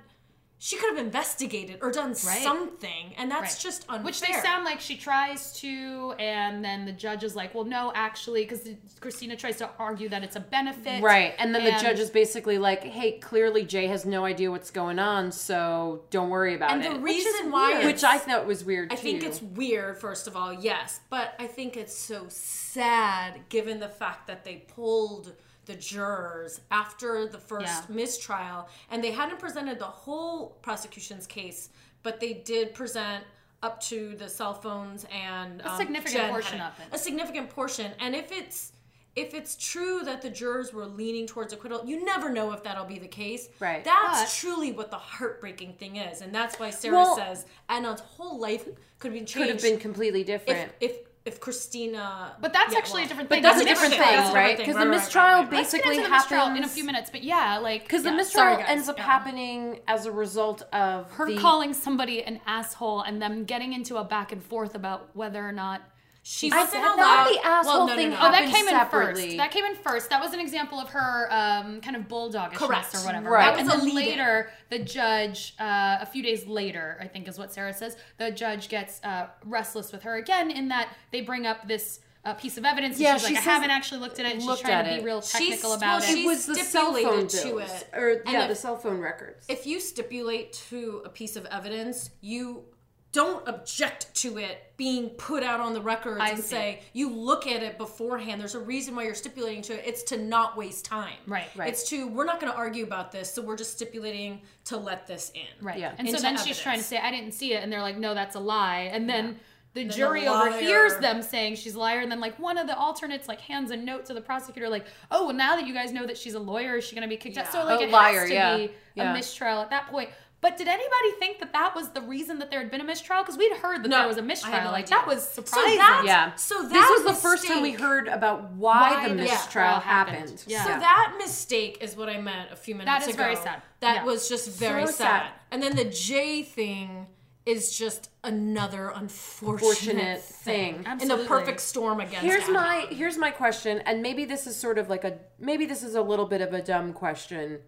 she 0.58 0.76
could 0.76 0.90
have 0.96 1.04
investigated 1.04 1.78
or 1.80 1.90
done 1.92 2.14
something, 2.14 3.14
and 3.16 3.30
that's 3.30 3.54
Right. 3.54 3.60
just 3.62 3.84
unfair. 3.88 4.04
Which 4.04 4.20
they 4.20 4.32
sound 4.32 4.64
like 4.64 4.80
she 4.80 4.96
tries 4.96 5.52
to, 5.60 6.14
and 6.18 6.64
then 6.64 6.84
the 6.84 6.92
judge 6.92 7.22
is 7.24 7.34
like, 7.36 7.54
"Well, 7.54 7.64
no, 7.64 7.92
actually," 7.94 8.42
because 8.44 8.68
Christina 9.00 9.36
tries 9.36 9.56
to 9.58 9.70
argue 9.78 10.08
that 10.08 10.22
it's 10.24 10.36
a 10.36 10.40
benefit, 10.40 11.02
Right. 11.02 11.34
And 11.38 11.54
then 11.54 11.64
the 11.64 11.72
judge 11.80 11.98
is 12.00 12.10
basically 12.10 12.58
like, 12.58 12.82
hey, 12.84 13.18
clearly 13.18 13.64
Jay 13.64 13.86
has 13.86 14.04
no 14.04 14.24
idea 14.24 14.50
what's 14.50 14.70
going 14.72 14.98
on, 14.98 15.30
so 15.32 16.02
don't 16.10 16.30
worry 16.30 16.54
about 16.54 16.70
it. 16.70 16.74
And 16.74 16.84
it. 16.84 16.92
the 16.94 16.98
Which 17.00 17.14
reason 17.24 17.50
why 17.52 17.70
it's- 17.78 17.84
Which 17.86 18.04
I 18.04 18.18
thought 18.18 18.46
was 18.46 18.64
weird 18.64 18.92
I 18.92 18.96
too. 18.96 19.02
think 19.02 19.22
it's 19.22 19.40
weird, 19.40 19.98
first 19.98 20.26
of 20.26 20.36
all, 20.36 20.52
yes, 20.52 21.00
but 21.10 21.34
I 21.38 21.46
think 21.46 21.76
it's 21.76 21.96
so 21.96 22.26
sad 22.28 23.48
given 23.48 23.80
the 23.80 23.88
fact 23.88 24.26
that 24.28 24.44
they 24.44 24.56
pulled 24.74 25.34
the 25.66 25.74
jurors 25.74 26.60
after 26.70 27.26
the 27.26 27.38
first 27.38 27.66
Yeah. 27.66 27.82
mistrial 27.94 28.68
and 28.90 29.02
they 29.02 29.12
hadn't 29.12 29.38
presented 29.38 29.78
the 29.78 29.84
whole 29.84 30.58
prosecution's 30.62 31.26
case, 31.26 31.68
but 32.02 32.20
they 32.20 32.32
did 32.32 32.74
present 32.74 33.24
up 33.62 33.80
to 33.80 34.16
the 34.16 34.28
cell 34.28 34.54
phones 34.54 35.06
and 35.12 35.60
a 35.60 35.70
um, 35.70 35.76
significant 35.78 36.30
portion 36.30 36.60
of 36.60 36.72
it. 36.80 36.86
A 36.92 36.98
significant 36.98 37.48
portion, 37.50 37.92
and 38.00 38.14
if 38.16 38.32
it's 38.32 38.72
if 39.14 39.34
it's 39.34 39.56
true 39.56 40.00
that 40.04 40.22
the 40.22 40.30
jurors 40.30 40.72
were 40.72 40.86
leaning 40.86 41.26
towards 41.26 41.52
acquittal, 41.52 41.84
you 41.84 42.02
never 42.02 42.30
know 42.30 42.50
if 42.52 42.62
that'll 42.64 42.86
be 42.86 42.98
the 42.98 43.06
case. 43.06 43.50
Right. 43.60 43.84
That's 43.84 44.22
But- 44.22 44.30
truly 44.40 44.72
what 44.72 44.90
the 44.90 44.96
heartbreaking 44.96 45.74
thing 45.74 45.96
is, 45.96 46.22
and 46.22 46.34
that's 46.34 46.58
why 46.58 46.70
Sarah 46.70 46.94
Well- 46.94 47.16
says 47.16 47.44
Adnan's 47.68 48.00
whole 48.00 48.38
life 48.40 48.66
could 48.98 49.12
be 49.12 49.18
changed. 49.18 49.34
could 49.34 49.48
have 49.50 49.60
been 49.60 49.78
completely 49.78 50.24
different. 50.24 50.72
if 50.80 50.92
if 50.92 50.96
Christina. 51.40 52.32
But 52.40 52.52
that's 52.52 52.72
yeah, 52.72 52.78
actually 52.78 53.02
well, 53.02 53.04
a 53.04 53.08
different 53.08 53.28
thing. 53.30 53.42
but 53.42 53.48
thing. 53.48 53.58
that's 53.58 53.60
a 53.62 53.64
different 53.64 53.90
mistrial- 53.90 54.10
thing, 54.12 54.20
That's 54.22 54.34
right? 54.34 54.56
Because 54.58 54.74
Right, 54.74 54.84
the 54.84 54.88
right, 54.90 54.94
right, 54.96 55.02
mistrial 55.04 55.26
right, 55.26 55.32
right. 55.42 55.52
Let's 55.52 55.72
get 55.72 55.78
basically 55.82 55.96
into 55.98 56.08
the 56.08 56.16
mistrial 56.16 56.42
happens 56.46 56.58
in 56.58 56.64
a 56.64 56.68
few 56.68 56.84
minutes, 56.84 57.10
but 57.10 57.22
yeah, 57.22 57.58
like 57.58 57.82
Because 57.84 58.04
yeah. 58.04 58.10
the 58.10 58.16
mistrial 58.16 58.54
Sorry, 58.56 58.64
ends 58.66 58.88
up 58.88 58.96
Yeah. 58.98 59.04
happening 59.04 59.80
as 59.86 60.06
a 60.06 60.12
result 60.12 60.62
of 60.72 61.10
her 61.12 61.26
the, 61.26 61.36
calling 61.38 61.74
somebody 61.74 62.22
an 62.24 62.40
asshole 62.46 63.02
and 63.02 63.22
them 63.22 63.44
getting 63.44 63.72
into 63.72 63.96
a 63.98 64.04
back 64.04 64.32
and 64.32 64.42
forth 64.42 64.74
about 64.74 65.10
whether 65.14 65.46
or 65.46 65.52
not 65.52 65.82
She 66.24 66.52
I 66.52 66.58
wasn't 66.58 66.84
thought 66.84 66.98
allowed. 66.98 67.28
the 67.34 67.44
asshole 67.46 67.74
well, 67.78 67.86
no, 67.88 67.96
thing 67.96 68.10
no, 68.10 68.14
no. 68.16 68.28
Oh, 68.28 68.30
that 68.30 68.44
happened 68.44 68.52
came 68.54 68.68
in 68.68 68.86
first. 68.88 69.36
That 69.38 69.50
came 69.50 69.64
in 69.64 69.74
first. 69.74 70.08
That 70.10 70.22
was 70.22 70.32
an 70.32 70.38
example 70.38 70.78
of 70.78 70.88
her 70.90 71.26
um, 71.32 71.80
kind 71.80 71.96
of 71.96 72.06
bulldogishness 72.06 72.54
Correct. 72.54 72.94
or 72.94 72.98
whatever. 73.00 73.28
Right. 73.30 73.46
Right. 73.48 73.50
That 73.56 73.58
And 73.60 73.68
was 73.68 73.82
a 73.82 73.86
then 73.86 73.94
later, 73.96 74.50
the 74.70 74.78
judge, 74.78 75.54
uh, 75.58 75.98
a 76.00 76.06
few 76.06 76.22
days 76.22 76.46
later, 76.46 76.96
I 77.00 77.08
think 77.08 77.26
is 77.26 77.38
what 77.38 77.52
Sarah 77.52 77.72
says, 77.74 77.96
the 78.18 78.30
judge 78.30 78.68
gets 78.68 79.00
uh, 79.02 79.26
restless 79.44 79.90
with 79.90 80.02
her 80.04 80.14
again 80.14 80.52
in 80.52 80.68
that 80.68 80.90
they 81.10 81.22
bring 81.22 81.44
up 81.44 81.66
this 81.66 81.98
uh, 82.24 82.34
piece 82.34 82.56
of 82.56 82.64
evidence. 82.64 82.94
And 82.98 83.02
Yeah, 83.02 83.14
she's 83.16 83.26
she 83.26 83.34
like, 83.34 83.44
I 83.44 83.50
haven't 83.50 83.70
actually 83.70 84.00
looked 84.02 84.20
at 84.20 84.26
it. 84.26 84.34
And 84.34 84.42
she's 84.42 84.60
trying 84.60 84.74
at 84.74 84.82
to 84.84 84.92
it. 84.94 84.98
be 85.00 85.04
real 85.04 85.22
She's- 85.22 85.32
technical 85.60 85.70
well, 85.70 85.76
about 85.78 86.04
she 86.04 86.20
it. 86.20 86.22
it 86.22 86.26
was 86.26 86.46
the 86.46 86.54
cell 86.54 86.92
phone 86.94 87.28
stipulated 87.28 87.30
to 87.30 87.48
bills, 87.66 87.82
it. 87.82 87.88
or 87.92 88.08
And 88.10 88.20
yeah, 88.32 88.42
if- 88.44 88.48
the 88.48 88.54
cell 88.54 88.76
phone 88.76 89.00
records. 89.00 89.44
if 89.48 89.66
you 89.66 89.80
stipulate 89.80 90.52
to 90.70 91.02
a 91.04 91.08
piece 91.08 91.34
of 91.34 91.46
evidence, 91.46 92.10
you 92.20 92.62
don't 93.12 93.46
object 93.46 94.14
to 94.14 94.38
it 94.38 94.72
being 94.78 95.10
put 95.10 95.42
out 95.42 95.60
on 95.60 95.74
the 95.74 95.80
records 95.80 96.18
I 96.20 96.30
and 96.30 96.38
see. 96.38 96.48
say 96.48 96.82
you 96.94 97.10
look 97.10 97.46
at 97.46 97.62
it 97.62 97.76
beforehand. 97.76 98.40
There's 98.40 98.54
a 98.54 98.60
reason 98.60 98.96
why 98.96 99.04
you're 99.04 99.14
stipulating 99.14 99.62
to 99.64 99.74
it. 99.74 99.84
It's 99.86 100.02
to 100.04 100.16
not 100.16 100.56
waste 100.56 100.86
time. 100.86 101.18
Right. 101.26 101.48
Right. 101.54 101.68
It's 101.68 101.88
to 101.90 102.08
we're 102.08 102.24
not 102.24 102.40
going 102.40 102.50
to 102.50 102.58
argue 102.58 102.84
about 102.84 103.12
this, 103.12 103.32
so 103.32 103.42
we're 103.42 103.56
just 103.56 103.72
stipulating 103.72 104.40
to 104.64 104.78
let 104.78 105.06
this 105.06 105.30
in. 105.34 105.64
Right. 105.64 105.78
Yeah. 105.78 105.92
And 105.98 106.08
so 106.08 106.16
Into 106.16 106.22
then 106.22 106.38
she's 106.38 106.58
trying 106.58 106.78
to 106.78 106.84
say, 106.84 106.98
I 106.98 107.10
didn't 107.10 107.32
see 107.32 107.52
it. 107.52 107.62
And 107.62 107.70
they're 107.70 107.82
like, 107.82 107.98
no, 107.98 108.14
that's 108.14 108.34
a 108.34 108.40
lie. 108.40 108.90
And 108.92 109.08
then 109.08 109.38
the 109.74 109.84
the 109.84 109.84
jury 109.84 110.26
overhears 110.28 110.96
them 110.98 111.22
saying 111.22 111.56
she's 111.56 111.74
a 111.74 111.78
liar. 111.78 112.00
And 112.00 112.10
then, 112.10 112.20
like, 112.20 112.38
one 112.38 112.58
of 112.58 112.66
the 112.66 112.76
alternates, 112.76 113.28
like, 113.28 113.40
hands 113.40 113.70
a 113.70 113.76
note 113.76 114.04
to 114.06 114.14
the 114.14 114.20
prosecutor, 114.20 114.68
like, 114.68 114.86
oh, 115.10 115.26
well, 115.26 115.34
now 115.34 115.56
that 115.56 115.66
you 115.66 115.72
guys 115.72 115.92
know 115.92 116.06
that 116.06 116.18
she's 116.18 116.34
a 116.34 116.38
lawyer, 116.40 116.76
is 116.76 116.84
she 116.84 116.94
going 116.94 117.08
to 117.08 117.08
be 117.08 117.16
kicked 117.16 117.38
out? 117.38 117.50
So, 117.50 117.64
like, 117.64 117.80
A 117.80 117.84
it 117.84 117.88
oh, 117.88 117.92
liar, 117.92 118.20
has 118.20 118.28
to 118.28 118.34
yeah. 118.34 118.56
be 118.56 118.70
Yeah. 118.94 119.10
a 119.10 119.14
mistrial 119.14 119.60
at 119.60 119.70
that 119.70 119.88
point. 119.88 120.10
But 120.42 120.58
did 120.58 120.66
anybody 120.68 121.12
think 121.20 121.38
that 121.38 121.52
that 121.54 121.74
was 121.74 121.90
the 121.90 122.02
reason 122.02 122.38
that 122.40 122.50
there 122.50 122.58
had 122.58 122.70
been 122.70 122.80
a 122.80 122.84
mistrial? 122.84 123.22
Because 123.22 123.38
we'd 123.38 123.52
heard 123.58 123.82
that 123.84 123.88
No, 123.88 123.98
there 124.00 124.08
was 124.08 124.18
a 124.18 124.22
mistrial. 124.22 124.64
no 124.64 124.70
like, 124.72 124.84
idea. 124.86 124.96
that 124.98 125.06
was 125.06 125.22
So 125.26 125.42
surprising. 125.42 125.78
that's- 125.78 126.04
yeah. 126.04 126.34
So 126.34 126.62
this 126.64 126.72
that 126.72 126.90
was 127.04 127.14
the 127.14 127.20
first 127.22 127.46
time 127.46 127.62
we 127.62 127.70
heard 127.72 128.08
about 128.08 128.50
why, 128.50 128.90
Why 128.96 129.02
the 129.04 129.14
the 129.14 129.22
mistrial 129.22 129.38
mistrial 129.38 129.80
happened. 129.80 130.16
happened. 130.18 130.44
Yeah. 130.48 130.64
So 130.64 130.70
Yeah. 130.70 130.78
that 130.80 131.14
mistake 131.16 131.78
is 131.80 131.96
what 131.96 132.08
I 132.10 132.20
meant 132.20 132.50
a 132.52 132.56
few 132.56 132.74
minutes 132.74 132.90
ago. 132.90 132.98
That 133.04 133.08
is 133.08 133.14
ago. 133.14 133.22
very 133.22 133.36
sad. 133.36 133.62
That 133.80 133.94
Yeah. 133.94 134.04
was 134.04 134.28
just 134.28 134.50
very 134.50 134.86
So 134.86 134.92
sad. 134.92 135.22
sad. 135.22 135.30
And 135.52 135.62
then 135.62 135.76
the 135.76 135.84
J 135.84 136.42
thing 136.42 137.06
is 137.46 137.76
just 137.76 138.08
another 138.24 138.88
unfortunate 138.94 139.60
Fortunate 139.60 140.22
thing. 140.22 140.82
thing. 140.84 141.00
In 141.00 141.08
the 141.08 141.18
perfect 141.18 141.60
storm 141.60 141.98
against 142.00 142.20
Here's 142.26 142.44
Adnan. 142.44 142.52
my 142.52 142.86
here's 142.90 143.16
my 143.18 143.30
question, 143.30 143.78
and 143.80 144.00
maybe 144.02 144.24
this 144.24 144.46
is 144.46 144.56
sort 144.56 144.78
of 144.78 144.88
like 144.90 145.04
a 145.04 145.18
maybe 145.38 145.66
this 145.66 145.82
is 145.82 145.94
a 145.94 146.02
little 146.02 146.26
bit 146.26 146.40
of 146.40 146.52
a 146.52 146.62
dumb 146.62 146.92
question. 146.92 147.60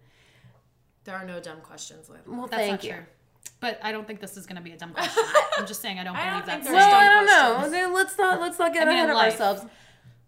There 1.04 1.14
are 1.14 1.24
no 1.24 1.40
dumb 1.40 1.60
questions, 1.62 2.08
Liv. 2.08 2.20
Well, 2.26 2.46
That's 2.46 2.54
thank 2.56 2.70
not 2.72 2.84
you. 2.84 2.92
true. 2.92 3.02
But 3.60 3.78
I 3.82 3.92
don't 3.92 4.06
think 4.06 4.20
this 4.20 4.36
is 4.36 4.46
going 4.46 4.56
to 4.56 4.62
be 4.62 4.72
a 4.72 4.76
dumb 4.76 4.92
question. 4.92 5.22
I'm 5.58 5.66
just 5.66 5.80
saying 5.80 5.98
I 5.98 6.04
don't 6.04 6.16
I 6.16 6.28
believe 6.30 6.32
don't 6.32 6.46
think 6.46 6.64
that's 6.64 6.66
there's 6.66 6.76
Well, 6.76 6.94
I 6.94 7.08
don't 7.08 7.26
know. 7.26 7.54
questions. 7.60 7.74
Okay, 7.74 7.86
Let's 7.94 8.18
not 8.18 8.40
let's 8.40 8.58
not 8.58 8.72
get 8.72 8.82
I 8.82 8.86
mean, 8.86 8.96
ahead 8.96 9.10
of 9.10 9.16
life. 9.16 9.32
ourselves. 9.32 9.66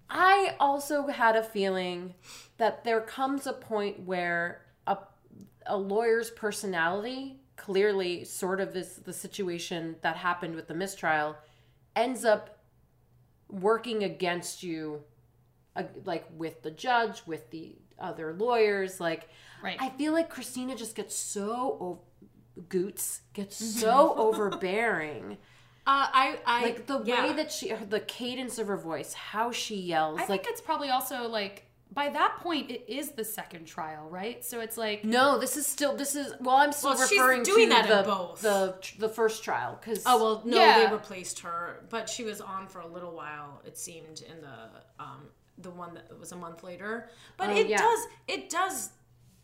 I 0.08 0.54
also 0.60 1.08
had 1.08 1.34
a 1.36 1.42
feeling 1.42 2.14
that 2.58 2.84
there 2.84 3.00
comes 3.00 3.46
a 3.46 3.52
point 3.52 4.00
where 4.00 4.62
a 4.86 4.98
a 5.66 5.76
lawyer's 5.76 6.30
personality 6.30 7.40
clearly 7.56 8.24
sort 8.24 8.60
of 8.60 8.76
is 8.76 8.96
the 8.96 9.12
situation 9.12 9.96
that 10.02 10.16
happened 10.16 10.54
with 10.54 10.68
the 10.68 10.74
mistrial 10.74 11.36
ends 11.96 12.24
up 12.24 12.58
working 13.48 14.04
against 14.04 14.62
you 14.62 15.02
uh, 15.74 15.82
like 16.04 16.26
with 16.36 16.62
the 16.62 16.70
judge 16.70 17.22
with 17.26 17.50
the 17.50 17.74
other 17.98 18.32
lawyers 18.34 19.00
like 19.00 19.28
Right. 19.62 19.76
i 19.80 19.88
feel 19.90 20.12
like 20.12 20.28
christina 20.30 20.74
just 20.76 20.94
gets 20.94 21.14
so 21.14 22.00
goots 22.68 23.20
gets 23.32 23.56
so 23.56 24.14
overbearing 24.16 25.38
Uh, 25.88 26.08
I, 26.12 26.38
I 26.44 26.62
like 26.62 26.86
the 26.86 27.02
yeah. 27.04 27.26
way 27.26 27.32
that 27.34 27.52
she 27.52 27.72
the 27.72 28.00
cadence 28.00 28.58
of 28.58 28.66
her 28.68 28.76
voice 28.76 29.12
how 29.12 29.52
she 29.52 29.76
yells 29.76 30.18
I 30.18 30.22
like 30.22 30.28
think 30.28 30.46
it's 30.48 30.60
probably 30.60 30.88
also 30.90 31.28
like 31.28 31.62
by 31.92 32.08
that 32.08 32.38
point 32.40 32.70
it 32.72 32.84
is 32.92 33.12
the 33.12 33.24
second 33.24 33.64
trial, 33.66 34.08
right? 34.10 34.44
So 34.44 34.58
it's 34.60 34.76
like 34.76 35.04
No, 35.04 35.38
this 35.38 35.56
is 35.56 35.64
still 35.68 35.96
this 35.96 36.16
is 36.16 36.34
well. 36.40 36.56
I'm 36.56 36.72
still 36.72 36.90
Well, 36.94 37.06
she's 37.06 37.18
referring 37.20 37.44
doing 37.44 37.68
to 37.68 37.74
that 37.76 37.84
in 37.88 37.96
the 37.98 38.02
both. 38.02 38.40
the 38.42 38.74
the 38.98 39.08
first 39.08 39.44
trial 39.44 39.78
because 39.80 40.02
Oh 40.04 40.20
well, 40.22 40.42
no, 40.44 40.58
Yeah. 40.58 40.84
they 40.84 40.92
replaced 40.92 41.38
her, 41.40 41.84
but 41.88 42.08
she 42.10 42.24
was 42.24 42.40
on 42.40 42.66
for 42.66 42.80
a 42.80 42.86
little 42.88 43.12
while. 43.14 43.62
It 43.64 43.78
seemed 43.78 44.22
in 44.28 44.40
the 44.40 44.58
um 44.98 45.28
the 45.58 45.70
one 45.70 45.94
that 45.94 46.18
was 46.18 46.32
a 46.32 46.36
month 46.36 46.64
later. 46.64 47.08
But 47.36 47.50
Oh, 47.50 47.56
it 47.56 47.68
yeah. 47.68 47.78
does 47.78 48.00
it 48.26 48.50
does 48.50 48.90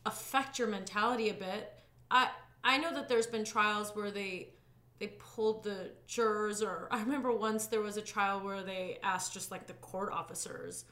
affect 0.06 0.58
your 0.58 0.68
mentality 0.68 1.28
a 1.28 1.34
bit. 1.34 1.72
I 2.10 2.28
I 2.64 2.78
know 2.78 2.92
that 2.94 3.08
there's 3.08 3.26
been 3.26 3.44
trials 3.44 3.90
where 3.94 4.10
they 4.10 4.50
they 4.98 5.08
pulled 5.18 5.64
the 5.64 5.90
jurors, 6.06 6.62
or 6.62 6.88
I 6.92 7.00
remember 7.00 7.32
once 7.32 7.66
there 7.66 7.80
was 7.80 7.96
a 7.96 8.02
trial 8.02 8.40
where 8.40 8.62
they 8.62 8.98
asked 9.02 9.32
just 9.32 9.50
like 9.50 9.66
the 9.66 9.72
court 9.74 10.12
officers 10.12 10.84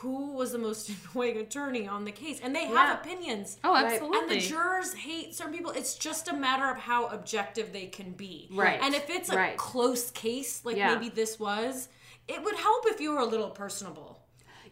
who 0.00 0.32
was 0.32 0.52
the 0.52 0.58
most 0.58 0.90
annoying 1.14 1.38
attorney 1.38 1.86
on 1.88 2.04
the 2.04 2.12
case, 2.12 2.40
and 2.42 2.54
they 2.54 2.62
Yeah. 2.68 2.74
have 2.86 3.00
opinions. 3.00 3.56
oh, 3.64 3.74
absolutely. 3.74 4.18
And 4.18 4.30
the 4.30 4.40
jurors 4.40 4.92
hate 4.94 5.34
certain 5.34 5.54
people. 5.54 5.70
It's 5.72 5.94
just 5.94 6.28
a 6.28 6.34
matter 6.34 6.68
of 6.68 6.76
how 6.76 7.06
objective 7.06 7.72
they 7.72 7.86
can 7.86 8.12
be. 8.12 8.48
Right. 8.52 8.78
And 8.82 8.94
if 8.94 9.08
it's 9.08 9.30
a 9.30 9.36
Right. 9.36 9.56
close 9.56 10.10
case, 10.10 10.64
like 10.64 10.76
Yeah. 10.76 10.94
maybe 10.94 11.08
this 11.08 11.38
was, 11.40 11.88
it 12.28 12.42
would 12.42 12.56
help 12.56 12.84
if 12.88 13.00
you 13.00 13.12
were 13.12 13.20
a 13.20 13.24
little 13.24 13.50
personable. 13.50 14.15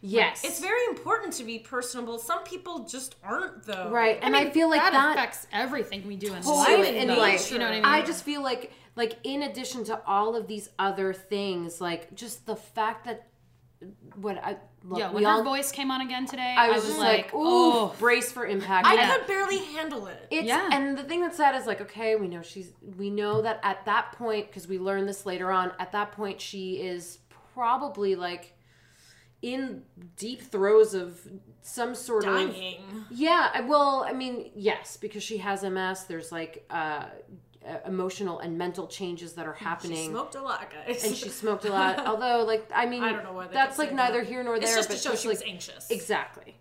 Yes, 0.05 0.43
It's 0.43 0.59
very 0.59 0.83
important 0.89 1.33
to 1.33 1.43
be 1.43 1.59
personable. 1.59 2.17
Some 2.19 2.43
people 2.43 2.85
just 2.85 3.15
aren't, 3.23 3.63
though. 3.63 3.89
right, 3.89 4.19
and 4.21 4.35
I, 4.35 4.43
mean, 4.45 4.53
feel 4.53 4.69
like 4.69 4.81
that, 4.81 4.93
that, 4.93 5.11
affects 5.17 5.47
everything 5.51 6.07
we 6.07 6.15
do 6.15 6.33
in 6.33 6.41
Totally 6.43 6.83
life. 6.91 6.93
in 6.95 7.07
life. 7.09 7.51
You 7.51 7.59
know 7.59 7.65
what 7.65 7.71
I 7.73 7.75
mean? 7.77 7.85
I 7.85 8.01
just 8.03 8.23
feel 8.23 8.41
like 8.43 8.71
like 8.95 9.17
in 9.23 9.43
addition 9.43 9.83
to 9.85 10.01
all 10.05 10.35
of 10.35 10.47
these 10.47 10.69
other 10.79 11.13
things, 11.13 11.81
like 11.81 12.13
just 12.15 12.45
the 12.45 12.55
fact 12.55 13.05
that 13.05 13.27
what 14.15 14.37
I 14.37 14.57
look, 14.83 14.99
yeah, 14.99 15.11
when 15.11 15.23
her 15.23 15.29
all, 15.29 15.43
voice 15.43 15.71
came 15.71 15.91
on 15.91 16.01
again 16.01 16.25
today, 16.25 16.55
I 16.57 16.71
was, 16.71 16.85
just 16.85 16.97
like, 16.97 17.33
ooh, 17.33 17.37
oh, 17.43 17.95
brace 17.99 18.31
for 18.31 18.45
impact. 18.45 18.87
I 18.87 18.95
And 18.95 19.11
could 19.11 19.27
barely 19.27 19.57
handle 19.57 20.07
it. 20.07 20.25
It's 20.31 20.47
Yeah. 20.47 20.69
and 20.71 20.97
the 20.97 21.03
thing 21.03 21.21
that's 21.21 21.37
sad 21.37 21.55
is 21.55 21.67
like 21.67 21.81
okay, 21.81 22.15
we 22.15 22.27
know 22.27 22.41
she's 22.41 22.71
we 22.97 23.09
know 23.09 23.41
that 23.41 23.59
at 23.63 23.85
that 23.85 24.13
point 24.13 24.47
because 24.47 24.67
we 24.67 24.79
learned 24.79 25.07
this 25.09 25.25
later 25.25 25.51
on. 25.51 25.71
At 25.79 25.91
that 25.91 26.13
point, 26.13 26.39
she 26.39 26.81
is 26.81 27.19
probably 27.53 28.15
like 28.15 28.53
in 29.53 29.83
deep 30.17 30.41
throes 30.41 30.93
of 30.95 31.19
some 31.61 31.93
sort 31.93 32.25
of 32.25 32.49
Dying. 32.51 32.81
yeah. 33.11 33.49
I- 33.53 33.61
Well, 33.61 34.03
I 34.07 34.13
mean, 34.13 34.51
yes, 34.55 34.97
because 34.97 35.21
she 35.23 35.37
has 35.37 35.63
MS. 35.63 36.05
There's 36.05 36.31
like 36.31 36.65
uh, 36.69 37.05
uh, 37.67 37.77
emotional 37.85 38.39
and 38.39 38.57
mental 38.57 38.87
changes 38.87 39.33
that 39.33 39.45
are 39.45 39.55
She 39.57 39.63
happening. 39.65 40.09
smoked 40.09 40.35
a 40.35 40.41
lot, 40.41 40.71
guys. 40.71 41.03
and 41.03 41.15
she 41.15 41.29
smoked 41.29 41.65
a 41.65 41.69
lot. 41.71 41.99
Although, 42.07 42.43
like, 42.43 42.67
I 42.73 42.85
mean, 42.87 43.03
I 43.03 43.11
don't 43.11 43.23
know 43.23 43.33
why 43.33 43.47
that's 43.47 43.77
like 43.77 43.93
neither 43.93 44.21
that. 44.21 44.27
here 44.27 44.43
nor 44.43 44.59
there. 44.59 44.67
It's 44.67 44.75
just 44.75 44.89
but 44.89 44.95
to 44.95 45.01
show 45.01 45.11
just, 45.11 45.21
she 45.21 45.27
was 45.27 45.41
anxious. 45.43 45.89
exactly. 45.91 46.55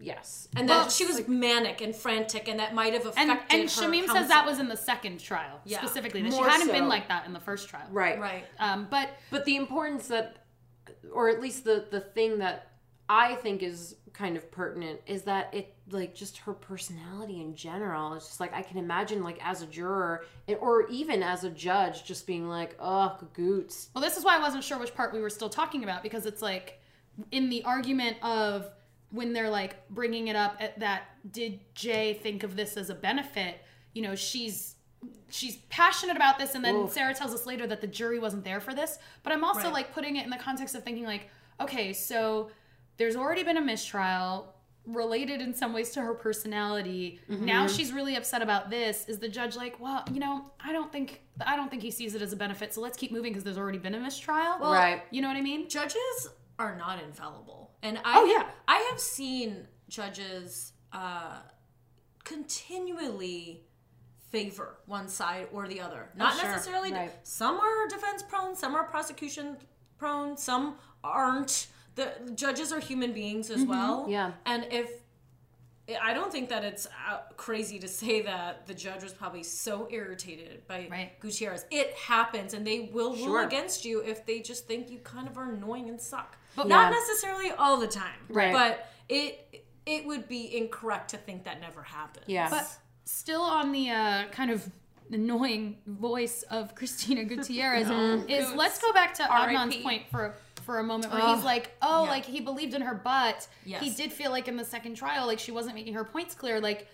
Yes. 0.00 0.46
And 0.56 0.68
Well, 0.68 0.84
that 0.84 0.92
she 0.92 1.04
was 1.06 1.26
manic 1.26 1.80
and 1.80 1.94
frantic, 1.94 2.46
and 2.48 2.60
that 2.60 2.72
might 2.72 2.92
have 2.92 3.04
affected 3.04 3.32
and 3.50 3.62
her 3.62 3.66
Shamim 3.66 4.06
says 4.06 4.28
that 4.28 4.46
was 4.46 4.60
in 4.60 4.68
the 4.68 4.76
second 4.76 5.18
trial 5.18 5.60
Yeah. 5.64 5.78
specifically. 5.80 6.22
That 6.22 6.30
More 6.30 6.44
she 6.44 6.50
hadn't 6.50 6.68
so. 6.68 6.72
been 6.72 6.88
like 6.88 7.08
that 7.08 7.26
in 7.26 7.32
the 7.32 7.40
first 7.40 7.68
trial. 7.68 7.88
Right. 7.90 8.16
right. 8.20 8.44
Um, 8.60 8.86
but 8.88 9.08
But 9.32 9.44
the 9.44 9.56
importance 9.56 10.06
that, 10.08 10.36
or 11.12 11.28
at 11.28 11.40
least 11.40 11.64
the 11.64 11.86
the 11.90 12.00
thing 12.00 12.38
that 12.38 12.72
I 13.08 13.34
think 13.36 13.62
is 13.62 13.96
kind 14.12 14.36
of 14.36 14.50
pertinent 14.50 15.00
is 15.06 15.22
that 15.22 15.52
it 15.54 15.74
like 15.90 16.14
just 16.14 16.38
her 16.38 16.52
personality 16.52 17.40
in 17.40 17.54
general. 17.54 18.14
It's 18.14 18.26
just 18.26 18.40
like 18.40 18.52
I 18.52 18.62
can 18.62 18.76
imagine 18.76 19.22
like 19.22 19.38
as 19.42 19.62
a 19.62 19.66
juror 19.66 20.24
or 20.60 20.88
even 20.88 21.22
as 21.22 21.44
a 21.44 21.50
judge 21.50 22.04
just 22.04 22.26
being 22.26 22.48
like, 22.48 22.76
oh, 22.80 23.16
goots. 23.32 23.88
Well, 23.94 24.02
this 24.02 24.16
is 24.16 24.24
why 24.24 24.36
I 24.36 24.40
wasn't 24.40 24.64
sure 24.64 24.78
which 24.78 24.94
part 24.94 25.14
we 25.14 25.20
were 25.20 25.30
still 25.30 25.48
talking 25.48 25.84
about 25.84 26.02
because 26.02 26.26
it's 26.26 26.42
like 26.42 26.80
in 27.30 27.48
the 27.48 27.62
argument 27.64 28.16
of 28.22 28.70
when 29.10 29.32
they're 29.32 29.50
like 29.50 29.88
bringing 29.88 30.28
it 30.28 30.36
up 30.36 30.56
at 30.60 30.78
that 30.80 31.04
did 31.32 31.60
Jay 31.74 32.18
think 32.22 32.42
of 32.42 32.56
this 32.56 32.76
as 32.76 32.90
a 32.90 32.94
benefit? 32.94 33.62
You 33.94 34.02
know, 34.02 34.14
she's 34.14 34.74
she's 35.30 35.56
passionate 35.68 36.16
about 36.16 36.38
this 36.38 36.54
and 36.54 36.64
then 36.64 36.74
Oof. 36.74 36.92
Sarah 36.92 37.14
tells 37.14 37.34
us 37.34 37.46
later 37.46 37.66
that 37.66 37.80
the 37.80 37.86
jury 37.86 38.18
wasn't 38.18 38.44
there 38.44 38.60
for 38.60 38.74
this, 38.74 38.98
but 39.22 39.32
I'm 39.32 39.44
also 39.44 39.64
Right. 39.64 39.72
like 39.72 39.92
putting 39.94 40.16
it 40.16 40.24
in 40.24 40.30
the 40.30 40.36
context 40.38 40.74
of 40.74 40.82
thinking 40.84 41.04
like, 41.04 41.28
okay, 41.60 41.92
so 41.92 42.50
there's 42.96 43.14
already 43.16 43.42
been 43.44 43.56
a 43.56 43.60
mistrial 43.60 44.54
related 44.86 45.42
in 45.42 45.52
some 45.52 45.74
ways 45.74 45.90
to 45.90 46.00
her 46.00 46.14
personality. 46.14 47.20
Now 47.28 47.66
she's 47.66 47.92
really 47.92 48.16
upset 48.16 48.40
about 48.40 48.70
this. 48.70 49.04
Is 49.06 49.18
the 49.18 49.28
judge 49.28 49.54
like, 49.54 49.78
well, 49.78 50.02
you 50.12 50.18
know, 50.18 50.50
I 50.64 50.72
don't 50.72 50.90
think 50.90 51.20
I 51.46 51.56
don't 51.56 51.68
think 51.70 51.82
he 51.82 51.90
sees 51.90 52.14
it 52.14 52.22
as 52.22 52.32
a 52.32 52.36
benefit, 52.36 52.72
so 52.72 52.80
let's 52.80 52.96
keep 52.96 53.12
moving 53.12 53.32
because 53.32 53.44
there's 53.44 53.58
already 53.58 53.78
been 53.78 53.94
a 53.94 54.00
mistrial. 54.00 54.56
Well, 54.58 54.72
right. 54.72 55.02
You 55.10 55.20
know 55.20 55.28
what 55.28 55.36
I 55.36 55.42
mean? 55.42 55.68
judges 55.68 56.28
are 56.58 56.74
not 56.76 57.00
infallible 57.04 57.70
and 57.82 57.98
I 57.98 58.18
Oh, 58.18 58.24
yeah. 58.24 58.46
I 58.66 58.78
have 58.90 58.98
seen 58.98 59.66
judges 59.88 60.72
uh 60.92 61.36
continually 62.24 63.64
favor 64.30 64.76
one 64.86 65.08
side 65.08 65.48
or 65.52 65.66
the 65.68 65.80
other 65.80 66.08
oh, 66.14 66.18
not 66.18 66.34
sure. 66.38 66.50
necessarily 66.50 66.92
Right. 66.92 67.12
some 67.22 67.58
are 67.58 67.88
defense 67.88 68.22
prone 68.22 68.54
some 68.54 68.74
are 68.74 68.84
prosecution 68.84 69.56
prone 69.96 70.36
some 70.36 70.76
aren't 71.02 71.68
the 71.94 72.12
judges 72.34 72.72
are 72.72 72.80
human 72.80 73.12
beings 73.12 73.50
as 73.50 73.60
mm-hmm. 73.60 73.70
well 73.70 74.06
Yeah. 74.08 74.32
and 74.46 74.66
if 74.70 74.90
I 76.02 76.12
don't 76.12 76.30
think 76.30 76.50
that 76.50 76.64
it's 76.64 76.86
uh, 76.86 77.20
crazy 77.38 77.78
to 77.78 77.88
say 77.88 78.20
that 78.22 78.66
the 78.66 78.74
judge 78.74 79.02
was 79.02 79.14
probably 79.14 79.42
so 79.42 79.88
irritated 79.90 80.66
by 80.66 80.86
Right. 80.90 81.18
Gutierrez. 81.18 81.64
It 81.70 81.94
happens, 81.94 82.52
and 82.52 82.66
they 82.66 82.90
will 82.92 83.16
rule 83.16 83.38
against 83.38 83.86
you 83.86 84.02
if 84.02 84.26
they 84.26 84.40
just 84.40 84.66
think 84.66 84.90
you 84.90 84.98
kind 84.98 85.26
of 85.26 85.38
are 85.38 85.50
annoying 85.50 85.88
and 85.88 85.98
suck. 85.98 86.36
But- 86.56 86.68
Not 86.68 86.92
necessarily 86.92 87.52
all 87.52 87.78
the 87.78 87.86
time, 87.86 88.18
Right. 88.28 88.52
But 88.52 88.86
it 89.08 89.64
it 89.86 90.04
would 90.04 90.28
be 90.28 90.54
incorrect 90.54 91.08
to 91.10 91.16
think 91.16 91.44
that 91.44 91.62
never 91.62 91.82
happened. 91.82 92.26
Yeah. 92.28 92.50
But 92.50 92.68
still 93.08 93.42
on 93.42 93.72
the 93.72 93.88
uh, 93.90 94.24
kind 94.30 94.50
of 94.50 94.70
annoying 95.10 95.78
voice 95.86 96.42
of 96.50 96.74
Christina 96.74 97.24
Gutierrez 97.24 97.88
is 98.28 98.52
let's 98.52 98.78
go 98.78 98.92
back 98.92 99.14
to 99.14 99.22
Adnan's 99.22 99.56
R.I.P.. 99.56 99.82
point 99.82 100.02
for 100.10 100.34
for 100.64 100.78
a 100.80 100.84
moment 100.84 101.10
where 101.10 101.22
Ugh. 101.22 101.34
he's 101.36 101.44
like, 101.44 101.70
oh, 101.80 102.04
Yeah. 102.04 102.10
like 102.10 102.26
he 102.26 102.40
believed 102.40 102.74
in 102.74 102.82
her, 102.82 102.94
but 102.94 103.48
he 103.64 103.88
did 103.88 104.12
feel 104.12 104.30
like 104.30 104.48
in 104.48 104.56
the 104.58 104.64
second 104.64 104.96
trial, 104.96 105.26
like 105.26 105.38
she 105.38 105.50
wasn't 105.50 105.74
making 105.74 105.94
her 105.94 106.04
points 106.04 106.34
clear. 106.34 106.60
Like, 106.60 106.86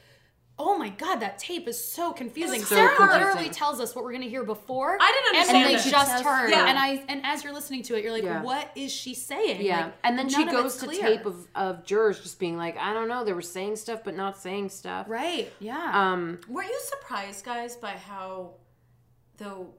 oh 0.56 0.78
my 0.78 0.88
god, 0.88 1.16
that 1.16 1.36
tape 1.38 1.66
is 1.66 1.82
so 1.82 2.12
confusing. 2.12 2.60
so 2.60 2.76
Sarah 2.76 2.94
confusing. 2.96 3.26
literally 3.26 3.48
tells 3.50 3.80
us 3.80 3.94
what 3.94 4.04
we're 4.04 4.12
gonna 4.12 4.26
hear 4.26 4.44
before. 4.44 4.96
I 5.00 5.12
didn't 5.12 5.36
understand. 5.36 5.56
and 5.56 5.66
understand 5.66 5.84
they 5.84 5.88
it. 5.88 5.92
just 5.92 6.18
She 6.18 6.24
heard. 6.24 6.50
Yeah. 6.50 6.68
And 6.68 6.78
I 6.78 7.04
and 7.08 7.26
as 7.26 7.42
you're 7.42 7.52
listening 7.52 7.82
to 7.84 7.96
it, 7.96 8.04
you're 8.04 8.12
like, 8.12 8.22
Yeah. 8.22 8.42
what 8.42 8.70
is 8.76 8.92
she 8.92 9.14
saying? 9.14 9.62
Yeah, 9.62 9.86
Like, 9.86 9.94
and 10.04 10.18
then 10.18 10.28
she 10.28 10.44
goes 10.44 10.76
to 10.76 10.86
clear. 10.86 11.00
tape 11.02 11.26
of, 11.26 11.48
of 11.56 11.84
jurors 11.84 12.20
just 12.20 12.38
being 12.38 12.56
like, 12.56 12.76
I 12.78 12.92
don't 12.92 13.08
know, 13.08 13.24
they 13.24 13.32
were 13.32 13.42
saying 13.42 13.76
stuff 13.76 14.02
but 14.04 14.14
not 14.16 14.38
saying 14.38 14.68
stuff. 14.68 15.06
right. 15.08 15.52
Yeah. 15.58 15.90
Um, 15.92 16.38
Were 16.48 16.62
you 16.62 16.80
surprised, 16.84 17.44
guys, 17.44 17.76
by 17.76 17.90
how 17.90 18.52
though 19.38 19.74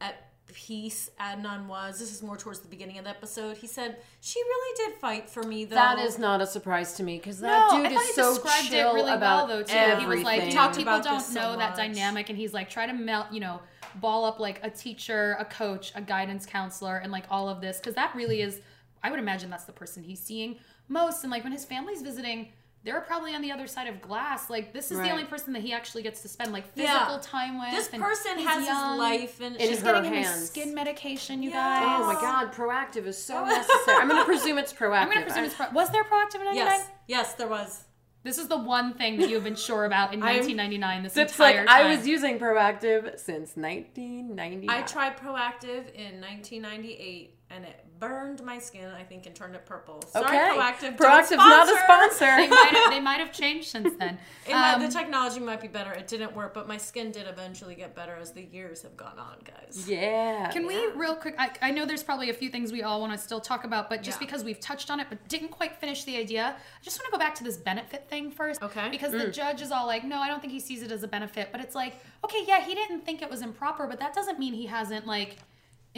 at 0.00 0.27
peace 0.52 1.10
Adnan 1.20 1.66
was? 1.66 1.98
This 1.98 2.12
is 2.12 2.22
more 2.22 2.36
towards 2.36 2.60
the 2.60 2.68
beginning 2.68 2.98
of 2.98 3.04
the 3.04 3.10
episode. 3.10 3.56
He 3.56 3.66
said 3.66 3.96
she 4.20 4.40
really 4.40 4.76
did 4.86 5.00
fight 5.00 5.28
for 5.30 5.42
me, 5.42 5.64
though. 5.64 5.74
that 5.74 5.98
is 5.98 6.18
not 6.18 6.40
a 6.40 6.46
surprise 6.46 6.94
to 6.94 7.02
me 7.02 7.18
because 7.18 7.40
that 7.40 7.70
No, 7.72 7.76
dude 7.82 7.92
I 7.92 8.00
is 8.00 8.06
he 8.08 8.12
so 8.12 8.34
described 8.34 8.68
chill 8.68 8.90
it 8.90 8.94
really 8.94 9.12
about 9.12 9.48
well 9.48 9.58
though 9.58 9.62
too. 9.62 9.74
everything. 9.74 10.10
He 10.10 10.16
was 10.16 10.24
like, 10.24 10.42
We 10.44 10.50
talked 10.52 10.76
people 10.76 10.94
about 10.94 11.04
don't 11.04 11.18
this 11.18 11.26
so 11.26 11.52
know 11.52 11.56
that 11.58 11.76
dynamic, 11.76 12.28
and 12.28 12.38
he's 12.38 12.52
like, 12.52 12.68
try 12.70 12.86
to 12.86 12.92
melt, 12.92 13.26
you 13.32 13.40
know, 13.40 13.60
ball 13.96 14.24
up 14.24 14.38
like 14.40 14.60
a 14.64 14.70
teacher, 14.70 15.36
a 15.38 15.44
coach, 15.44 15.92
a 15.94 16.00
guidance 16.00 16.46
counselor, 16.46 16.96
and 16.98 17.12
like 17.12 17.24
all 17.30 17.48
of 17.48 17.60
this 17.60 17.78
because 17.78 17.94
that 17.94 18.14
really 18.14 18.40
is. 18.42 18.60
I 19.02 19.10
would 19.10 19.20
imagine 19.20 19.48
that's 19.48 19.64
the 19.64 19.72
person 19.72 20.02
he's 20.02 20.20
seeing 20.20 20.56
most, 20.88 21.22
and 21.22 21.30
like 21.30 21.44
when 21.44 21.52
his 21.52 21.64
family's 21.64 22.02
visiting. 22.02 22.48
They're 22.84 23.00
probably 23.00 23.34
on 23.34 23.42
the 23.42 23.50
other 23.52 23.66
side 23.66 23.88
of 23.88 24.00
glass. 24.00 24.48
Like 24.48 24.72
this 24.72 24.90
is 24.90 24.98
Right. 24.98 25.06
the 25.06 25.10
only 25.10 25.24
person 25.24 25.52
that 25.52 25.62
he 25.62 25.72
actually 25.72 26.02
gets 26.04 26.22
to 26.22 26.28
spend 26.28 26.52
like 26.52 26.64
Yeah. 26.74 26.98
physical 27.06 27.18
time 27.18 27.58
with. 27.60 27.70
This 27.72 27.88
and 27.92 28.02
person 28.02 28.38
has 28.38 28.64
young. 28.66 28.90
his 28.92 28.98
life 28.98 29.40
and 29.40 29.56
In 29.56 29.68
She's 29.68 29.80
her 29.80 29.92
getting 29.92 30.04
him 30.12 30.22
his 30.22 30.48
skin 30.48 30.74
medication, 30.74 31.42
you 31.42 31.50
Yes. 31.50 31.56
guys. 31.56 32.00
Oh 32.02 32.06
my 32.06 32.14
god, 32.14 32.52
proactiv 32.52 33.06
is 33.06 33.22
so 33.22 33.44
necessary. 33.46 33.98
I'm 34.00 34.08
gonna 34.08 34.24
presume 34.24 34.58
it's 34.58 34.72
proactiv. 34.72 35.02
I'm 35.02 35.08
gonna 35.08 35.22
presume 35.26 35.44
it's 35.44 35.54
pro- 35.54 35.70
was 35.70 35.90
there 35.90 36.04
proactiv 36.04 36.36
in 36.36 36.44
99? 36.44 36.54
Yes, 36.66 36.88
yes, 37.08 37.34
there 37.34 37.48
was. 37.48 37.84
This 38.24 38.36
is 38.38 38.48
the 38.48 38.58
one 38.58 38.94
thing 38.94 39.18
that 39.18 39.28
you 39.28 39.36
have 39.36 39.44
been 39.44 39.54
sure 39.54 39.84
about 39.84 40.12
in 40.12 40.22
I'm- 40.22 40.36
1999. 40.36 41.02
This 41.02 41.16
It's 41.16 41.32
entire 41.32 41.58
like 41.58 41.66
time. 41.66 41.86
I 41.86 41.94
was 41.96 42.06
using 42.06 42.38
proactiv 42.38 43.18
since 43.18 43.56
1990. 43.56 44.68
I 44.68 44.82
tried 44.82 45.16
Proactiv 45.16 45.92
in 45.94 46.20
1998 46.20 47.37
and 47.50 47.64
it 47.64 47.84
burned 47.98 48.42
my 48.44 48.58
skin, 48.58 48.88
I 48.96 49.02
think, 49.02 49.26
and 49.26 49.34
turned 49.34 49.54
it 49.56 49.64
purple. 49.66 50.02
Sorry, 50.12 50.24
Okay. 50.26 50.56
Proactiv. 50.56 50.80
don't 50.80 50.98
Proactiv's 50.98 51.30
not 51.32 51.66
a 51.68 51.72
they 51.72 51.78
sponsor. 51.82 52.26
might 52.54 52.70
have, 52.72 52.90
they 52.92 53.00
might 53.00 53.18
have 53.20 53.32
changed 53.32 53.68
since 53.68 53.94
then. 53.98 54.18
It 54.46 54.52
might- 54.52 54.74
Um, 54.74 54.82
the 54.82 54.88
technology 54.88 55.40
might 55.40 55.60
be 55.60 55.66
better. 55.68 55.90
It 55.92 56.06
didn't 56.06 56.34
work, 56.36 56.54
but 56.54 56.68
my 56.68 56.76
skin 56.76 57.10
did 57.10 57.26
eventually 57.26 57.74
get 57.74 57.94
better 57.96 58.14
as 58.16 58.32
the 58.32 58.42
years 58.42 58.82
have 58.82 58.96
gone 58.96 59.18
on, 59.18 59.38
guys. 59.44 59.84
yeah. 59.88 60.48
Can 60.52 60.66
we 60.66 60.86
real 60.92 61.16
quick? 61.16 61.34
I, 61.38 61.50
I 61.62 61.70
know 61.70 61.84
there's 61.86 62.02
probably 62.04 62.30
a 62.30 62.34
few 62.34 62.50
things 62.50 62.70
we 62.70 62.82
all 62.82 63.00
want 63.00 63.12
to 63.12 63.18
still 63.18 63.40
talk 63.40 63.64
about, 63.64 63.88
but 63.90 64.02
just 64.02 64.20
Yeah. 64.20 64.26
because 64.26 64.44
we've 64.44 64.60
touched 64.60 64.90
on 64.90 65.00
it 65.00 65.06
but 65.08 65.26
didn't 65.28 65.48
quite 65.50 65.74
finish 65.76 66.04
the 66.04 66.16
idea, 66.18 66.54
I 66.54 66.84
just 66.84 66.98
want 67.00 67.06
to 67.06 67.12
go 67.12 67.18
back 67.18 67.34
to 67.36 67.44
this 67.44 67.56
benefit 67.56 68.08
thing 68.08 68.30
first. 68.30 68.62
Okay. 68.62 68.88
Because 68.90 69.12
Mm. 69.12 69.24
the 69.24 69.30
judge 69.32 69.60
is 69.62 69.72
all 69.72 69.86
like, 69.86 70.04
no, 70.04 70.18
I 70.20 70.28
don't 70.28 70.40
think 70.40 70.52
he 70.52 70.60
sees 70.60 70.82
it 70.82 70.92
as 70.92 71.02
a 71.02 71.08
benefit, 71.08 71.48
but 71.50 71.60
it's 71.60 71.74
like, 71.74 71.94
okay, 72.24 72.44
yeah, 72.46 72.62
he 72.64 72.74
didn't 72.74 73.00
think 73.06 73.22
it 73.22 73.30
was 73.30 73.42
improper, 73.42 73.86
but 73.86 73.98
that 74.00 74.14
doesn't 74.14 74.38
mean 74.38 74.52
he 74.54 74.66
hasn't 74.66 75.06
like 75.06 75.36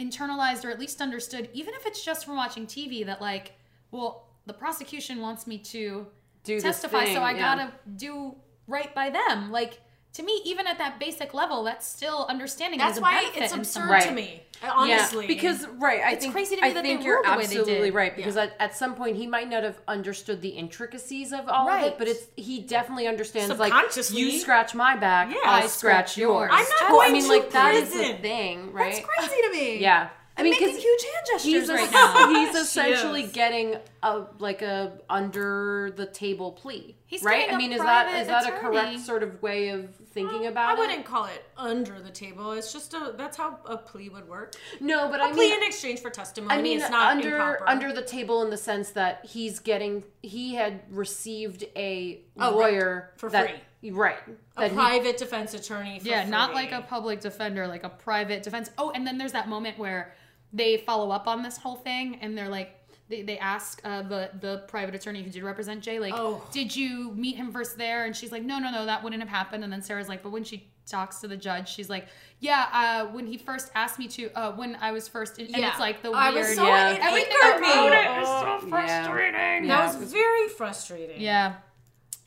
internalized 0.01 0.65
or 0.65 0.69
at 0.69 0.79
least 0.79 1.01
understood, 1.01 1.49
even 1.53 1.73
if 1.75 1.85
it's 1.85 2.03
just 2.03 2.25
from 2.25 2.35
watching 2.35 2.65
TV, 2.65 3.05
that 3.05 3.21
like, 3.21 3.53
well, 3.91 4.27
the 4.47 4.53
prosecution 4.53 5.21
wants 5.21 5.45
me 5.45 5.57
to 5.59 6.07
Do 6.43 6.59
testify, 6.59 7.05
so 7.13 7.21
I 7.21 7.31
yeah. 7.31 7.39
gotta 7.39 7.71
do 7.95 8.35
right 8.67 8.93
by 8.95 9.09
them. 9.09 9.51
Like. 9.51 9.81
To 10.15 10.23
me, 10.23 10.41
even 10.43 10.67
at 10.67 10.77
that 10.77 10.99
basic 10.99 11.33
level, 11.33 11.63
that's 11.63 11.87
still 11.87 12.25
understanding. 12.27 12.79
That's 12.79 12.93
as 12.93 12.97
a 12.97 13.01
why 13.01 13.31
it's 13.33 13.53
absurd 13.53 13.89
way. 13.89 14.01
to 14.01 14.11
me. 14.11 14.43
Honestly, 14.61 15.23
Yeah, 15.23 15.27
because 15.27 15.65
right, 15.79 16.01
I 16.01 16.11
It's 16.11 16.21
think 16.23 16.33
crazy 16.33 16.55
to 16.57 16.61
me 16.61 16.67
I 16.67 16.73
that 16.73 16.83
they 16.83 16.89
think 16.89 17.03
you're 17.05 17.15
ruled 17.23 17.25
the 17.25 17.29
way 17.31 17.45
they 17.47 17.57
absolutely 17.59 17.87
did. 17.89 17.95
right 17.95 18.15
because 18.15 18.35
Yeah. 18.35 18.43
at, 18.43 18.55
at 18.59 18.75
some 18.75 18.93
point 18.95 19.15
he 19.15 19.25
might 19.25 19.49
not 19.49 19.63
have 19.63 19.79
understood 19.87 20.41
the 20.41 20.49
intricacies 20.49 21.31
of 21.33 21.47
all 21.47 21.67
of 21.69 21.81
it, 21.83 21.97
but 21.97 22.07
it's 22.09 22.27
he 22.35 22.59
definitely 22.61 23.07
understands 23.07 23.57
like 23.57 23.71
Subconsciously. 23.71 24.19
you 24.19 24.37
scratch 24.37 24.75
my 24.75 24.95
back, 24.97 25.29
Yeah. 25.31 25.37
I'll 25.45 25.67
scratch 25.69 26.11
scratch 26.11 26.17
yours. 26.17 26.49
yours. 26.51 26.51
I'm 26.53 26.65
not 26.81 26.91
Well, 26.91 27.01
I 27.01 27.05
going 27.07 27.13
mean, 27.13 27.21
to 27.23 27.27
like 27.29 27.51
that 27.51 27.73
is 27.75 27.91
the 27.93 28.13
thing, 28.21 28.71
right? 28.73 28.93
That's 28.93 29.05
crazy 29.29 29.41
to 29.43 29.51
me. 29.51 29.77
Yeah, 29.79 30.09
I 30.37 30.43
mean, 30.43 30.51
making 30.51 30.67
because 30.67 30.83
huge 30.83 31.03
hand 31.03 31.25
gestures 31.31 31.43
he's 31.43 31.69
a- 31.69 31.73
right 31.73 31.91
now. 31.93 32.29
he's 32.29 32.55
essentially 32.55 33.23
is. 33.23 33.31
getting 33.31 33.77
a 34.03 34.25
like 34.37 34.61
a 34.61 34.91
under 35.09 35.91
the 35.95 36.05
table 36.05 36.51
plea, 36.51 36.95
He's 37.07 37.23
right? 37.23 37.51
I 37.51 37.57
mean, 37.57 37.71
is 37.73 37.79
that 37.79 38.03
private 38.05 38.21
is 38.21 38.27
that 38.27 38.47
a 38.47 38.51
correct 38.59 38.99
sort 38.99 39.23
of 39.23 39.41
way 39.41 39.69
of 39.69 39.89
thinking 40.11 40.47
about 40.47 40.69
I 40.69 40.73
it? 40.73 40.79
wouldn't 40.79 41.05
call 41.05 41.25
it 41.25 41.45
under 41.57 41.99
the 41.99 42.09
table. 42.09 42.51
It's 42.51 42.71
just 42.73 42.93
a 42.93 43.13
that's 43.17 43.37
how 43.37 43.59
a 43.65 43.77
plea 43.77 44.09
would 44.09 44.27
work. 44.27 44.55
No, 44.79 45.09
but 45.09 45.19
A 45.19 45.23
I 45.25 45.31
plea 45.31 45.49
mean, 45.49 45.61
in 45.61 45.67
exchange 45.67 45.99
for 46.01 46.09
testimony. 46.09 46.53
I 46.53 46.61
mean, 46.61 46.79
it's 46.81 46.89
not 46.89 47.11
under 47.15 47.29
improper. 47.37 47.69
under 47.69 47.93
the 47.93 48.01
table 48.01 48.43
in 48.43 48.49
the 48.49 48.57
sense 48.57 48.91
that 48.91 49.25
he's 49.25 49.59
getting 49.59 50.03
he 50.21 50.55
had 50.55 50.81
received 50.89 51.65
a 51.75 52.21
Oh, 52.37 52.51
right. 52.51 52.71
lawyer 52.71 53.11
For 53.17 53.29
that, 53.29 53.49
free. 53.81 53.91
right? 53.91 54.17
a 54.57 54.61
that 54.61 54.69
he- 54.71 54.75
private 54.75 55.17
defense 55.17 55.53
attorney. 55.53 55.99
For 55.99 56.07
Yeah, 56.07 56.27
not 56.27 56.53
like 56.53 56.71
a 56.71 56.81
public 56.81 57.21
defender, 57.21 57.67
like 57.67 57.83
a 57.83 57.89
private 57.89 58.43
defense. 58.43 58.69
Oh, 58.77 58.91
and 58.91 59.05
then 59.07 59.17
there's 59.17 59.31
that 59.33 59.47
moment 59.47 59.77
where 59.77 60.13
they 60.53 60.77
follow 60.77 61.11
up 61.11 61.27
on 61.27 61.43
this 61.43 61.57
whole 61.57 61.77
thing 61.77 62.17
and 62.21 62.37
they're 62.37 62.49
like, 62.49 62.75
they, 63.11 63.21
they 63.21 63.37
ask 63.37 63.79
uh, 63.83 64.01
the 64.01 64.31
the 64.39 64.63
private 64.67 64.95
attorney 64.95 65.21
who 65.21 65.29
did 65.29 65.43
represent 65.43 65.81
Jay, 65.81 65.99
like, 65.99 66.13
Oh. 66.15 66.43
did 66.51 66.75
you 66.75 67.11
meet 67.15 67.35
him 67.35 67.51
first 67.51 67.77
there? 67.77 68.05
And 68.05 68.15
she's 68.15 68.31
like, 68.31 68.43
no, 68.43 68.57
no, 68.57 68.71
no, 68.71 68.85
that 68.87 69.03
wouldn't 69.03 69.21
have 69.21 69.29
happened. 69.29 69.63
And 69.63 69.71
then 69.71 69.83
Sarah's 69.83 70.09
like, 70.09 70.23
but 70.23 70.31
when 70.31 70.43
she 70.43 70.67
talks 70.87 71.19
to 71.21 71.27
the 71.27 71.37
judge, 71.37 71.69
she's 71.69 71.89
like, 71.89 72.07
yeah, 72.39 72.65
uh, 72.73 73.05
when 73.13 73.27
he 73.27 73.37
first 73.37 73.69
asked 73.75 73.99
me 73.99 74.07
to, 74.07 74.29
uh, 74.35 74.51
when 74.53 74.75
I 74.81 74.91
was 74.91 75.07
first, 75.07 75.37
and 75.37 75.47
Yeah. 75.49 75.69
it's 75.69 75.79
like 75.79 76.01
the 76.01 76.09
I 76.11 76.31
weird, 76.31 76.47
was 76.47 76.55
so 76.55 76.65
Yeah. 76.65 76.89
it 76.93 76.99
everything 77.01 77.33
angered 77.43 77.61
me. 77.61 77.67
it 77.69 78.21
is 78.21 78.27
so 78.27 78.45
Yeah. 78.45 78.59
frustrating. 78.69 79.65
Yeah. 79.65 79.87
That 79.91 79.99
was 79.99 80.11
very 80.11 80.47
frustrating. 80.49 81.21
Yeah. 81.21 81.53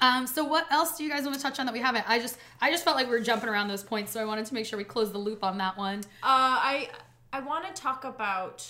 Um, 0.00 0.26
so 0.26 0.44
what 0.44 0.70
else 0.70 0.96
do 0.98 1.04
you 1.04 1.10
guys 1.10 1.24
want 1.24 1.34
to 1.36 1.42
touch 1.42 1.58
on 1.58 1.66
that 1.66 1.72
we 1.72 1.80
haven't? 1.80 2.04
I 2.08 2.18
just 2.18 2.36
I 2.60 2.70
just 2.70 2.84
felt 2.84 2.96
like 2.96 3.06
we 3.06 3.12
were 3.12 3.20
jumping 3.20 3.48
around 3.48 3.68
those 3.68 3.82
points, 3.82 4.12
so 4.12 4.20
I 4.20 4.24
wanted 4.24 4.44
to 4.46 4.54
make 4.54 4.66
sure 4.66 4.76
we 4.76 4.84
close 4.84 5.12
the 5.12 5.18
loop 5.18 5.42
on 5.42 5.56
that 5.58 5.78
one. 5.78 6.00
Uh, 6.22 6.22
I 6.22 6.90
I 7.32 7.40
want 7.40 7.64
to 7.74 7.80
talk 7.80 8.04
about 8.04 8.66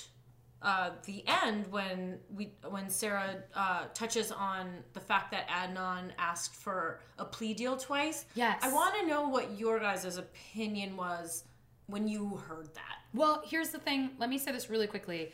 uh, 0.65 0.91
the 1.05 1.23
end 1.27 1.67
when 1.71 2.19
we 2.35 2.55
when 2.69 2.89
Sarah 2.89 3.37
uh, 3.55 3.85
touches 3.93 4.33
on 4.33 4.71
the 4.95 5.01
fact 5.01 5.31
that 5.33 5.47
Adnan 5.49 6.11
asked 6.19 6.57
for 6.57 7.01
a 7.19 7.25
plea 7.25 7.53
deal 7.53 7.77
twice. 7.77 8.25
Yes. 8.35 8.59
I 8.63 8.73
want 8.73 8.95
to 8.99 9.07
know 9.07 9.29
what 9.29 9.59
your 9.59 9.79
guys' 9.79 10.17
opinion 10.17 10.97
was 10.97 11.45
when 11.87 12.09
you 12.09 12.37
heard 12.49 12.75
that. 12.75 12.97
Well, 13.13 13.43
here's 13.47 13.69
the 13.69 13.79
thing. 13.79 14.11
Let 14.19 14.31
me 14.31 14.39
say 14.39 14.53
this 14.53 14.71
really 14.71 14.87
quickly. 14.87 15.33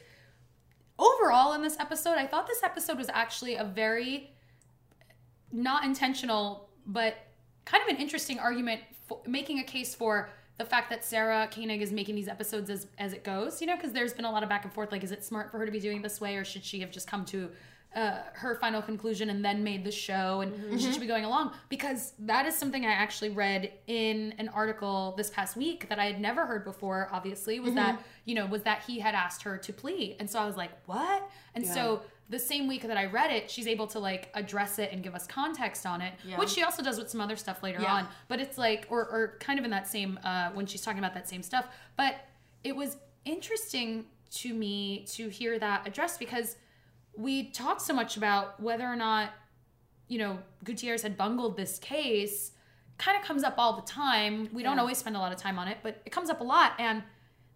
Overall, 0.99 1.53
in 1.55 1.63
this 1.63 1.79
episode, 1.79 2.19
I 2.19 2.27
thought 2.27 2.47
this 2.47 2.63
episode 2.63 2.99
was 2.99 3.09
actually 3.09 3.55
a 3.55 3.65
very 3.65 4.33
not 5.53 5.85
intentional, 5.85 6.69
but 6.87 7.17
kind 7.65 7.83
of 7.83 7.89
an 7.95 8.01
interesting 8.01 8.39
argument, 8.39 8.81
for, 9.07 9.21
making 9.27 9.61
a 9.61 9.65
case 9.65 9.95
for 9.95 10.29
the 10.61 10.67
fact 10.67 10.91
that 10.91 11.03
Sarah 11.03 11.49
Koenig 11.51 11.81
is 11.81 11.91
making 11.91 12.17
these 12.17 12.29
episodes 12.29 12.69
as 12.69 12.87
as 12.99 13.15
it 13.15 13.25
goes. 13.25 13.63
You 13.63 13.67
know, 13.67 13.77
because 13.77 13.93
there's 13.93 14.13
been 14.13 14.27
a 14.27 14.31
lot 14.31 14.43
of 14.43 14.51
back 14.51 14.65
and 14.65 14.73
forth. 14.73 14.93
Like, 14.93 15.03
is 15.03 15.11
it 15.11 15.25
smart 15.25 15.51
for 15.51 15.59
her 15.59 15.65
to 15.65 15.73
be 15.73 15.81
doing 15.81 16.03
this 16.03 16.21
way, 16.21 16.37
or 16.37 16.45
should 16.45 16.63
she 16.63 16.81
have 16.81 16.91
just 16.91 17.09
come 17.09 17.25
to 17.27 17.49
uh, 17.95 18.19
her 18.35 18.55
final 18.55 18.81
conclusion 18.81 19.31
and 19.31 19.45
then 19.45 19.65
made 19.65 19.83
the 19.85 19.91
show 19.91 20.43
and 20.43 20.55
she 20.81 20.85
should 20.87 20.95
she 20.95 21.01
be 21.01 21.07
going 21.09 21.25
along. 21.25 21.53
Because 21.69 22.13
that 22.21 22.47
is 22.47 22.55
something 22.57 22.87
i 22.87 22.91
actually 22.93 23.31
read 23.31 23.73
in 23.89 24.33
an 24.39 24.49
article 24.51 25.13
this 25.17 25.29
past 25.31 25.57
week 25.57 25.89
that 25.89 25.99
i 25.99 26.05
had 26.07 26.21
never 26.21 26.47
heard 26.47 26.65
before 26.65 27.09
obviously 27.11 27.59
was 27.59 27.75
that 27.75 28.01
you 28.27 28.35
know 28.37 28.47
was 28.47 28.63
that 28.63 28.83
he 28.87 29.01
had 29.01 29.15
asked 29.17 29.43
her 29.43 29.59
to 29.59 29.73
plea 29.73 30.17
and 30.21 30.31
so 30.31 30.39
i 30.39 30.47
was 30.47 30.57
like 30.57 30.71
what? 30.87 31.29
And 31.57 31.67
so 31.67 32.03
the 32.29 32.39
same 32.39 32.69
week 32.69 32.83
that 32.83 32.97
i 32.97 33.07
read 33.07 33.33
it 33.33 33.51
she's 33.51 33.67
able 33.67 33.89
to 33.89 33.99
like 33.99 34.31
address 34.35 34.79
it 34.79 34.91
and 34.93 35.03
give 35.03 35.17
us 35.17 35.27
context 35.27 35.85
on 35.85 36.01
it 36.01 36.13
Yeah. 36.25 36.39
which 36.39 36.51
she 36.51 36.63
also 36.63 36.83
does 36.85 36.97
with 36.97 37.11
some 37.11 37.21
other 37.21 37.35
stuff 37.37 37.61
later 37.63 37.81
Yeah. 37.83 37.93
on. 37.95 38.09
But 38.29 38.39
it's 38.41 38.57
like 38.57 38.87
or, 38.89 39.01
or 39.01 39.37
kind 39.41 39.59
of 39.59 39.65
in 39.65 39.71
that 39.73 39.89
same 39.89 40.17
uh, 40.23 40.51
when 40.53 40.65
she's 40.67 40.83
talking 40.83 41.01
about 41.01 41.15
that 41.15 41.29
same 41.29 41.43
stuff. 41.43 41.67
But 41.97 42.15
it 42.63 42.77
was 42.77 42.99
interesting 43.25 44.05
to 44.33 44.55
me 44.55 45.05
to 45.11 45.29
hear 45.29 45.59
that 45.59 45.87
addressed 45.89 46.21
because 46.21 46.55
we 47.17 47.51
talked 47.51 47.83
so 47.83 47.93
much 47.93 48.17
about 48.17 48.61
whether 48.61 48.87
or 48.87 48.97
not 48.97 49.31
you 50.09 50.19
know 50.19 50.39
Gutierrez 50.65 51.03
had 51.03 51.17
bungled 51.17 51.57
this 51.57 51.79
case 51.79 52.53
kind 52.99 53.17
of 53.17 53.25
comes 53.25 53.43
up 53.43 53.55
all 53.57 53.77
the 53.77 53.87
time. 53.87 54.51
We 54.53 54.63
don't 54.63 54.79
always 54.79 54.99
spend 54.99 55.17
a 55.17 55.19
lot 55.19 55.33
of 55.33 55.39
time 55.39 55.59
on 55.59 55.69
it, 55.69 55.79
but 55.83 56.03
it 56.05 56.11
comes 56.11 56.29
up 56.29 56.43
a 56.43 56.45
lot 56.45 56.75
and 56.79 57.03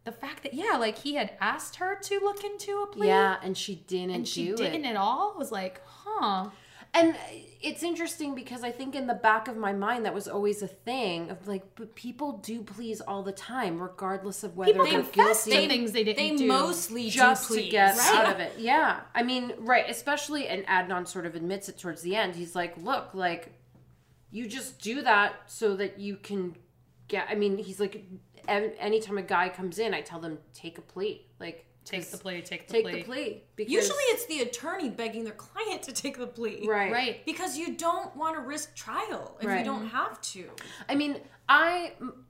the 0.04 0.12
fact 0.12 0.42
that 0.42 0.54
yeah, 0.54 0.76
like 0.78 0.98
he 0.98 1.14
had 1.14 1.32
asked 1.40 1.76
her 1.76 1.98
to 2.02 2.20
look 2.20 2.44
into 2.44 2.82
a 2.82 2.86
plea 2.86 3.08
yeah, 3.08 3.36
and 3.42 3.56
she 3.56 3.76
didn't 3.86 4.14
and 4.14 4.28
she 4.28 4.54
didn't 4.54 4.84
it. 4.84 4.90
at 4.90 4.96
all 4.96 5.34
was 5.36 5.50
like, 5.50 5.80
"Huh." 5.86 6.50
And 6.96 7.16
it's 7.60 7.82
interesting 7.82 8.34
because 8.36 8.62
I 8.62 8.70
think 8.70 8.94
in 8.94 9.06
the 9.08 9.14
back 9.14 9.48
of 9.48 9.56
my 9.56 9.72
mind 9.72 10.04
that 10.04 10.14
was 10.14 10.28
always 10.28 10.62
a 10.62 10.68
thing 10.68 11.30
of 11.30 11.48
like, 11.48 11.74
but 11.74 11.94
people 11.96 12.38
do 12.38 12.62
please 12.62 13.00
all 13.00 13.22
the 13.22 13.32
time, 13.32 13.80
regardless 13.82 14.44
of 14.44 14.56
whether 14.56 14.72
People 14.72 14.84
they're 14.86 15.00
confess 15.02 15.44
guilty. 15.46 15.62
to 15.62 15.68
things 15.68 15.92
they 15.92 16.04
didn't 16.04 16.18
They 16.18 16.36
do. 16.36 16.46
mostly 16.46 17.10
just 17.10 17.48
do 17.48 17.56
to 17.56 17.68
get 17.68 17.96
right? 17.96 18.14
out 18.14 18.32
of 18.34 18.40
it. 18.40 18.52
Yeah. 18.58 19.00
I 19.14 19.22
mean, 19.24 19.54
right. 19.58 19.84
Especially, 19.88 20.46
and 20.46 20.64
Adnan 20.66 21.08
sort 21.08 21.26
of 21.26 21.34
admits 21.34 21.68
it 21.68 21.78
towards 21.78 22.02
the 22.02 22.14
end. 22.14 22.36
He's 22.36 22.54
like, 22.54 22.76
look, 22.76 23.12
like, 23.14 23.52
you 24.30 24.46
just 24.46 24.80
do 24.80 25.02
that 25.02 25.32
so 25.46 25.74
that 25.76 25.98
you 25.98 26.16
can 26.16 26.54
get. 27.08 27.26
I 27.30 27.34
mean, 27.34 27.58
he's 27.58 27.80
like, 27.80 28.04
an- 28.46 28.72
anytime 28.78 29.16
a 29.18 29.22
guy 29.22 29.48
comes 29.48 29.78
in, 29.78 29.94
I 29.94 30.00
tell 30.02 30.20
them, 30.20 30.38
take 30.52 30.76
a 30.78 30.82
plea. 30.82 31.26
Like, 31.40 31.66
take 31.84 32.00
'cause- 32.00 32.10
the 32.12 32.18
plea, 32.18 32.42
take 32.42 32.66
the 32.66 32.72
Take 32.72 32.84
plea. 32.84 32.92
the 32.94 33.02
plea. 33.04 33.42
Because, 33.56 33.72
Usually 33.72 34.02
it's 34.04 34.26
the 34.26 34.40
attorney 34.40 34.88
begging 34.90 35.24
their 35.24 35.34
client 35.34 35.82
to 35.84 35.92
take 35.92 36.16
the 36.18 36.26
plea. 36.26 36.66
Right. 36.66 36.90
Right. 36.92 37.24
Because 37.26 37.56
you 37.56 37.74
don't 37.76 38.14
want 38.16 38.34
to 38.36 38.40
risk 38.40 38.74
trial 38.74 39.36
if 39.40 39.58
you 39.58 39.64
don't 39.64 39.86
have 39.88 40.20
to. 40.32 40.50
I 40.88 40.94
mean, 40.94 41.20
I 41.48 41.92
m- 42.00 42.24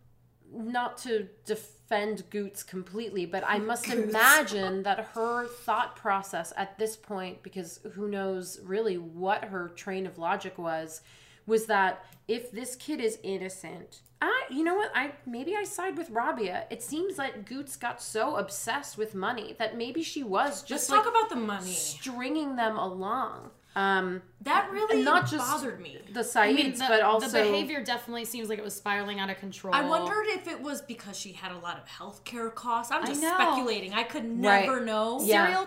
not 0.52 0.98
to 0.98 1.28
defend 1.44 2.28
Goots 2.30 2.62
completely, 2.62 3.26
but 3.26 3.42
I 3.46 3.58
must 3.70 3.88
imagine 3.88 4.82
that 4.84 5.00
her 5.14 5.46
thought 5.46 5.96
process 5.96 6.52
at 6.56 6.78
this 6.78 6.96
point, 6.96 7.42
because 7.42 7.80
who 7.94 8.08
knows 8.08 8.60
really 8.60 8.98
what 8.98 9.44
her 9.44 9.68
train 9.68 10.06
of 10.06 10.18
logic 10.18 10.56
was, 10.58 11.00
was 11.46 11.66
that 11.66 12.04
if 12.28 12.50
this 12.50 12.76
kid 12.76 13.00
is 13.00 13.18
innocent, 13.22 14.00
I, 14.22 14.44
you 14.50 14.64
know 14.64 14.74
what, 14.74 14.90
I 14.94 15.12
maybe 15.26 15.54
I 15.54 15.64
side 15.64 15.98
with 15.98 16.08
Rabia. 16.10 16.64
It 16.70 16.82
seems 16.82 17.18
like 17.18 17.46
Goots 17.46 17.76
got 17.76 18.00
so 18.00 18.36
obsessed 18.36 18.96
with 18.96 19.14
money 19.14 19.54
that 19.58 19.76
maybe 19.76 20.02
she 20.02 20.22
was 20.22 20.62
just 20.62 20.70
Let's 20.70 20.88
just 20.88 20.90
talk 20.90 21.06
about 21.06 21.28
the 21.28 21.36
money. 21.36 21.72
stringing 21.72 22.56
them 22.56 22.76
along. 22.78 23.50
Um, 23.76 24.22
That 24.42 24.70
really 24.70 25.02
not 25.02 25.28
just 25.28 25.38
bothered 25.50 25.80
me. 25.80 25.98
the 26.12 26.20
I 26.20 26.22
Saids, 26.22 26.56
mean, 26.56 26.72
the, 26.74 26.84
but 26.88 27.00
also 27.02 27.26
the 27.26 27.42
behavior 27.42 27.82
definitely 27.82 28.24
seems 28.24 28.48
like 28.48 28.58
it 28.58 28.64
was 28.64 28.74
spiraling 28.74 29.18
out 29.18 29.30
of 29.30 29.38
control. 29.38 29.74
I 29.74 29.82
wondered 29.82 30.26
if 30.28 30.46
it 30.46 30.60
was 30.60 30.80
because 30.82 31.18
she 31.18 31.32
had 31.32 31.50
a 31.50 31.58
lot 31.58 31.78
of 31.78 31.88
healthcare 31.88 32.54
costs. 32.54 32.92
I'm 32.92 33.04
just 33.06 33.20
know. 33.20 33.34
speculating. 33.34 33.92
I 33.94 34.04
could 34.04 34.24
never 34.24 34.80
know. 34.84 35.20
Yeah. 35.24 35.66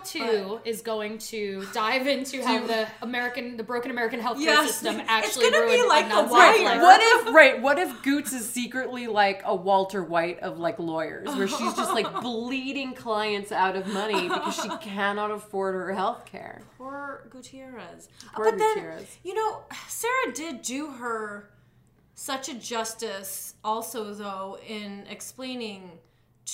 2 0.60 0.60
is 0.64 0.80
going 0.80 1.18
to 1.18 1.66
dive 1.74 2.06
into 2.06 2.42
how 2.42 2.66
the 2.66 2.86
American, 3.02 3.56
the 3.58 3.62
broken 3.64 3.90
American 3.90 4.20
healthcare 4.20 4.38
Yes. 4.40 4.70
system 4.70 5.00
It's 5.00 5.10
actually 5.10 5.50
gonna 5.50 5.66
be 5.66 5.72
ruined 5.72 5.88
like 5.88 6.06
Adnan's 6.06 6.28
The 6.30 6.34
life. 6.34 6.60
Wire. 6.62 6.80
What 6.80 7.00
if 7.02 7.34
right? 7.34 7.60
What 7.60 7.78
if 7.78 8.02
Goots 8.02 8.32
is 8.32 8.48
secretly 8.48 9.06
like 9.06 9.42
a 9.44 9.54
Walter 9.54 10.02
White 10.02 10.38
of 10.40 10.58
like 10.58 10.78
lawyers, 10.78 11.28
where 11.36 11.48
she's 11.48 11.74
just 11.74 11.92
like 11.92 12.10
bleeding 12.22 12.94
clients 12.94 13.52
out 13.52 13.76
of 13.76 13.86
money 13.88 14.28
because 14.28 14.54
she 14.54 14.68
cannot 14.80 15.30
afford 15.30 15.74
her 15.74 15.92
health 15.92 16.24
care. 16.24 16.62
Poor 16.78 17.26
Gutierrez. 17.30 17.97
But 18.36 18.58
then, 18.58 19.06
you 19.24 19.34
know, 19.34 19.62
Sarah 19.88 20.32
did 20.34 20.62
do 20.62 20.90
her 20.92 21.50
such 22.14 22.48
a 22.48 22.54
justice 22.54 23.54
also, 23.64 24.12
though, 24.14 24.58
in 24.66 25.06
explaining 25.08 25.98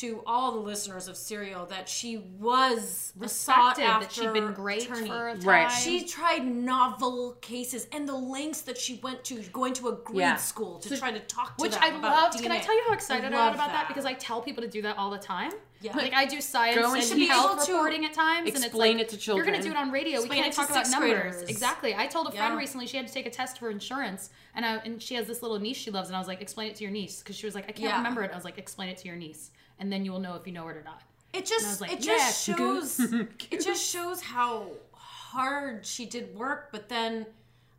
to 0.01 0.23
all 0.27 0.51
the 0.53 0.59
listeners 0.59 1.07
of 1.07 1.17
Serial 1.17 1.67
that 1.67 1.89
she 1.89 2.17
was 2.41 3.13
a 3.23 3.29
sought 3.29 3.77
Respected 3.79 3.83
after 3.85 4.07
that 4.07 4.13
she'd 4.13 4.33
been 4.33 4.53
great 4.53 4.85
attorney. 4.85 5.07
for 5.07 5.29
a 5.29 5.33
time. 5.37 5.43
Right. 5.47 5.69
She 5.71 6.05
tried 6.05 6.45
novel 6.45 7.37
cases 7.41 7.87
and 7.93 8.09
the 8.09 8.15
lengths 8.17 8.63
that 8.63 8.77
she 8.77 8.99
went 9.03 9.23
to 9.25 9.41
going 9.53 9.73
to 9.75 9.89
a 9.89 9.93
grade 9.93 10.19
Yeah. 10.19 10.37
school 10.37 10.79
to 10.81 10.97
try 10.99 11.13
to 11.13 11.21
talk 11.21 11.57
to 11.59 11.63
Which 11.63 11.73
them 11.73 11.83
I 11.83 11.89
about 11.91 12.03
loved. 12.33 12.43
Can 12.43 12.51
I 12.51 12.59
tell 12.59 12.75
you 12.75 12.83
how 12.89 12.95
excited 12.95 13.33
I, 13.33 13.37
love 13.37 13.55
got 13.55 13.55
about 13.55 13.69
that? 13.73 13.87
Because 13.89 14.05
I 14.05 14.15
tell 14.15 14.43
people 14.43 14.63
to 14.65 14.69
do 14.69 14.83
that 14.83 14.99
all 14.99 15.11
the 15.11 15.19
time. 15.19 15.53
Yeah. 15.81 15.95
Like 15.97 16.15
I 16.15 16.25
do 16.25 16.41
science 16.41 16.81
Go 16.81 16.95
and 16.95 17.03
into 17.03 17.15
be 17.15 17.27
health 17.27 17.53
able 17.57 17.65
to 17.67 17.73
reporting 17.75 18.05
at 18.07 18.15
times, 18.15 18.49
and 18.49 18.57
it's 18.57 18.65
explain 18.65 18.97
like, 18.97 19.07
it 19.07 19.09
to 19.11 19.17
children. 19.19 19.45
You're 19.47 19.53
gonna 19.55 19.63
do 19.63 19.71
it 19.71 19.77
on 19.77 19.91
radio. 19.93 20.21
Explain 20.21 20.39
we 20.39 20.43
can't 20.43 20.55
talk 20.55 20.71
about 20.71 20.89
numbers. 20.91 21.11
graders. 21.35 21.43
Exactly. 21.51 21.95
I 21.95 22.07
told 22.07 22.27
a 22.27 22.31
friend 22.31 22.55
Yeah. 22.55 22.59
recently 22.59 22.87
she 22.87 22.97
had 22.97 23.07
to 23.07 23.13
take 23.13 23.27
a 23.27 23.31
test 23.31 23.59
for 23.59 23.71
insurance, 23.71 24.31
and 24.55 24.65
I, 24.65 24.77
and 24.79 25.01
she 25.03 25.15
has 25.17 25.27
this 25.27 25.43
little 25.43 25.59
niece 25.61 25.77
she 25.77 25.91
loves, 25.91 26.09
and 26.09 26.17
I 26.17 26.19
was 26.19 26.27
like, 26.27 26.41
explain 26.41 26.71
it 26.71 26.77
to 26.77 26.85
your 26.85 26.91
niece, 26.91 27.19
because 27.21 27.37
she 27.37 27.45
was 27.47 27.55
like, 27.55 27.65
I 27.65 27.73
can't 27.73 27.91
Yeah. 27.91 27.99
remember 27.99 28.23
it. 28.23 28.31
I 28.33 28.35
was 28.35 28.45
like, 28.47 28.57
explain 28.57 28.89
it 28.89 28.97
to 28.99 29.09
your 29.09 29.17
niece, 29.17 29.51
and 29.79 29.93
then 29.93 30.05
you 30.05 30.13
will 30.13 30.21
know 30.21 30.35
if 30.35 30.47
you 30.47 30.53
know 30.53 30.67
it 30.69 30.77
or 30.77 30.83
not. 30.85 31.03
It 31.33 31.47
just 31.47 31.81
like, 31.81 31.93
it 31.93 32.01
just 32.01 32.47
yeah, 32.49 32.55
shows 32.57 33.01
it 33.51 33.61
just 33.65 33.85
shows 33.85 34.21
how 34.23 34.69
hard 34.93 35.85
she 35.85 36.07
did 36.07 36.35
work, 36.37 36.69
but 36.71 36.89
then 36.89 37.27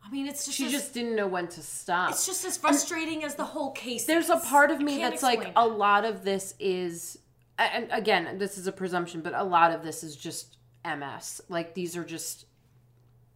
I 0.06 0.12
mean 0.12 0.28
it's 0.28 0.46
just 0.46 0.58
She 0.58 0.66
as- 0.66 0.72
just 0.72 0.94
didn't 0.94 1.16
know 1.16 1.28
when 1.28 1.48
to 1.48 1.62
stop. 1.62 2.12
it's 2.12 2.26
just 2.26 2.44
as 2.46 2.58
frustrating 2.58 3.24
as 3.24 3.36
the 3.36 3.46
whole 3.46 3.72
case. 3.72 4.06
There's 4.06 4.30
a 4.30 4.38
part 4.38 4.72
of 4.72 4.82
me 4.82 4.98
that's 4.98 5.24
like 5.24 5.40
explain 5.40 5.54
a 5.56 5.66
lot 5.68 6.04
of 6.06 6.24
this 6.26 6.54
is 6.60 7.18
and 7.58 7.88
again 7.92 8.38
this 8.38 8.58
is 8.58 8.68
a 8.68 8.72
presumption 8.74 9.22
but 9.22 9.34
a 9.34 9.44
lot 9.44 9.72
of 9.72 9.82
this 9.82 10.04
is 10.04 10.14
just 10.18 10.58
ms 10.84 11.40
like 11.48 11.74
these 11.74 11.96
are 11.96 12.04
just 12.04 12.46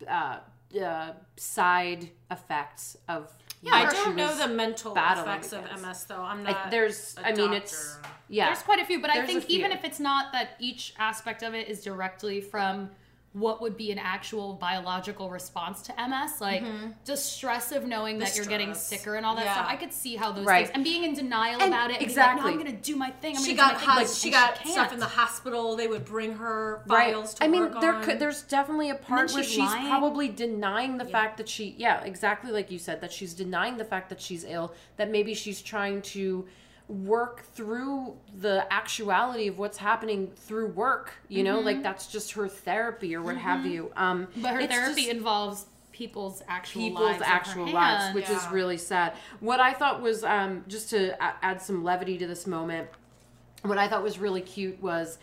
uh, 0.07 0.39
uh 0.83 1.13
side 1.37 2.09
effects 2.29 2.97
of 3.07 3.31
Yeah, 3.61 3.75
I 3.75 3.89
don't 3.89 4.15
know 4.17 4.35
the 4.35 4.49
mental 4.49 4.93
battling 4.93 5.29
effects 5.29 5.53
of. 5.53 5.63
MS 5.81 6.03
though. 6.05 6.21
I'm 6.21 6.45
I- 6.45 6.51
not. 6.51 6.71
there's 6.71 7.15
a 7.17 7.27
i 7.27 7.33
mean 7.33 7.53
it's 7.53 7.95
doctor. 7.95 8.09
Yeah 8.29 8.45
There's 8.47 8.61
quite 8.63 8.79
a 8.79 8.85
few, 8.85 8.99
but 9.01 9.09
I 9.09 9.15
There's 9.15 9.29
a 9.29 9.33
think 9.33 9.49
even 9.49 9.71
if 9.71 9.83
it's 9.83 9.99
not 9.99 10.31
that 10.33 10.51
each 10.59 10.93
aspect 10.97 11.43
of 11.43 11.53
it 11.53 11.67
is 11.67 11.83
directly 11.83 12.39
from 12.41 12.89
what 13.33 13.61
would 13.61 13.77
be 13.77 13.91
an 13.91 13.99
actual 13.99 14.53
biological 14.55 15.29
response 15.29 15.83
to 15.83 15.93
MS, 15.93 16.41
like 16.41 16.63
mm-hmm. 16.63 16.87
the 17.05 17.15
stress 17.15 17.71
of 17.71 17.85
knowing 17.85 18.17
that 18.17 18.35
you're 18.35 18.45
getting 18.45 18.73
sicker 18.73 19.15
and 19.15 19.23
all 19.25 19.35
that 19.35 19.45
Yeah. 19.45 19.53
stuff. 19.53 19.67
I 19.69 19.75
could 19.75 19.93
see 19.93 20.15
how 20.15 20.31
those 20.31 20.45
Right. 20.47 20.65
things 20.65 20.71
and 20.73 20.83
being 20.83 21.03
in 21.03 21.13
denial 21.13 21.61
And 21.61 21.71
about 21.71 21.91
it. 21.91 22.01
Exactly. 22.01 22.43
Like, 22.43 22.55
no, 22.55 22.59
I'm 22.59 22.65
gonna 22.65 22.77
do 22.81 22.95
my 22.95 23.11
thing. 23.11 23.37
I'm 23.37 23.43
she 23.43 23.53
got 23.53 23.79
do 23.79 23.85
my 23.85 23.93
thing. 23.97 24.05
Like, 24.05 24.15
she 24.15 24.31
got 24.31 24.55
can't. 24.55 24.69
stuff 24.71 24.93
in 24.93 24.99
the 24.99 25.05
hospital. 25.05 25.75
They 25.75 25.85
would 25.87 26.05
bring 26.05 26.37
her 26.37 26.81
right 26.87 27.13
files 27.13 27.35
to 27.35 27.43
her. 27.43 27.47
i 27.47 27.51
mean 27.51 27.69
there 27.79 27.93
on. 27.93 28.03
could 28.03 28.17
there's 28.19 28.41
definitely 28.41 28.89
a 28.89 28.95
part 28.95 29.31
where 29.31 29.43
she's 29.43 29.59
lying. 29.59 29.87
probably 29.87 30.27
denying 30.27 30.97
the 30.97 31.05
fact 31.05 31.37
that 31.37 31.47
she 31.47 31.75
yeah 31.77 32.01
exactly 32.03 32.51
like 32.51 32.71
you 32.71 32.79
said 32.79 32.99
that 33.01 33.13
she's 33.13 33.35
denying 33.35 33.77
the 33.77 33.85
fact 33.85 34.09
that 34.09 34.19
she's 34.19 34.43
ill 34.43 34.73
that 34.97 35.11
maybe 35.11 35.35
she's 35.35 35.61
trying 35.61 36.01
to 36.01 36.47
work 36.89 37.43
through 37.53 38.17
the 38.39 38.65
actuality 38.73 39.47
of 39.47 39.57
what's 39.59 39.77
happening 39.77 40.27
through 40.35 40.67
work 40.67 41.13
you 41.27 41.43
know 41.43 41.59
like 41.59 41.83
that's 41.83 42.07
just 42.07 42.31
her 42.33 42.47
therapy 42.47 43.15
or 43.15 43.21
what 43.21 43.37
have 43.37 43.63
you 43.65 43.91
um 43.95 44.25
Mm-hmm. 44.25 44.41
But 44.41 44.53
her 44.55 44.67
therapy 44.67 45.03
just- 45.03 45.09
involves 45.15 45.65
people's 45.91 46.41
actual 46.47 46.81
people's 46.81 47.11
lives 47.11 47.23
actual 47.25 47.67
lives, 47.71 48.15
which 48.15 48.29
is 48.29 48.47
really 48.51 48.77
sad. 48.77 49.13
What 49.41 49.59
I 49.59 49.73
thought 49.73 50.01
was 50.01 50.23
um, 50.23 50.63
just 50.69 50.89
to 50.91 51.21
add 51.43 51.61
some 51.61 51.83
levity 51.83 52.17
to 52.19 52.25
this 52.25 52.47
moment. 52.47 52.87
What 53.63 53.77
I 53.77 53.89
thought 53.89 54.01
was 54.01 54.17
really 54.17 54.39
cute 54.39 54.81
was 54.81 55.17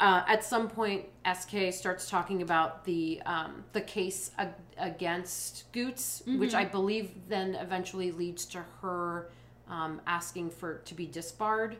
uh, 0.00 0.22
at 0.26 0.42
some 0.42 0.68
point 0.70 1.04
SK 1.30 1.70
starts 1.72 2.08
talking 2.08 2.40
about 2.40 2.82
the 2.86 3.20
um, 3.26 3.62
the 3.74 3.82
case 3.82 4.30
ag- 4.38 4.54
against 4.78 5.70
Goots, 5.72 6.22
which 6.26 6.50
Mm-hmm. 6.52 6.56
I 6.56 6.64
believe 6.64 7.10
then 7.28 7.54
eventually 7.56 8.10
leads 8.10 8.46
to 8.46 8.64
her 8.80 9.28
um, 9.72 10.00
asking 10.06 10.50
for 10.50 10.74
to 10.84 10.94
be 10.94 11.06
disbarred. 11.06 11.76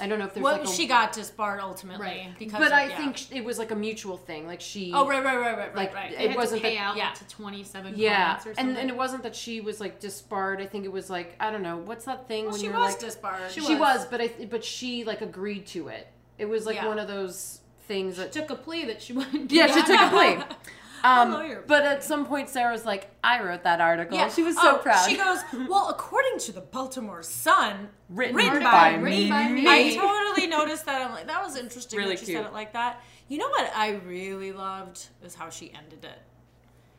I 0.00 0.08
don't 0.08 0.18
know 0.18 0.24
if 0.24 0.34
there's 0.34 0.42
Well, 0.42 0.58
like 0.58 0.64
a, 0.66 0.70
she 0.72 0.88
got 0.88 1.12
disbarred 1.12 1.60
ultimately 1.60 2.04
Right. 2.04 2.30
because. 2.36 2.58
but 2.58 2.66
of- 2.68 2.72
I 2.72 2.86
yeah. 2.88 2.96
think 2.96 3.30
it 3.32 3.44
was 3.44 3.58
like 3.60 3.70
a 3.70 3.76
mutual 3.76 4.16
thing. 4.16 4.44
Like 4.48 4.60
she 4.60 4.90
Oh 4.92 5.06
right, 5.06 5.22
right, 5.24 5.38
right, 5.38 5.56
right, 5.56 5.76
like, 5.76 5.94
right, 5.94 6.10
it 6.10 6.30
had 6.30 6.36
wasn't 6.36 6.62
to 6.62 6.68
pay 6.68 6.74
that- 6.74 6.80
out 6.82 6.96
yeah. 6.96 7.12
to 7.12 7.28
27 7.28 7.94
yeah, 7.96 8.32
or 8.32 8.48
and 8.48 8.56
something. 8.56 8.76
and 8.76 8.90
it 8.90 8.96
wasn't 8.96 9.22
that 9.22 9.36
she 9.36 9.60
was 9.60 9.80
like 9.80 10.00
disbarred. 10.00 10.60
I 10.60 10.66
think 10.66 10.84
it 10.84 10.90
was 10.90 11.10
like 11.10 11.36
I 11.38 11.52
don't 11.52 11.62
know 11.62 11.76
what's 11.76 12.06
that 12.06 12.26
thing 12.26 12.44
Well, 12.46 12.52
when 12.52 12.60
she 12.60 12.66
you're 12.66 12.76
was 12.76 12.90
like 12.94 12.98
disbarred. 13.00 13.52
she, 13.52 13.60
was. 13.60 13.78
was. 13.78 14.06
but 14.06 14.20
I 14.20 14.28
but 14.50 14.64
she 14.64 15.04
like 15.04 15.20
agreed 15.20 15.64
to 15.68 15.86
it. 15.88 16.08
It 16.38 16.46
was 16.46 16.66
like 16.66 16.76
Yeah. 16.76 16.88
one 16.88 16.98
of 16.98 17.06
those 17.06 17.60
things 17.86 18.16
that 18.16 18.32
took 18.32 18.50
a 18.50 18.56
plea 18.56 18.86
that 18.86 19.00
she 19.00 19.12
wouldn't. 19.12 19.52
yeah 19.52 19.68
she 19.68 19.80
took 19.82 20.00
a 20.00 20.08
plea. 20.08 20.42
Um, 21.04 21.58
but 21.66 21.84
at 21.84 22.02
some 22.02 22.24
point 22.24 22.48
Sarah's 22.48 22.86
like 22.86 23.10
I 23.22 23.42
wrote 23.42 23.62
that 23.64 23.80
article. 23.80 24.16
Yeah. 24.16 24.30
She 24.30 24.42
was 24.42 24.56
so 24.56 24.76
Oh, 24.76 24.78
proud. 24.78 25.06
She 25.08 25.16
goes, 25.16 25.38
well, 25.68 25.90
according 25.90 26.38
to 26.40 26.52
the 26.52 26.62
Baltimore 26.62 27.22
Sun, 27.22 27.90
Written 28.08 28.34
by, 28.36 28.58
by 28.60 28.96
me. 28.98 29.28
By 29.28 29.48
me. 29.48 29.66
I 29.68 29.94
totally 29.94 30.46
noticed 30.46 30.86
that. 30.86 31.02
I'm 31.02 31.12
like, 31.12 31.26
that 31.26 31.42
was 31.42 31.56
interesting 31.56 31.98
Really 31.98 32.12
that 32.12 32.20
she 32.20 32.26
cute. 32.26 32.38
said 32.38 32.46
it 32.46 32.52
like 32.54 32.72
that. 32.72 33.02
You 33.28 33.38
know 33.38 33.48
what 33.48 33.70
I 33.76 33.96
really 34.06 34.52
loved 34.52 35.06
is 35.22 35.34
how 35.34 35.50
she 35.50 35.72
ended 35.74 36.04
it. 36.04 36.18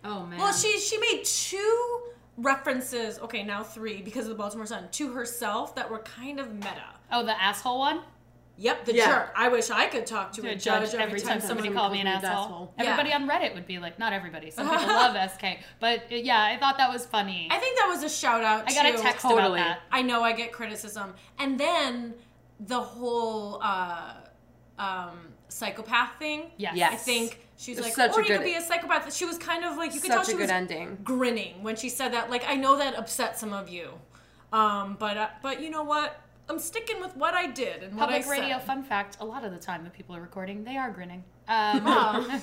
Oh 0.04 0.26
man. 0.26 0.38
Well, 0.40 0.54
she 0.54 0.80
she 0.80 0.98
made 1.00 1.24
two 1.26 2.00
references, 2.38 3.18
okay, 3.20 3.44
now 3.44 3.64
three 3.64 4.02
because 4.02 4.26
of 4.26 4.30
the 4.30 4.36
Baltimore 4.36 4.66
Sun, 4.66 4.90
to 4.92 5.14
herself 5.14 5.76
that 5.76 5.90
were 5.90 6.00
kind 6.00 6.40
of 6.40 6.54
meta. 6.54 6.84
Oh, 7.12 7.26
the 7.26 7.42
asshole 7.42 7.80
one. 7.80 8.02
Yep, 8.58 8.86
the 8.86 8.94
Yeah. 8.96 9.06
jerk. 9.08 9.34
I 9.36 9.50
wish 9.50 9.70
I 9.70 9.88
could 9.88 10.06
talk 10.06 10.32
to 10.34 10.42
To 10.42 10.48
a 10.48 10.52
a 10.52 10.56
judge, 10.56 10.92
judge 10.92 11.02
every 11.02 11.20
time 11.20 11.42
somebody 11.42 11.70
called 11.70 11.92
me 11.92 12.00
an 12.02 12.08
calls 12.08 12.24
asshole. 12.24 12.44
asshole. 12.46 12.74
Yeah. 12.78 12.84
Everybody 12.86 13.14
on 13.14 13.28
Reddit 13.30 13.54
would 13.54 13.68
be 13.68 13.80
like, 13.80 14.00
not 14.00 14.14
everybody. 14.14 14.50
Some 14.50 14.70
people 14.78 14.86
love 14.88 15.16
SK, 15.32 15.60
but 15.80 16.00
uh, 16.12 16.16
yeah, 16.16 16.42
I 16.42 16.58
thought 16.58 16.78
that 16.78 16.90
was 16.92 17.06
funny. 17.06 17.50
I 17.52 17.58
think 17.58 17.78
that 17.78 17.88
was 17.90 18.04
a 18.04 18.10
shout 18.10 18.44
out. 18.44 18.64
I 18.70 18.74
got 18.74 18.86
a 18.86 18.98
text 18.98 19.24
Totally. 19.24 19.42
about 19.42 19.56
that. 19.56 19.80
I 19.92 20.02
know 20.04 20.24
I 20.24 20.32
get 20.32 20.52
criticism, 20.54 21.14
and 21.38 21.60
then 21.60 22.14
the 22.62 22.80
whole 22.80 23.60
uh, 23.62 24.14
um, 24.80 25.28
psychopath 25.50 26.18
thing. 26.20 26.52
Yes. 26.58 26.76
Yes. 26.78 26.94
I 26.94 26.96
think 26.96 27.40
she's 27.58 27.78
It's 27.78 27.88
like, 27.88 27.94
such 27.96 28.14
or 28.18 28.22
you 28.22 28.28
could 28.38 28.44
be 28.46 28.56
a 28.56 28.62
psychopath. 28.62 29.14
She 29.14 29.26
was 29.26 29.38
kind 29.38 29.66
of 29.66 29.76
like 29.78 29.94
you 29.94 30.00
could 30.00 30.12
tell 30.12 30.24
she 30.24 30.32
a 30.32 30.36
good 30.36 30.42
was 30.44 30.52
ending. 30.52 30.98
grinning 31.04 31.62
when 31.62 31.76
she 31.76 31.90
said 31.90 32.14
that. 32.14 32.30
Like 32.30 32.46
I 32.48 32.56
know 32.56 32.78
that 32.78 32.96
upset 32.96 33.38
some 33.38 33.52
of 33.54 33.68
you, 33.70 33.90
um, 34.54 34.96
but 35.00 35.18
uh, 35.18 35.28
but 35.42 35.62
you 35.62 35.70
know 35.70 35.84
what? 35.84 36.22
I'm 36.48 36.60
sticking 36.60 37.00
with 37.02 37.16
what 37.16 37.34
I 37.34 37.48
did 37.48 37.84
and 37.84 37.96
what 37.98 38.10
I 38.10 38.22
Public 38.22 38.40
radio 38.40 38.58
said. 38.58 38.68
fun 38.68 38.84
fact: 38.84 39.18
a 39.20 39.26
lot 39.26 39.44
of 39.44 39.52
the 39.52 39.58
time 39.60 39.84
that 39.84 39.94
people 39.94 40.16
are 40.16 40.22
recording, 40.22 40.64
they 40.64 40.78
are 40.78 40.92
grinning. 40.92 41.24
Um. 41.48 42.42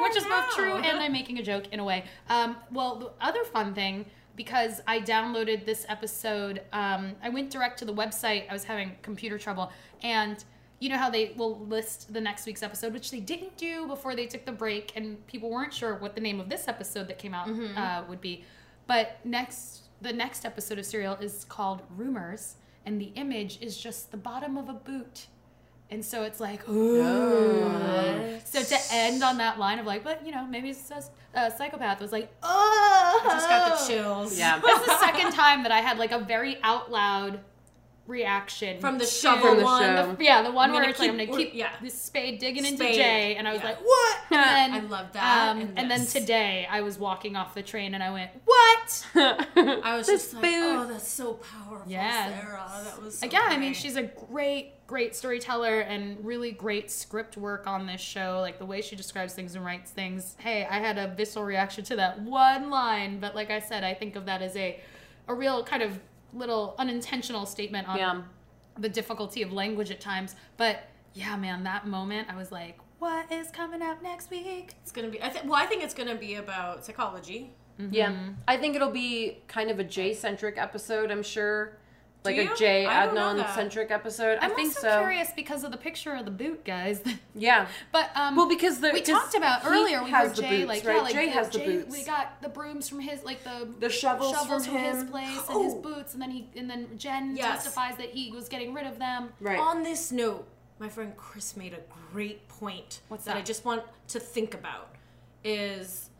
Which 0.00 0.16
is 0.16 0.24
both 0.24 0.50
true 0.54 0.74
and 0.74 0.98
I'm 0.98 1.12
making 1.12 1.38
a 1.38 1.42
joke 1.42 1.64
in 1.72 1.78
a 1.78 1.84
way. 1.84 2.04
Um, 2.28 2.56
well, 2.72 2.96
the 2.96 3.10
other 3.20 3.44
fun 3.44 3.72
thing 3.72 4.04
because 4.36 4.80
I 4.86 5.00
downloaded 5.00 5.64
this 5.64 5.86
episode, 5.88 6.62
um, 6.72 7.12
I 7.22 7.28
went 7.28 7.50
direct 7.50 7.78
to 7.78 7.84
the 7.84 7.94
website. 7.94 8.48
I 8.50 8.52
was 8.52 8.64
having 8.64 8.96
computer 9.02 9.38
trouble, 9.38 9.70
and 10.02 10.42
you 10.80 10.88
know 10.88 10.98
how 10.98 11.08
they 11.08 11.32
will 11.36 11.60
list 11.66 12.12
the 12.12 12.20
next 12.20 12.46
week's 12.46 12.62
episode, 12.62 12.92
which 12.92 13.10
they 13.10 13.20
didn't 13.20 13.56
do 13.56 13.86
before 13.86 14.16
they 14.16 14.26
took 14.26 14.44
the 14.44 14.52
break, 14.52 14.92
and 14.96 15.24
people 15.26 15.50
weren't 15.50 15.72
sure 15.72 15.94
what 15.96 16.14
the 16.14 16.20
name 16.20 16.40
of 16.40 16.48
this 16.48 16.66
episode 16.68 17.06
that 17.08 17.18
came 17.18 17.32
out 17.32 17.48
uh, 17.76 18.02
would 18.08 18.20
be. 18.20 18.44
But 18.86 19.18
next, 19.24 19.82
the 20.02 20.12
next 20.12 20.44
episode 20.44 20.78
of 20.78 20.84
Serial 20.84 21.14
is 21.14 21.44
called 21.44 21.82
Rumors, 21.96 22.56
and 22.86 23.00
the 23.00 23.12
image 23.14 23.58
is 23.60 23.76
just 23.76 24.10
the 24.10 24.16
bottom 24.16 24.56
of 24.56 24.68
a 24.68 24.74
boot. 24.74 25.26
And 25.90 26.04
so 26.04 26.22
it's 26.22 26.40
like, 26.40 26.68
ooh. 26.68 28.40
So 28.44 28.62
to 28.62 28.78
end 28.90 29.22
on 29.22 29.38
that 29.38 29.58
line 29.58 29.78
of 29.78 29.86
like, 29.86 30.02
but 30.02 30.24
you 30.24 30.32
know, 30.32 30.46
maybe 30.46 30.70
it's 30.70 30.90
a 30.90 31.02
uh, 31.38 31.50
psychopath 31.50 32.00
was 32.00 32.12
like, 32.12 32.32
oh, 32.42 33.20
I 33.24 33.28
just 33.28 33.48
got 33.48 33.78
the 33.78 33.86
chills. 33.86 34.38
Yeah. 34.38 34.60
That's 34.64 34.86
the 34.86 34.98
second 34.98 35.32
time 35.32 35.62
that 35.62 35.72
I 35.72 35.80
had 35.80 35.98
like 35.98 36.12
a 36.12 36.18
very 36.18 36.58
out 36.62 36.90
loud 36.90 37.40
reaction 38.06 38.80
From 38.80 38.98
the 38.98 39.06
shovel 39.06 39.48
From 39.48 39.58
the 39.58 39.64
one. 39.64 39.82
show. 39.82 40.16
yeah, 40.20 40.42
the 40.42 40.52
one 40.52 40.70
I'm 40.70 40.74
where 40.74 40.82
gonna 40.82 40.90
it's 40.90 40.98
like 41.00 41.10
I'm 41.10 41.16
gonna 41.16 41.36
keep 41.38 41.54
yeah. 41.54 41.70
this 41.82 41.94
spade 42.00 42.38
digging 42.38 42.64
into 42.64 42.78
Spade, 42.78 42.94
Jay, 42.94 43.36
and 43.36 43.48
I 43.48 43.52
was 43.52 43.62
yeah. 43.62 43.68
like, 43.68 43.80
what? 43.80 44.18
And 44.30 44.74
then, 44.74 44.84
I 44.84 44.86
love 44.88 45.12
that, 45.12 45.48
Um, 45.50 45.60
and 45.60 45.78
and 45.78 45.90
then 45.90 46.04
today 46.06 46.66
I 46.70 46.80
was 46.82 46.98
walking 46.98 47.36
off 47.36 47.54
the 47.54 47.62
train 47.62 47.94
and 47.94 48.02
I 48.02 48.10
went, 48.10 48.30
what? 48.44 49.06
I 49.14 49.96
was 49.96 50.06
This 50.06 50.22
just 50.22 50.34
like, 50.34 50.42
boot. 50.42 50.76
oh, 50.76 50.86
that's 50.90 51.08
so 51.08 51.34
powerful, 51.34 51.90
Yes. 51.90 52.40
Sarah. 52.42 52.70
That 52.84 53.02
was 53.02 53.18
so 53.18 53.26
yeah, 53.26 53.40
I 53.44 53.56
mean, 53.58 53.72
she's 53.74 53.96
a 53.96 54.02
great, 54.02 54.86
great 54.86 55.16
storyteller 55.16 55.80
and 55.80 56.22
really 56.24 56.50
great 56.52 56.90
script 56.90 57.36
work 57.36 57.66
on 57.66 57.86
this 57.86 58.00
show. 58.00 58.40
Like 58.40 58.58
the 58.58 58.66
way 58.66 58.82
she 58.82 58.96
describes 58.96 59.32
things 59.34 59.54
and 59.54 59.64
writes 59.64 59.90
things. 59.90 60.36
Hey, 60.38 60.66
I 60.68 60.78
had 60.78 60.98
a 60.98 61.14
visceral 61.14 61.44
reaction 61.44 61.84
to 61.84 61.96
that 61.96 62.20
one 62.20 62.68
line, 62.70 63.18
but 63.20 63.34
like 63.34 63.50
I 63.50 63.60
said, 63.60 63.82
I 63.84 63.94
think 63.94 64.16
of 64.16 64.26
that 64.26 64.42
as 64.42 64.56
a, 64.56 64.78
a 65.28 65.34
real 65.34 65.64
kind 65.64 65.82
of 65.82 65.98
little 66.34 66.74
unintentional 66.78 67.46
statement 67.46 67.88
on 67.88 67.96
Yeah. 67.98 68.22
the 68.78 68.88
difficulty 68.88 69.42
of 69.42 69.52
language 69.52 69.90
at 69.90 70.00
times. 70.00 70.34
But 70.56 70.84
yeah, 71.14 71.36
man, 71.36 71.62
that 71.64 71.86
moment, 71.86 72.28
I 72.30 72.36
was 72.36 72.50
like, 72.50 72.78
what 72.98 73.30
is 73.30 73.50
coming 73.50 73.82
up 73.82 74.02
next 74.02 74.30
week? 74.30 74.74
It's 74.82 74.90
gonna 74.92 75.08
be. 75.08 75.22
I 75.22 75.28
think. 75.28 75.44
Well, 75.44 75.60
I 75.60 75.66
think 75.66 75.82
it's 75.82 75.94
gonna 75.94 76.14
be 76.16 76.34
about 76.36 76.84
psychology. 76.84 77.52
Yeah, 77.78 78.12
Mm-hmm. 78.12 78.30
I 78.46 78.56
think 78.56 78.76
it'll 78.76 78.90
be 78.92 79.42
kind 79.48 79.68
of 79.70 79.78
a 79.80 79.84
Jay 79.84 80.14
centric 80.14 80.56
episode. 80.58 81.10
I'm 81.10 81.22
sure, 81.24 81.76
like 82.24 82.36
you? 82.36 82.52
a 82.52 82.56
Jay 82.56 82.86
I 82.86 83.06
don't 83.06 83.14
know 83.14 83.20
Adnan 83.34 83.36
that. 83.38 83.54
centric 83.54 83.90
episode. 83.90 84.38
I'm 84.40 84.50
I 84.50 84.54
think 84.54 84.68
also 84.68 84.80
so. 84.88 84.98
curious 85.00 85.30
because 85.36 85.62
of 85.64 85.70
the 85.72 85.76
picture 85.76 86.14
of 86.14 86.24
the 86.24 86.30
boot, 86.30 86.64
guys. 86.64 87.00
Yeah. 87.36 87.66
But 87.90 88.10
um, 88.14 88.36
Well, 88.36 88.48
because 88.48 88.78
the 88.80 88.90
we 88.92 89.00
'cause 89.00 89.08
talked 89.08 89.34
about 89.34 89.62
earlier. 89.66 90.04
We 90.04 90.10
has 90.10 90.28
heard 90.28 90.36
the 90.36 90.42
Jay 90.42 90.56
boots, 90.58 90.68
like 90.68 90.84
right? 90.84 90.94
yeah, 90.96 91.02
like 91.02 91.12
Jay 91.14 91.26
the- 91.26 91.32
has 91.32 91.48
the 91.48 91.58
Jay- 91.58 91.66
boots. 91.66 91.96
We 91.96 92.04
got 92.04 92.40
the 92.42 92.48
brooms 92.48 92.88
from 92.88 93.00
his 93.00 93.24
like 93.24 93.42
the 93.44 93.68
The 93.80 93.88
shovels 93.90 94.32
shovels 94.36 94.66
from 94.66 94.76
from, 94.76 94.84
his 94.84 95.04
place 95.10 95.48
and 95.50 95.64
his 95.64 95.74
Oh. 95.74 95.80
boots, 95.82 96.12
and 96.14 96.22
then 96.22 96.30
he 96.30 96.48
and 96.56 96.70
then 96.70 96.96
Jenn 96.96 97.36
Yes. 97.36 97.64
testifies 97.64 97.96
that 97.96 98.10
he 98.10 98.30
was 98.30 98.48
getting 98.48 98.72
rid 98.72 98.86
of 98.86 98.98
them. 98.98 99.32
Right. 99.40 99.58
On 99.58 99.82
this 99.82 100.12
note, 100.12 100.46
my 100.78 100.88
friend 100.88 101.16
Chris 101.16 101.56
made 101.56 101.72
a 101.74 101.80
great 102.12 102.46
point 102.48 103.00
What's 103.08 103.24
that 103.24 103.36
I 103.36 103.42
just 103.42 103.64
want 103.64 103.82
to 104.08 104.20
think 104.20 104.54
about 104.54 104.94
is 105.42 106.10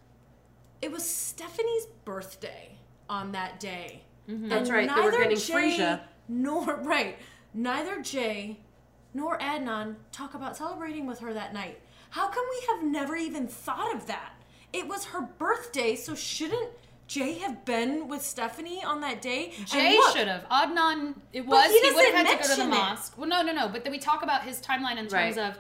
it 0.83 0.91
was 0.93 1.09
Stephanie's 1.09 1.87
birthday 2.05 2.73
on 3.09 3.33
that 3.33 3.61
day. 3.61 4.03
Mm-hmm. 4.29 4.49
That's 4.49 4.70
right, 4.70 4.89
they 4.89 5.01
were 5.03 5.11
neither 5.11 5.22
getting 5.25 5.39
Jay 5.39 5.53
Frisia. 5.53 6.01
Nor 6.29 6.77
right, 6.83 7.18
neither 7.53 8.01
Jay 8.03 8.61
nor 9.12 9.39
Adnan 9.39 9.97
talk 10.12 10.35
about 10.35 10.57
celebrating 10.57 11.07
with 11.07 11.20
her 11.20 11.33
that 11.35 11.53
night. 11.55 11.81
How 12.11 12.29
come 12.29 12.45
we 12.51 12.66
have 12.75 12.85
never 12.85 13.16
even 13.16 13.47
thought 13.47 13.95
of 13.95 14.07
that? 14.07 14.33
It 14.72 14.89
was 14.89 15.05
her 15.07 15.20
birthday, 15.22 15.95
so 15.95 16.14
shouldn't 16.14 16.70
Jay 17.07 17.35
have 17.35 17.64
been 17.64 18.09
with 18.09 18.22
Stephanie 18.22 18.83
on 18.83 19.01
that 19.03 19.20
day? 19.20 19.53
Jay 19.66 19.99
should 20.12 20.27
have. 20.27 20.49
Adnan, 20.49 21.14
it 21.33 21.45
was. 21.47 21.66
he 21.70 21.81
He, 21.81 21.93
would 21.95 22.07
have 22.14 22.27
had 22.27 22.41
to 22.43 22.49
go 22.49 22.55
to 22.55 22.61
the 22.62 22.66
mention 22.66 22.72
it. 22.72 22.77
mosque. 22.77 23.18
Well, 23.18 23.29
no, 23.29 23.43
no, 23.43 23.53
no. 23.53 23.68
But 23.68 23.85
then 23.85 23.93
we 23.93 23.99
talk 23.99 24.22
about 24.22 24.43
his 24.43 24.61
timeline 24.61 24.93
in 24.97 25.07
terms 25.07 25.37
Right. 25.37 25.39
of, 25.39 25.59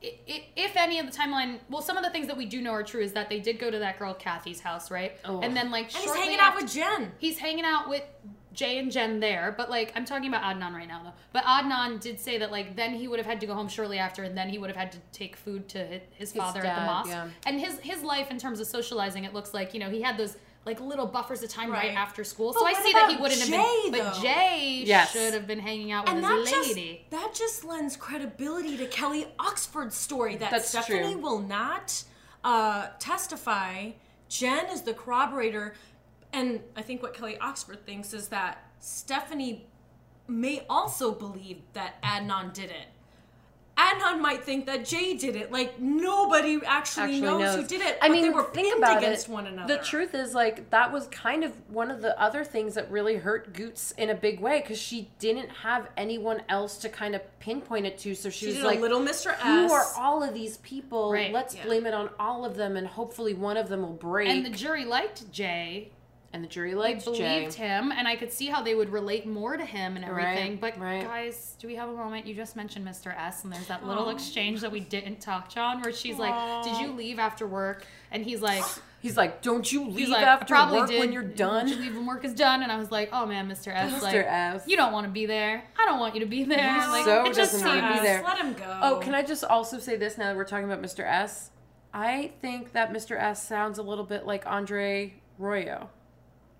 if 0.00 0.76
any 0.76 0.98
of 0.98 1.06
the 1.06 1.16
timeline. 1.16 1.58
Well, 1.68 1.82
some 1.82 1.96
of 1.96 2.04
the 2.04 2.10
things 2.10 2.26
that 2.28 2.36
we 2.36 2.46
do 2.46 2.60
know 2.60 2.72
are 2.72 2.82
true 2.82 3.02
is 3.02 3.12
that 3.12 3.28
they 3.28 3.40
did 3.40 3.58
go 3.58 3.70
to 3.70 3.78
that 3.78 3.98
girl 3.98 4.14
Cathy's 4.14 4.60
house, 4.60 4.90
right? 4.90 5.16
Oh. 5.24 5.40
And 5.40 5.56
then 5.56 5.70
like 5.70 5.86
And 5.86 6.04
he's 6.04 6.14
hanging 6.14 6.38
out 6.38 6.54
with 6.54 6.72
Jenn. 6.72 7.12
He's 7.18 7.38
hanging 7.38 7.64
out 7.64 7.88
with 7.88 8.04
Jay 8.52 8.78
and 8.78 8.90
Jenn 8.90 9.20
there, 9.20 9.54
but 9.56 9.70
like 9.70 9.92
I'm 9.94 10.04
talking 10.04 10.28
about 10.28 10.42
Adnan 10.42 10.72
right 10.72 10.88
now 10.88 11.02
though. 11.04 11.12
But 11.32 11.44
Adnan 11.44 12.00
did 12.00 12.18
say 12.18 12.38
that 12.38 12.50
like 12.50 12.74
then 12.74 12.92
he 12.94 13.06
would 13.06 13.18
have 13.18 13.26
had 13.26 13.40
to 13.40 13.46
go 13.46 13.54
home 13.54 13.68
shortly 13.68 13.98
after, 13.98 14.24
and 14.24 14.36
then 14.36 14.48
he 14.48 14.58
would 14.58 14.68
have 14.68 14.76
had 14.76 14.90
to 14.92 14.98
take 15.12 15.36
food 15.36 15.68
to 15.70 15.86
hi- 15.86 16.02
his, 16.10 16.32
father 16.32 16.64
at 16.64 16.74
the 16.80 16.86
mosque. 16.86 17.10
yeah. 17.10 17.28
And 17.46 17.60
his 17.60 17.78
his 17.78 18.02
life 18.02 18.30
in 18.30 18.38
terms 18.38 18.58
of 18.58 18.66
socializing, 18.66 19.24
it 19.24 19.32
looks 19.32 19.54
like 19.54 19.74
you 19.74 19.80
know 19.80 19.90
he 19.90 20.02
had 20.02 20.16
those 20.16 20.36
like 20.68 20.80
little 20.80 21.06
buffers 21.06 21.42
of 21.42 21.48
time 21.48 21.70
right, 21.70 21.88
Right. 21.88 21.94
after 21.96 22.22
school. 22.24 22.52
But 22.52 22.60
so 22.60 22.66
I 22.66 22.74
see 22.74 22.92
that 22.92 23.10
he 23.10 23.16
wouldn't 23.16 23.40
have 23.40 23.48
Jay, 23.48 23.90
been. 23.90 24.04
But? 24.04 24.20
Jay 24.22 24.82
Yes. 24.84 25.12
should 25.12 25.32
have 25.32 25.46
been 25.46 25.58
hanging 25.60 25.90
out 25.92 26.04
with 26.06 26.14
And 26.14 26.24
that 26.24 26.38
his 26.40 26.50
just 26.50 26.68
lady. 26.76 27.06
that 27.10 27.34
just 27.34 27.64
lends 27.64 27.96
credibility 27.96 28.76
to 28.76 28.86
Kelly 28.86 29.26
Oxford's 29.38 29.96
story 29.96 30.36
that 30.36 30.50
That's 30.50 30.68
Stephanie 30.68 31.14
true. 31.14 31.22
will 31.22 31.38
not 31.40 32.04
uh, 32.44 32.88
testify. 32.98 33.90
Jenn 34.28 34.66
is 34.66 34.82
the 34.82 34.92
corroborator, 34.94 35.74
and 36.34 36.60
I 36.76 36.82
think 36.82 37.02
what 37.02 37.14
Kelly 37.14 37.38
Oxford 37.38 37.84
thinks 37.86 38.12
is 38.12 38.28
that 38.28 38.62
Stephanie 38.78 39.66
may 40.26 40.64
also 40.68 41.12
believe 41.12 41.62
that 41.72 42.00
Adnan 42.02 42.52
did 42.52 42.70
it. 42.70 42.88
Adnan 43.78 44.20
might 44.20 44.42
think 44.42 44.66
that 44.66 44.84
Jay 44.84 45.14
did 45.14 45.36
it. 45.36 45.52
Like 45.52 45.78
nobody 45.80 46.58
actually, 46.66 47.04
actually 47.04 47.20
knows, 47.20 47.40
knows. 47.40 47.56
who 47.56 47.66
did 47.66 47.80
it. 47.80 47.96
I 48.02 48.08
but 48.08 48.12
mean, 48.12 48.22
they 48.22 48.30
were 48.30 48.42
think 48.42 48.76
about 48.76 48.98
against 48.98 49.28
it. 49.28 49.32
one 49.32 49.46
another. 49.46 49.76
The 49.76 49.82
truth 49.84 50.14
is, 50.14 50.34
like, 50.34 50.68
that 50.70 50.92
was 50.92 51.06
kind 51.08 51.44
of 51.44 51.52
one 51.68 51.90
of 51.90 52.02
the 52.02 52.20
other 52.20 52.44
things 52.44 52.74
that 52.74 52.90
really 52.90 53.16
hurt 53.16 53.54
Goots 53.54 53.92
in 53.92 54.10
a 54.10 54.14
big 54.14 54.40
way 54.40 54.60
because 54.60 54.80
she 54.80 55.10
didn't 55.20 55.48
have 55.48 55.88
anyone 55.96 56.42
else 56.48 56.78
to 56.78 56.88
kind 56.88 57.14
of 57.14 57.22
pinpoint 57.38 57.86
it 57.86 57.98
to. 57.98 58.14
So 58.16 58.30
she, 58.30 58.38
she 58.38 58.46
was 58.46 58.56
did 58.56 58.64
like, 58.64 58.78
a 58.78 58.82
little 58.82 59.00
Mr. 59.00 59.32
S. 59.32 59.42
"Who 59.42 59.72
are 59.72 59.86
all 59.96 60.24
of 60.24 60.34
these 60.34 60.56
people? 60.58 61.12
Right, 61.12 61.32
Let's 61.32 61.54
yeah. 61.54 61.64
blame 61.64 61.86
it 61.86 61.94
on 61.94 62.10
all 62.18 62.44
of 62.44 62.56
them, 62.56 62.76
and 62.76 62.86
hopefully 62.86 63.34
one 63.34 63.56
of 63.56 63.68
them 63.68 63.82
will 63.82 63.92
break." 63.92 64.28
And 64.28 64.44
the 64.44 64.50
jury 64.50 64.84
liked 64.84 65.30
Jay. 65.30 65.92
And 66.30 66.44
the 66.44 66.48
jury 66.48 66.70
They 66.70 66.76
liked 66.76 67.04
Jay. 67.06 67.10
believed 67.40 67.54
him, 67.54 67.90
and 67.90 68.06
I 68.06 68.14
could 68.14 68.30
see 68.30 68.46
how 68.46 68.62
they 68.62 68.74
would 68.74 68.90
relate 68.90 69.26
more 69.26 69.56
to 69.56 69.64
him 69.64 69.96
and 69.96 70.04
everything. 70.04 70.52
Right, 70.52 70.60
but 70.60 70.78
right. 70.78 71.02
guys, 71.02 71.56
do 71.58 71.66
we 71.66 71.74
have 71.76 71.88
a 71.88 71.94
moment? 71.94 72.26
You 72.26 72.34
just 72.34 72.54
mentioned 72.54 72.86
Mr. 72.86 73.16
S, 73.16 73.44
and 73.44 73.52
there's 73.52 73.66
that 73.68 73.86
little 73.86 74.08
Aw. 74.08 74.10
exchange 74.10 74.60
that 74.60 74.70
we 74.70 74.80
didn't 74.80 75.22
touch 75.22 75.56
on, 75.56 75.80
where 75.80 75.90
she's 75.92 76.18
like, 76.18 76.64
"Did 76.64 76.76
you 76.82 76.92
leave 76.92 77.18
after 77.18 77.46
work?" 77.46 77.86
And 78.10 78.24
he's 78.24 78.42
like, 78.42 78.62
He's 79.00 79.16
like, 79.16 79.42
"Don't 79.42 79.70
you 79.70 79.88
leave 79.88 80.08
like, 80.08 80.26
after 80.26 80.54
probably 80.54 80.80
work 80.80 80.88
did. 80.88 80.98
when 80.98 81.12
you're 81.12 81.22
done." 81.22 81.66
Did 81.66 81.76
you 81.76 81.82
leave 81.82 81.94
when 81.94 82.04
work 82.04 82.24
is 82.24 82.34
done?" 82.34 82.62
And 82.62 82.70
I 82.70 82.76
was 82.76 82.90
like, 82.90 83.08
"Oh 83.12 83.24
man, 83.26 83.48
Mr. 83.48 83.72
S, 83.72 83.92
Mr. 83.92 84.02
like, 84.02 84.14
S. 84.16 84.64
you 84.66 84.76
don't 84.76 84.92
want 84.92 85.06
to 85.06 85.12
be 85.12 85.24
there. 85.24 85.62
I 85.78 85.86
don't 85.86 86.00
want 86.00 86.14
you 86.14 86.20
to 86.20 86.26
be 86.26 86.44
there. 86.44 86.76
No, 86.78 86.90
like, 86.90 87.04
So 87.04 87.24
it 87.24 87.34
just 87.34 87.52
doesn't 87.52 87.66
wanna 87.66 87.94
be 87.94 88.00
there. 88.00 88.22
Let 88.22 88.38
him 88.38 88.54
go. 88.54 88.80
Oh, 88.82 88.98
can 88.98 89.14
I 89.14 89.22
just 89.22 89.44
also 89.44 89.78
say 89.78 89.96
this 89.96 90.18
now 90.18 90.26
that 90.26 90.36
we're 90.36 90.44
talking 90.44 90.66
about 90.66 90.82
Mr. 90.82 91.04
S? 91.04 91.50
I 91.94 92.32
think 92.42 92.72
that 92.72 92.92
Mr. 92.92 93.16
S 93.18 93.46
sounds 93.46 93.78
a 93.78 93.82
little 93.82 94.04
bit 94.04 94.26
like 94.26 94.44
Andre 94.46 95.14
Royo 95.40 95.88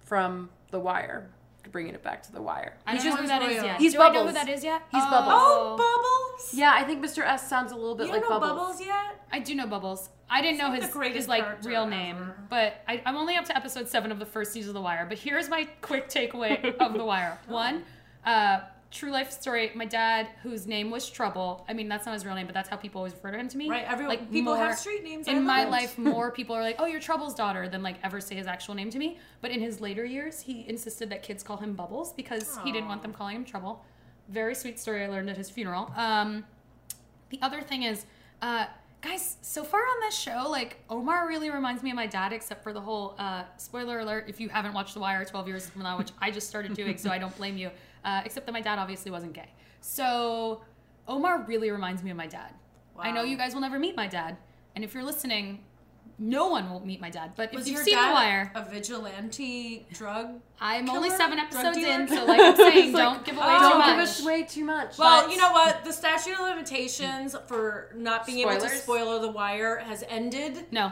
from 0.09 0.49
The 0.71 0.81
Wire. 0.81 1.29
Bringing 1.71 1.95
it 1.95 2.03
back 2.03 2.23
to 2.23 2.33
The 2.33 2.41
Wire. 2.41 2.79
I 2.87 2.95
don't 2.95 3.03
He's 3.03 3.05
know 3.05 3.11
just 3.11 3.23
who 3.23 3.29
that 3.29 3.43
is 3.43 3.57
Royal. 3.59 3.67
yet. 3.67 3.79
He's 3.79 3.93
do 3.93 4.01
I 4.01 4.09
know 4.11 4.27
who 4.27 4.33
that 4.33 4.49
is 4.49 4.65
yet? 4.65 4.83
He's 4.91 5.03
oh. 5.05 5.11
Bubbles. 5.11 5.35
Oh, 5.37 5.77
Bubbles. 5.77 6.55
Yeah, 6.55 6.73
I 6.75 6.83
think 6.83 7.05
Mr. 7.05 7.23
S 7.23 7.47
sounds 7.47 7.73
a 7.73 7.77
little 7.77 7.95
bit 7.95 8.07
You 8.07 8.13
like 8.15 8.23
don't 8.23 8.31
know 8.31 8.41
Bubbles. 8.41 8.61
Bubbles 8.79 8.87
yet? 8.87 9.23
I 9.31 9.39
do 9.41 9.55
know 9.55 9.67
Bubbles. 9.67 10.09
I 10.31 10.41
didn't 10.41 10.57
know 10.59 10.69
like 10.69 10.81
the 10.81 10.87
his, 10.87 10.95
greatest 10.95 11.17
his 11.19 11.29
like 11.29 11.45
character 11.45 11.69
real 11.69 11.87
name, 11.87 12.17
ever. 12.17 12.37
but 12.49 12.83
I, 12.89 13.03
I'm 13.05 13.17
only 13.17 13.37
up 13.37 13.45
to 13.47 13.57
episode 13.57 13.87
seven 13.89 14.11
of 14.11 14.19
the 14.19 14.25
first 14.27 14.53
season 14.53 14.71
of 14.71 14.75
The 14.75 14.81
Wire. 14.81 15.05
But 15.07 15.19
here's 15.19 15.51
my 15.51 15.69
quick 15.83 16.09
takeaway 16.09 16.75
of 16.81 16.95
The 16.95 17.05
Wire. 17.05 17.39
One, 17.49 17.83
uh, 18.25 18.61
true 18.91 19.11
life 19.11 19.31
story. 19.31 19.71
My 19.75 19.85
dad, 19.85 20.29
whose 20.43 20.67
name 20.67 20.91
was 20.91 21.09
Trouble. 21.11 21.65
I 21.69 21.73
mean, 21.75 21.89
that's 21.89 22.07
not 22.07 22.13
his 22.15 22.25
real 22.25 22.35
name, 22.35 22.47
but 22.47 22.55
that's 22.55 22.69
how 22.69 22.77
people 22.77 23.01
always 23.01 23.13
refer 23.13 23.33
to 23.33 23.39
him 23.39 23.49
to 23.49 23.57
me. 23.59 23.69
Right, 23.69 23.85
everyone- 23.87 24.17
Like 24.17 24.33
people 24.33 24.55
have 24.55 24.79
street 24.79 25.05
names, 25.05 25.29
In 25.29 25.45
my 25.45 25.65
life, 25.65 25.99
more 26.15 26.31
people 26.31 26.57
are 26.57 26.63
like, 26.63 26.77
"Oh, 26.79 26.87
you're 26.87 27.01
Trouble's 27.01 27.35
daughter," 27.35 27.69
than 27.69 27.83
like 27.83 27.97
ever 28.03 28.21
say 28.21 28.35
his 28.37 28.47
actual 28.47 28.75
name 28.75 28.91
to 28.91 28.99
me. 28.99 29.19
But 29.41 29.51
in 29.51 29.61
his 29.61 29.81
later 29.81 30.05
years, 30.05 30.41
he 30.41 30.65
insisted 30.69 31.11
that 31.11 31.23
kids 31.23 31.43
call 31.43 31.59
him 31.59 31.75
Bubbles 31.75 32.13
because 32.13 32.59
he 32.65 32.73
didn't 32.73 32.89
want 32.89 33.03
them 33.03 33.13
calling 33.13 33.37
him 33.37 33.45
Trouble. 33.45 33.85
Very 34.29 34.55
sweet 34.55 34.79
story 34.79 35.05
I 35.05 35.09
learned 35.09 35.31
at 35.31 35.37
his 35.37 35.49
funeral. 35.51 35.93
Um, 35.97 36.45
the 37.31 37.39
other 37.43 37.61
thing 37.61 37.83
is, 37.83 38.07
uh, 38.43 38.67
guys, 39.03 39.37
so 39.43 39.65
far 39.65 39.81
on 39.81 40.01
this 40.01 40.15
show, 40.19 40.47
like 40.51 40.79
Omar 40.91 41.29
really 41.29 41.51
reminds 41.51 41.83
me 41.83 41.91
of 41.91 41.97
my 41.97 42.07
dad, 42.07 42.33
except 42.33 42.63
for 42.63 42.73
the 42.73 42.81
whole 42.81 43.15
uh, 43.19 43.45
spoiler 43.59 44.01
alert. 44.01 44.25
If 44.29 44.41
you 44.41 44.49
haven't 44.49 44.73
watched 44.75 44.95
The 44.95 45.01
Wire 45.01 45.25
12 45.25 45.47
years 45.49 45.69
from 45.69 45.83
now, 45.83 45.99
which 45.99 46.11
I 46.21 46.31
just 46.31 46.49
started 46.49 46.75
doing, 46.75 46.97
so 46.99 47.11
I 47.11 47.19
don't 47.19 47.37
blame 47.37 47.57
you. 47.59 47.71
Uh, 48.05 48.23
except 48.25 48.47
that 48.47 48.53
my 48.53 48.61
dad 48.61 48.79
obviously 48.79 49.11
wasn't 49.11 49.33
gay. 49.33 49.51
So 49.81 50.63
Omar 51.07 51.45
really 51.47 51.71
reminds 51.71 52.03
me 52.03 52.11
of 52.11 52.17
my 52.17 52.27
dad. 52.27 52.53
I 52.99 53.13
know 53.13 53.23
you 53.23 53.37
guys 53.37 53.55
will 53.55 53.61
never 53.61 53.79
meet 53.79 53.95
my 53.97 54.09
dad, 54.09 54.37
and 54.75 54.83
if 54.85 54.93
you're 54.93 55.05
listening, 55.05 55.61
no 56.19 56.49
one 56.49 56.69
will 56.69 56.85
meet 56.85 57.01
my 57.01 57.11
dad. 57.11 57.33
But 57.37 57.53
Was 57.53 57.67
if 57.67 57.73
you've 57.73 57.83
seen 57.83 57.95
dad 57.95 58.09
The 58.09 58.15
Wire, 58.15 58.53
a 58.57 58.65
vigilante 58.65 59.87
drug? 59.93 60.41
I'm 60.61 60.91
only 60.91 61.11
seven 61.11 61.39
episodes 61.39 61.77
in, 61.77 62.09
so 62.09 62.25
like 62.25 62.41
I'm 62.43 62.57
saying, 62.57 62.93
like, 62.93 63.03
don't 63.03 63.25
give 63.25 63.37
away 63.37 63.47
oh, 63.47 63.59
too 63.59 63.69
Don't 63.69 63.79
much. 63.79 64.17
give 64.17 64.27
away 64.27 64.43
too 64.43 64.65
much. 64.65 64.99
Well, 64.99 65.23
But- 65.23 65.31
you 65.31 65.37
know 65.37 65.53
what? 65.53 65.85
The 65.85 65.93
statute 65.93 66.33
of 66.35 66.41
limitations 66.41 67.37
for 67.47 67.93
not 67.95 68.27
being 68.27 68.41
able 68.41 68.59
to 68.61 68.69
spoil 68.69 69.21
the 69.21 69.31
wire 69.31 69.79
has 69.79 70.03
ended. 70.09 70.67
No, 70.73 70.87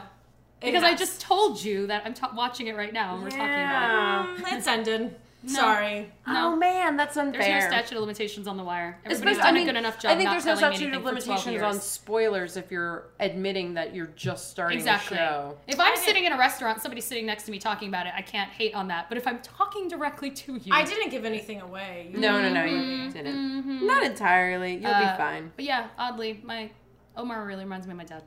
It 0.61 0.67
because 0.67 0.83
I 0.83 0.95
just 0.95 1.19
told 1.19 1.61
you 1.61 1.87
that 1.87 2.03
I'm 2.05 2.13
ta- 2.13 2.31
watching 2.33 2.67
it 2.67 2.77
right 2.77 2.93
now, 2.93 3.15
and 3.15 3.23
we're 3.23 3.29
talking 3.31 3.43
about 3.45 4.39
it. 4.39 4.45
Mm, 4.45 4.57
it's 4.57 4.67
ended. 4.67 5.15
Sorry. 5.47 6.11
No. 6.27 6.53
Oh 6.53 6.55
man, 6.55 6.97
that's 6.97 7.15
unfair. 7.17 7.41
There's 7.41 7.63
no 7.63 7.69
statute 7.69 7.95
of 7.95 8.01
limitations 8.01 8.47
on 8.47 8.57
The 8.57 8.63
Wire. 8.63 8.99
Everybody's 9.05 9.37
done 9.37 9.47
I 9.47 9.51
mean, 9.51 9.63
a 9.63 9.65
good 9.71 9.77
enough 9.77 9.99
job. 9.99 10.11
I 10.11 10.15
think 10.15 10.25
not 10.25 10.31
there's 10.33 10.45
no 10.45 10.55
statute 10.55 10.75
of 10.75 10.81
anything 10.93 11.03
for 11.03 11.11
12 11.25 11.45
limitations 11.45 11.61
on 11.63 11.79
spoilers 11.81 12.57
if 12.57 12.71
you're 12.71 13.07
admitting 13.19 13.73
that 13.75 13.95
you're 13.95 14.07
just 14.15 14.49
starting 14.49 14.77
Exactly. 14.77 15.17
the 15.17 15.23
show. 15.23 15.57
Exactly. 15.67 15.73
If 15.73 15.79
I'm 15.79 15.91
I 15.93 15.95
did- 15.95 16.03
sitting 16.05 16.25
in 16.25 16.31
a 16.33 16.37
restaurant, 16.37 16.81
somebody's 16.81 17.05
sitting 17.05 17.25
next 17.25 17.43
to 17.43 17.51
me 17.51 17.59
talking 17.59 17.87
about 17.87 18.07
it, 18.07 18.13
I 18.15 18.21
can't 18.21 18.49
hate 18.51 18.73
on 18.75 18.87
that. 18.89 19.09
But 19.09 19.17
if 19.17 19.27
I'm 19.27 19.39
talking 19.39 19.87
directly 19.87 20.31
to 20.31 20.53
you, 20.57 20.73
I 20.73 20.83
didn't 20.83 21.09
give 21.09 21.25
anything 21.25 21.61
away. 21.61 22.09
You 22.11 22.19
No, 22.19 22.41
no, 22.41 22.49
no, 22.53 22.61
Mm-hmm. 22.61 23.03
you 23.05 23.11
didn't. 23.11 23.85
Not 23.87 24.03
entirely. 24.03 24.75
You'll 24.75 24.87
Uh, 24.87 25.11
be 25.11 25.17
fine. 25.17 25.51
But 25.55 25.65
yeah, 25.65 25.87
oddly, 25.97 26.41
my 26.43 26.69
Omar 27.15 27.45
really 27.45 27.63
reminds 27.63 27.87
me 27.87 27.91
of 27.91 27.97
my 27.97 28.03
dad. 28.03 28.23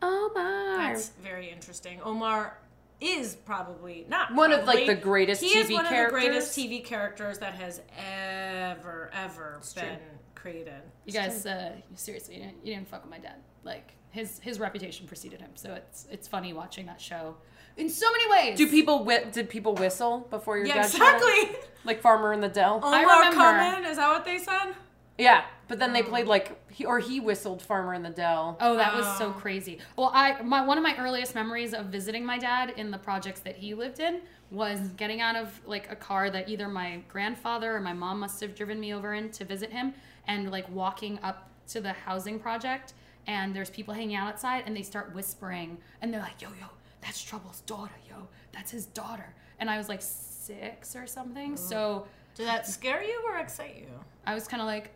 Omar. 0.00 0.76
That's 0.94 1.08
very 1.22 1.50
interesting. 1.50 2.00
Omar 2.02 2.56
is 3.00 3.36
probably 3.36 4.04
not 4.08 4.34
One 4.34 4.52
of, 4.52 4.64
like, 4.66 4.86
the 4.86 4.94
greatest 4.94 5.40
He 5.42 5.48
is 5.56 5.68
TV 5.68 5.74
one 5.74 5.86
of 5.86 5.90
the 5.90 6.10
greatest 6.10 6.54
characters. 6.56 6.78
TV 6.80 6.84
characters 6.84 7.38
that 7.38 7.54
has 7.54 7.80
ever 7.96 9.10
ever 9.12 9.60
been 9.74 9.98
created. 10.34 10.82
You 11.04 11.12
guys, 11.12 11.46
uh, 11.46 11.72
seriously, 11.94 12.36
you 12.36 12.42
didn't, 12.42 12.64
you 12.66 12.74
didn't 12.74 12.88
fuck 12.88 13.02
with 13.02 13.10
my 13.10 13.18
dad. 13.18 13.36
Like 13.64 13.92
his 14.10 14.38
his 14.40 14.58
reputation 14.58 15.06
preceded 15.06 15.40
him, 15.40 15.50
so 15.54 15.74
it's 15.74 16.06
it's 16.10 16.26
funny 16.28 16.52
watching 16.52 16.86
that 16.86 17.00
show 17.00 17.36
in 17.76 17.88
so 17.90 18.10
many 18.10 18.30
ways. 18.30 18.56
Do 18.58 18.68
people 18.68 19.04
whi- 19.04 19.24
did 19.30 19.48
people 19.50 19.74
whistle 19.74 20.26
before 20.30 20.56
your 20.56 20.66
Yeah, 20.66 20.82
dad 20.82 20.90
showed 20.90 21.02
up? 21.02 21.14
exactly. 21.22 21.58
Like 21.84 22.00
Farmer 22.00 22.32
in 22.32 22.40
the 22.40 22.48
Dell? 22.48 22.80
Omar 22.82 23.00
remember. 23.02 23.36
Coleman, 23.36 23.84
is 23.84 23.96
that 23.98 24.08
what 24.08 24.24
they 24.24 24.38
said? 24.38 24.74
Yeah, 25.18 25.44
but 25.68 25.78
then 25.78 25.92
they 25.92 26.02
played 26.02 26.26
like 26.26 26.58
he 26.70 26.84
or 26.84 26.98
he 26.98 27.20
whistled 27.20 27.62
Farmer 27.62 27.94
in 27.94 28.02
the 28.02 28.10
Dell. 28.10 28.56
Oh, 28.60 28.76
that 28.76 28.94
was 28.94 29.06
so 29.18 29.28
Oh. 29.28 29.32
crazy. 29.32 29.78
Well, 29.96 30.10
I 30.14 30.40
my 30.42 30.64
one 30.64 30.78
of 30.78 30.82
my 30.82 30.96
earliest 30.98 31.34
memories 31.34 31.74
of 31.74 31.86
visiting 31.86 32.24
my 32.24 32.38
dad 32.38 32.70
in 32.76 32.90
the 32.90 32.98
projects 32.98 33.40
that 33.40 33.56
he 33.56 33.74
lived 33.74 34.00
in 34.00 34.20
was 34.50 34.80
getting 34.96 35.20
out 35.20 35.36
of 35.36 35.60
like 35.66 35.90
a 35.92 35.96
car 35.96 36.30
that 36.30 36.48
either 36.48 36.68
my 36.68 37.02
grandfather 37.08 37.76
or 37.76 37.80
my 37.80 37.92
mom 37.92 38.18
must 38.20 38.40
have 38.40 38.54
driven 38.54 38.80
me 38.80 38.94
over 38.94 39.12
in 39.14 39.30
to 39.32 39.44
visit 39.44 39.70
him 39.70 39.92
and 40.26 40.50
like 40.50 40.66
walking 40.70 41.18
up 41.22 41.50
to 41.68 41.80
the 41.82 41.92
housing 41.92 42.38
project 42.38 42.94
and 43.26 43.54
there's 43.54 43.68
people 43.68 43.92
hanging 43.92 44.16
out 44.16 44.28
outside 44.28 44.62
and 44.66 44.74
they 44.74 44.82
start 44.82 45.14
whispering 45.14 45.76
and 46.00 46.12
they're 46.12 46.22
like, 46.22 46.40
"Yo, 46.40 46.48
yo, 46.60 46.66
that's 47.02 47.22
Trouble's 47.22 47.60
daughter, 47.62 47.92
yo. 48.08 48.26
That's 48.52 48.70
his 48.70 48.86
daughter." 48.86 49.34
And 49.60 49.68
I 49.68 49.76
was 49.76 49.88
like 49.90 50.00
6 50.00 50.96
or 50.96 51.06
something. 51.06 51.56
So 51.56 52.06
Did 52.34 52.46
that 52.46 52.66
scare 52.66 53.02
you 53.02 53.20
or 53.28 53.36
excite 53.38 53.76
you? 53.76 53.88
I 54.26 54.32
was 54.34 54.46
kind 54.48 54.62
of 54.62 54.66
like, 54.66 54.90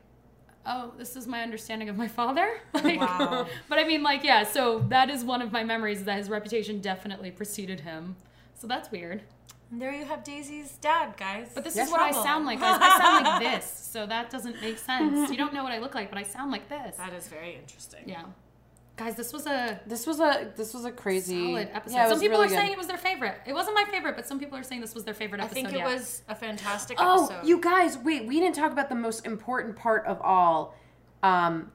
oh, 0.66 0.92
this 0.98 1.16
is 1.16 1.26
my 1.26 1.42
understanding 1.42 1.88
of 1.88 1.96
my 1.96 2.08
father. 2.08 2.60
Like, 2.74 3.00
Wow. 3.00 3.46
but 3.68 3.78
I 3.78 3.84
mean, 3.84 4.02
like, 4.02 4.24
yeah, 4.24 4.44
so 4.44 4.78
that 4.88 5.10
is 5.10 5.24
one 5.24 5.42
of 5.42 5.52
my 5.52 5.62
memories 5.64 6.04
that 6.04 6.18
his 6.18 6.28
reputation 6.30 6.80
definitely 6.80 7.30
preceded 7.30 7.80
him. 7.80 8.16
So 8.54 8.66
that's 8.66 8.90
weird. 8.90 9.22
And 9.70 9.80
there 9.80 9.92
you 9.92 10.04
have 10.04 10.22
Daisy's 10.22 10.72
dad, 10.80 11.16
guys. 11.16 11.50
But 11.54 11.64
this 11.64 11.74
Yes. 11.76 11.86
is 11.86 11.92
what 11.92 12.00
I 12.02 12.10
sound 12.12 12.44
like. 12.44 12.60
guys. 12.60 12.78
I 12.80 12.98
sound 13.02 13.24
like 13.24 13.40
this. 13.60 13.64
so 13.90 14.06
that 14.06 14.30
doesn't 14.30 14.60
make 14.60 14.78
sense. 14.78 15.30
you 15.30 15.36
don't 15.36 15.54
know 15.54 15.64
what 15.64 15.72
I 15.72 15.78
look 15.78 15.94
like, 15.94 16.10
but 16.10 16.18
I 16.18 16.22
sound 16.24 16.50
like 16.52 16.68
this. 16.68 16.96
That 16.96 17.12
is 17.14 17.26
very 17.28 17.54
interesting. 17.56 18.04
Yeah. 18.06 18.24
Guys, 19.05 19.16
this 19.16 19.32
was 19.32 19.46
a 19.46 19.80
This 19.86 20.07
was 20.07 20.20
a 20.20 20.53
this 20.57 20.72
was 20.74 20.84
a 20.84 20.92
crazy 20.92 21.48
solid 21.48 21.68
episode. 21.72 21.96
Yeah, 21.96 22.09
some 22.09 22.20
people 22.20 22.36
really 22.38 22.46
are 22.46 22.48
good. 22.50 22.57
saying 22.59 22.72
it 22.72 22.78
was 22.78 22.86
their 22.86 22.96
favorite. 22.98 23.36
It 23.46 23.53
wasn't 23.53 23.74
my 23.74 23.84
favorite, 23.90 24.14
but 24.14 24.26
some 24.28 24.38
people 24.38 24.57
are 24.57 24.62
saying 24.62 24.80
this 24.80 24.94
was 24.94 25.03
their 25.05 25.14
favorite 25.14 25.40
episode. 25.40 25.59
I 25.59 25.62
think 25.62 25.72
it 25.74 25.78
yet. 25.78 25.86
was 25.86 26.22
a 26.28 26.34
fantastic 26.36 26.98
Oh, 27.00 27.26
episode. 27.26 27.46
you 27.48 27.61
guys, 27.61 27.98
wait, 27.98 28.26
we 28.26 28.38
didn't 28.38 28.55
talk 28.55 28.70
about 28.70 28.88
the 28.88 28.94
most 28.94 29.26
important 29.26 29.74
part 29.74 30.07
of 30.07 30.20
all. 30.20 30.76
Um, 31.24 31.72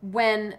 when 0.00 0.56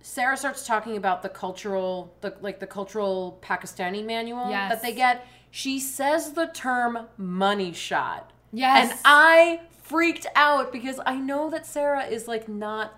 Sarah 0.00 0.36
starts 0.36 0.66
talking 0.66 0.96
about 0.96 1.22
the 1.22 1.28
cultural, 1.28 2.14
the 2.22 2.34
like 2.40 2.58
the 2.60 2.66
cultural 2.66 3.38
Pakistani 3.42 4.02
manual 4.04 4.48
Yes. 4.48 4.70
that 4.70 4.82
they 4.82 4.94
get, 4.94 5.26
she 5.50 5.78
says 5.78 6.32
the 6.32 6.46
term 6.46 7.06
money 7.18 7.74
shot. 7.74 8.32
Yes. 8.50 8.90
And 8.92 8.98
I 9.04 9.60
freaked 9.82 10.26
out 10.34 10.72
because 10.72 11.00
I 11.04 11.16
know 11.16 11.50
that 11.50 11.66
Sarah 11.66 12.04
is 12.06 12.26
like 12.26 12.48
not 12.48 12.94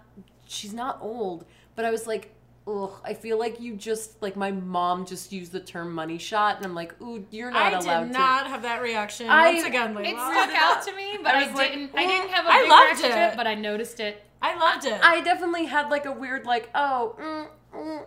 she's 0.46 0.72
not 0.72 0.98
old, 1.00 1.44
but 1.74 1.84
I 1.84 1.90
was 1.90 2.06
like, 2.06 2.32
ugh, 2.66 2.92
I 3.04 3.14
feel 3.14 3.38
like 3.38 3.60
you 3.60 3.76
just 3.76 4.20
like 4.22 4.36
my 4.36 4.50
mom 4.50 5.06
just 5.06 5.32
used 5.32 5.52
the 5.52 5.60
term 5.60 5.92
money 5.92 6.18
shot 6.18 6.56
and 6.56 6.66
I'm 6.66 6.74
like, 6.74 7.00
ooh, 7.00 7.24
you're 7.30 7.50
not 7.50 7.62
I 7.74 7.78
allowed 7.78 7.88
I 7.88 8.00
did 8.04 8.12
to. 8.12 8.18
not 8.18 8.46
have 8.48 8.62
that 8.62 8.82
reaction. 8.82 9.28
I- 9.28 9.52
Once 9.54 9.64
again, 9.66 9.94
Layla. 9.94 10.04
It 10.06 10.16
stuck 10.16 10.50
out 10.54 10.82
to 10.86 10.94
me, 10.96 11.18
but 11.22 11.34
I 11.34 11.44
I, 11.48 11.52
like, 11.52 11.70
didn't. 11.72 11.90
I 11.96 12.06
didn't 12.06 12.30
have 12.30 12.46
a 12.46 12.48
I 12.50 12.60
big 12.62 12.68
loved 12.70 12.84
reaction 13.00 13.10
to 13.10 13.24
it. 13.24 13.32
it, 13.32 13.36
but 13.36 13.46
I 13.46 13.54
noticed 13.54 14.00
it. 14.00 14.22
I 14.42 14.54
loved 14.56 14.84
it. 14.84 15.00
I 15.02 15.20
definitely 15.22 15.64
had 15.64 15.88
like 15.90 16.04
a 16.06 16.12
weird 16.12 16.44
like 16.44 16.68
oh 16.74 17.14
mm, 17.18 17.46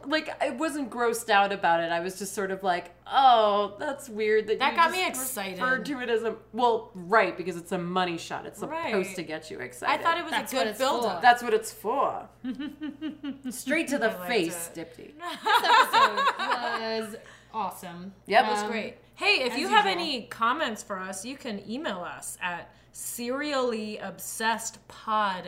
like 0.05 0.41
I 0.43 0.49
wasn't 0.51 0.89
grossed 0.89 1.29
out 1.29 1.51
about 1.51 1.79
it. 1.81 1.91
I 1.91 1.99
was 1.99 2.17
just 2.19 2.33
sort 2.33 2.51
of 2.51 2.63
like 2.63 2.91
oh 3.11 3.75
that's 3.79 4.09
weird 4.09 4.47
that 4.47 4.59
That 4.59 4.71
you 4.71 4.75
got 4.77 4.87
just 4.89 4.95
me 4.97 5.07
excited. 5.07 5.61
Referred 5.61 5.85
to 5.87 5.99
it 6.01 6.09
as 6.09 6.23
a 6.23 6.35
well 6.53 6.91
right 6.93 7.35
because 7.37 7.55
it's 7.57 7.71
a 7.71 7.77
money 7.77 8.17
shot. 8.17 8.45
It's 8.45 8.59
supposed 8.59 8.93
Right. 8.93 9.15
to 9.15 9.23
get 9.23 9.49
you 9.51 9.59
excited. 9.59 9.99
I 9.99 10.03
thought 10.03 10.17
it 10.17 10.23
was 10.23 10.31
That's 10.31 10.53
a 10.53 10.55
good 10.55 10.77
build 10.77 11.05
up. 11.05 11.21
that's 11.21 11.41
what 11.43 11.53
it's 11.53 11.71
for. 11.71 12.27
Straight 13.49 13.87
to 13.89 13.97
the 13.97 14.11
face, 14.27 14.69
it. 14.75 14.79
Dipty. 14.97 15.11
This 15.49 15.63
episode 15.63 17.09
was 17.11 17.15
awesome. 17.53 18.13
Yep. 18.27 18.43
That 18.45 18.51
was 18.51 18.63
Um, 18.63 18.71
great. 18.71 18.97
Hey, 19.19 19.41
if 19.43 19.51
as 19.51 19.59
you 19.59 19.67
have 19.67 19.85
any 19.85 20.21
comments 20.27 20.81
for 20.81 20.97
us, 20.97 21.25
you 21.25 21.35
can 21.35 21.61
email 21.69 21.99
us 21.99 22.37
at 22.41 22.71
seriallyobsessedpod 22.93 24.77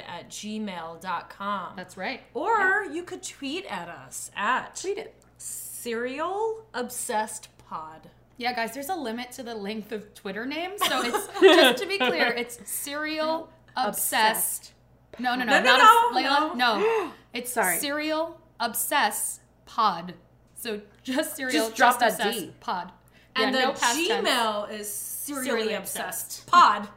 at 0.05 0.29
gmail.com. 0.29 1.73
That's 1.77 1.95
right. 1.95 2.21
or 2.33 2.83
you 2.91 3.03
could 3.03 3.23
tweet 3.23 3.65
at 3.67 3.87
us 3.87 4.29
at 4.35 4.75
tweet 4.75 4.97
it. 4.97 5.15
serial 5.37 6.65
obsessed 6.73 7.47
pod. 7.69 8.09
Yeah, 8.35 8.51
guys, 8.53 8.73
there's 8.73 8.89
a 8.89 8.95
limit 8.95 9.31
to 9.33 9.43
the 9.43 9.55
length 9.55 9.93
of 9.93 10.13
Twitter 10.15 10.45
names. 10.45 10.81
So 10.85 11.01
it's 11.05 11.27
just 11.39 11.81
to 11.81 11.87
be 11.87 11.97
clear, 11.97 12.27
it's 12.27 12.59
serial 12.69 13.49
obsessed. 13.77 14.73
No, 15.17 15.33
no, 15.35 15.45
no, 15.45 15.59
No, 15.59 15.63
no, 15.63 15.77
not 15.77 16.13
no, 16.13 16.19
a, 16.19 16.23
Layla. 16.23 16.55
No. 16.57 17.11
It's 17.33 17.53
Sorry. 17.53 17.77
serial 17.77 18.37
obsess 18.59 19.39
pod. 19.65 20.15
So 20.55 20.81
just 21.03 21.37
serial 21.37 21.67
Just 21.67 21.77
drop 21.77 21.99
that 21.99 22.11
obsessed 22.15 22.37
D. 22.39 22.51
pod. 22.59 22.91
And 23.35 23.53
yeah, 23.55 23.61
the 23.61 23.67
no 23.67 23.73
past 23.73 24.07
tense. 24.07 24.27
Gmail 24.27 24.71
is 24.71 24.91
serially 24.91 25.45
Serially 25.45 25.73
obsessed 25.73 26.39
obsessed. 26.39 26.47
pod 26.47 26.87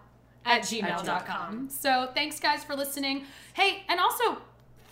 at 0.44 0.62
gmail.com. 0.62 1.68
So 1.70 2.10
thanks 2.14 2.40
guys 2.40 2.64
for 2.64 2.74
listening. 2.76 3.24
Hey, 3.54 3.82
and 3.88 3.98
also 4.00 4.38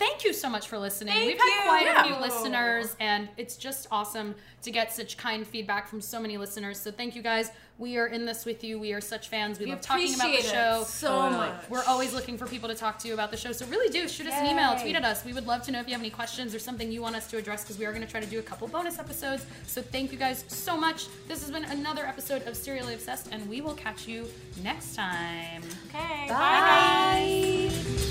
thank 0.02 0.24
you 0.24 0.32
so 0.32 0.48
much 0.48 0.68
for 0.68 0.78
listening. 0.78 1.14
Thank 1.14 1.26
We've 1.26 1.38
had 1.38 1.46
you. 1.46 1.68
quite 1.68 1.86
a 1.96 2.08
few 2.08 2.20
listeners 2.20 2.96
and 3.00 3.28
it's 3.36 3.56
just 3.56 3.86
awesome 3.90 4.34
to 4.62 4.70
get 4.70 4.92
such 4.92 5.16
kind 5.16 5.46
feedback 5.46 5.88
from 5.88 6.00
so 6.00 6.20
many 6.20 6.36
listeners. 6.38 6.78
So 6.78 6.90
thank 6.90 7.14
you 7.16 7.22
guys. 7.22 7.50
We 7.78 7.96
are 7.96 8.06
in 8.06 8.26
this 8.26 8.44
with 8.44 8.62
you. 8.62 8.78
We 8.78 8.92
are 8.92 9.00
such 9.00 9.28
fans. 9.28 9.58
We, 9.58 9.64
We 9.64 9.72
love 9.72 9.80
talking 9.80 10.14
about 10.14 10.36
the 10.36 10.42
show. 10.42 10.82
it 10.82 10.86
so 10.86 11.08
oh, 11.08 11.22
Totally. 11.22 11.36
much. 11.48 11.70
We're 11.70 11.84
always 11.84 12.12
looking 12.14 12.36
for 12.38 12.46
people 12.46 12.68
to 12.68 12.74
talk 12.74 12.98
to 13.00 13.10
about 13.10 13.30
the 13.30 13.36
show. 13.36 13.52
So 13.52 13.66
really 13.66 13.90
do 13.90 14.06
shoot 14.08 14.26
us 14.26 14.34
an 14.34 14.46
email, 14.46 14.78
tweet 14.78 14.94
at 14.94 15.04
us. 15.04 15.24
We 15.24 15.32
would 15.32 15.46
love 15.46 15.62
to 15.64 15.72
know 15.72 15.80
if 15.80 15.86
you 15.88 15.92
have 15.92 16.00
any 16.00 16.10
questions 16.10 16.54
or 16.54 16.58
something 16.58 16.92
you 16.92 17.02
want 17.02 17.16
us 17.16 17.26
to 17.28 17.38
address 17.38 17.62
because 17.64 17.78
we 17.78 17.86
are 17.86 17.92
going 17.92 18.04
to 18.04 18.10
try 18.10 18.20
to 18.20 18.26
do 18.26 18.38
a 18.38 18.42
couple 18.42 18.68
bonus 18.68 18.98
episodes. 18.98 19.46
So 19.66 19.82
thank 19.82 20.12
you 20.12 20.18
guys 20.18 20.44
so 20.48 20.76
much. 20.76 21.06
This 21.28 21.40
has 21.40 21.50
been 21.50 21.64
another 21.64 22.04
episode 22.06 22.46
of 22.46 22.56
Serially 22.56 22.94
Obsessed, 22.94 23.28
and 23.32 23.48
we 23.48 23.60
will 23.60 23.74
catch 23.74 24.06
you 24.06 24.28
next 24.62 24.94
time. 24.94 25.62
Okay. 25.88 26.26
Bye. 26.28 28.01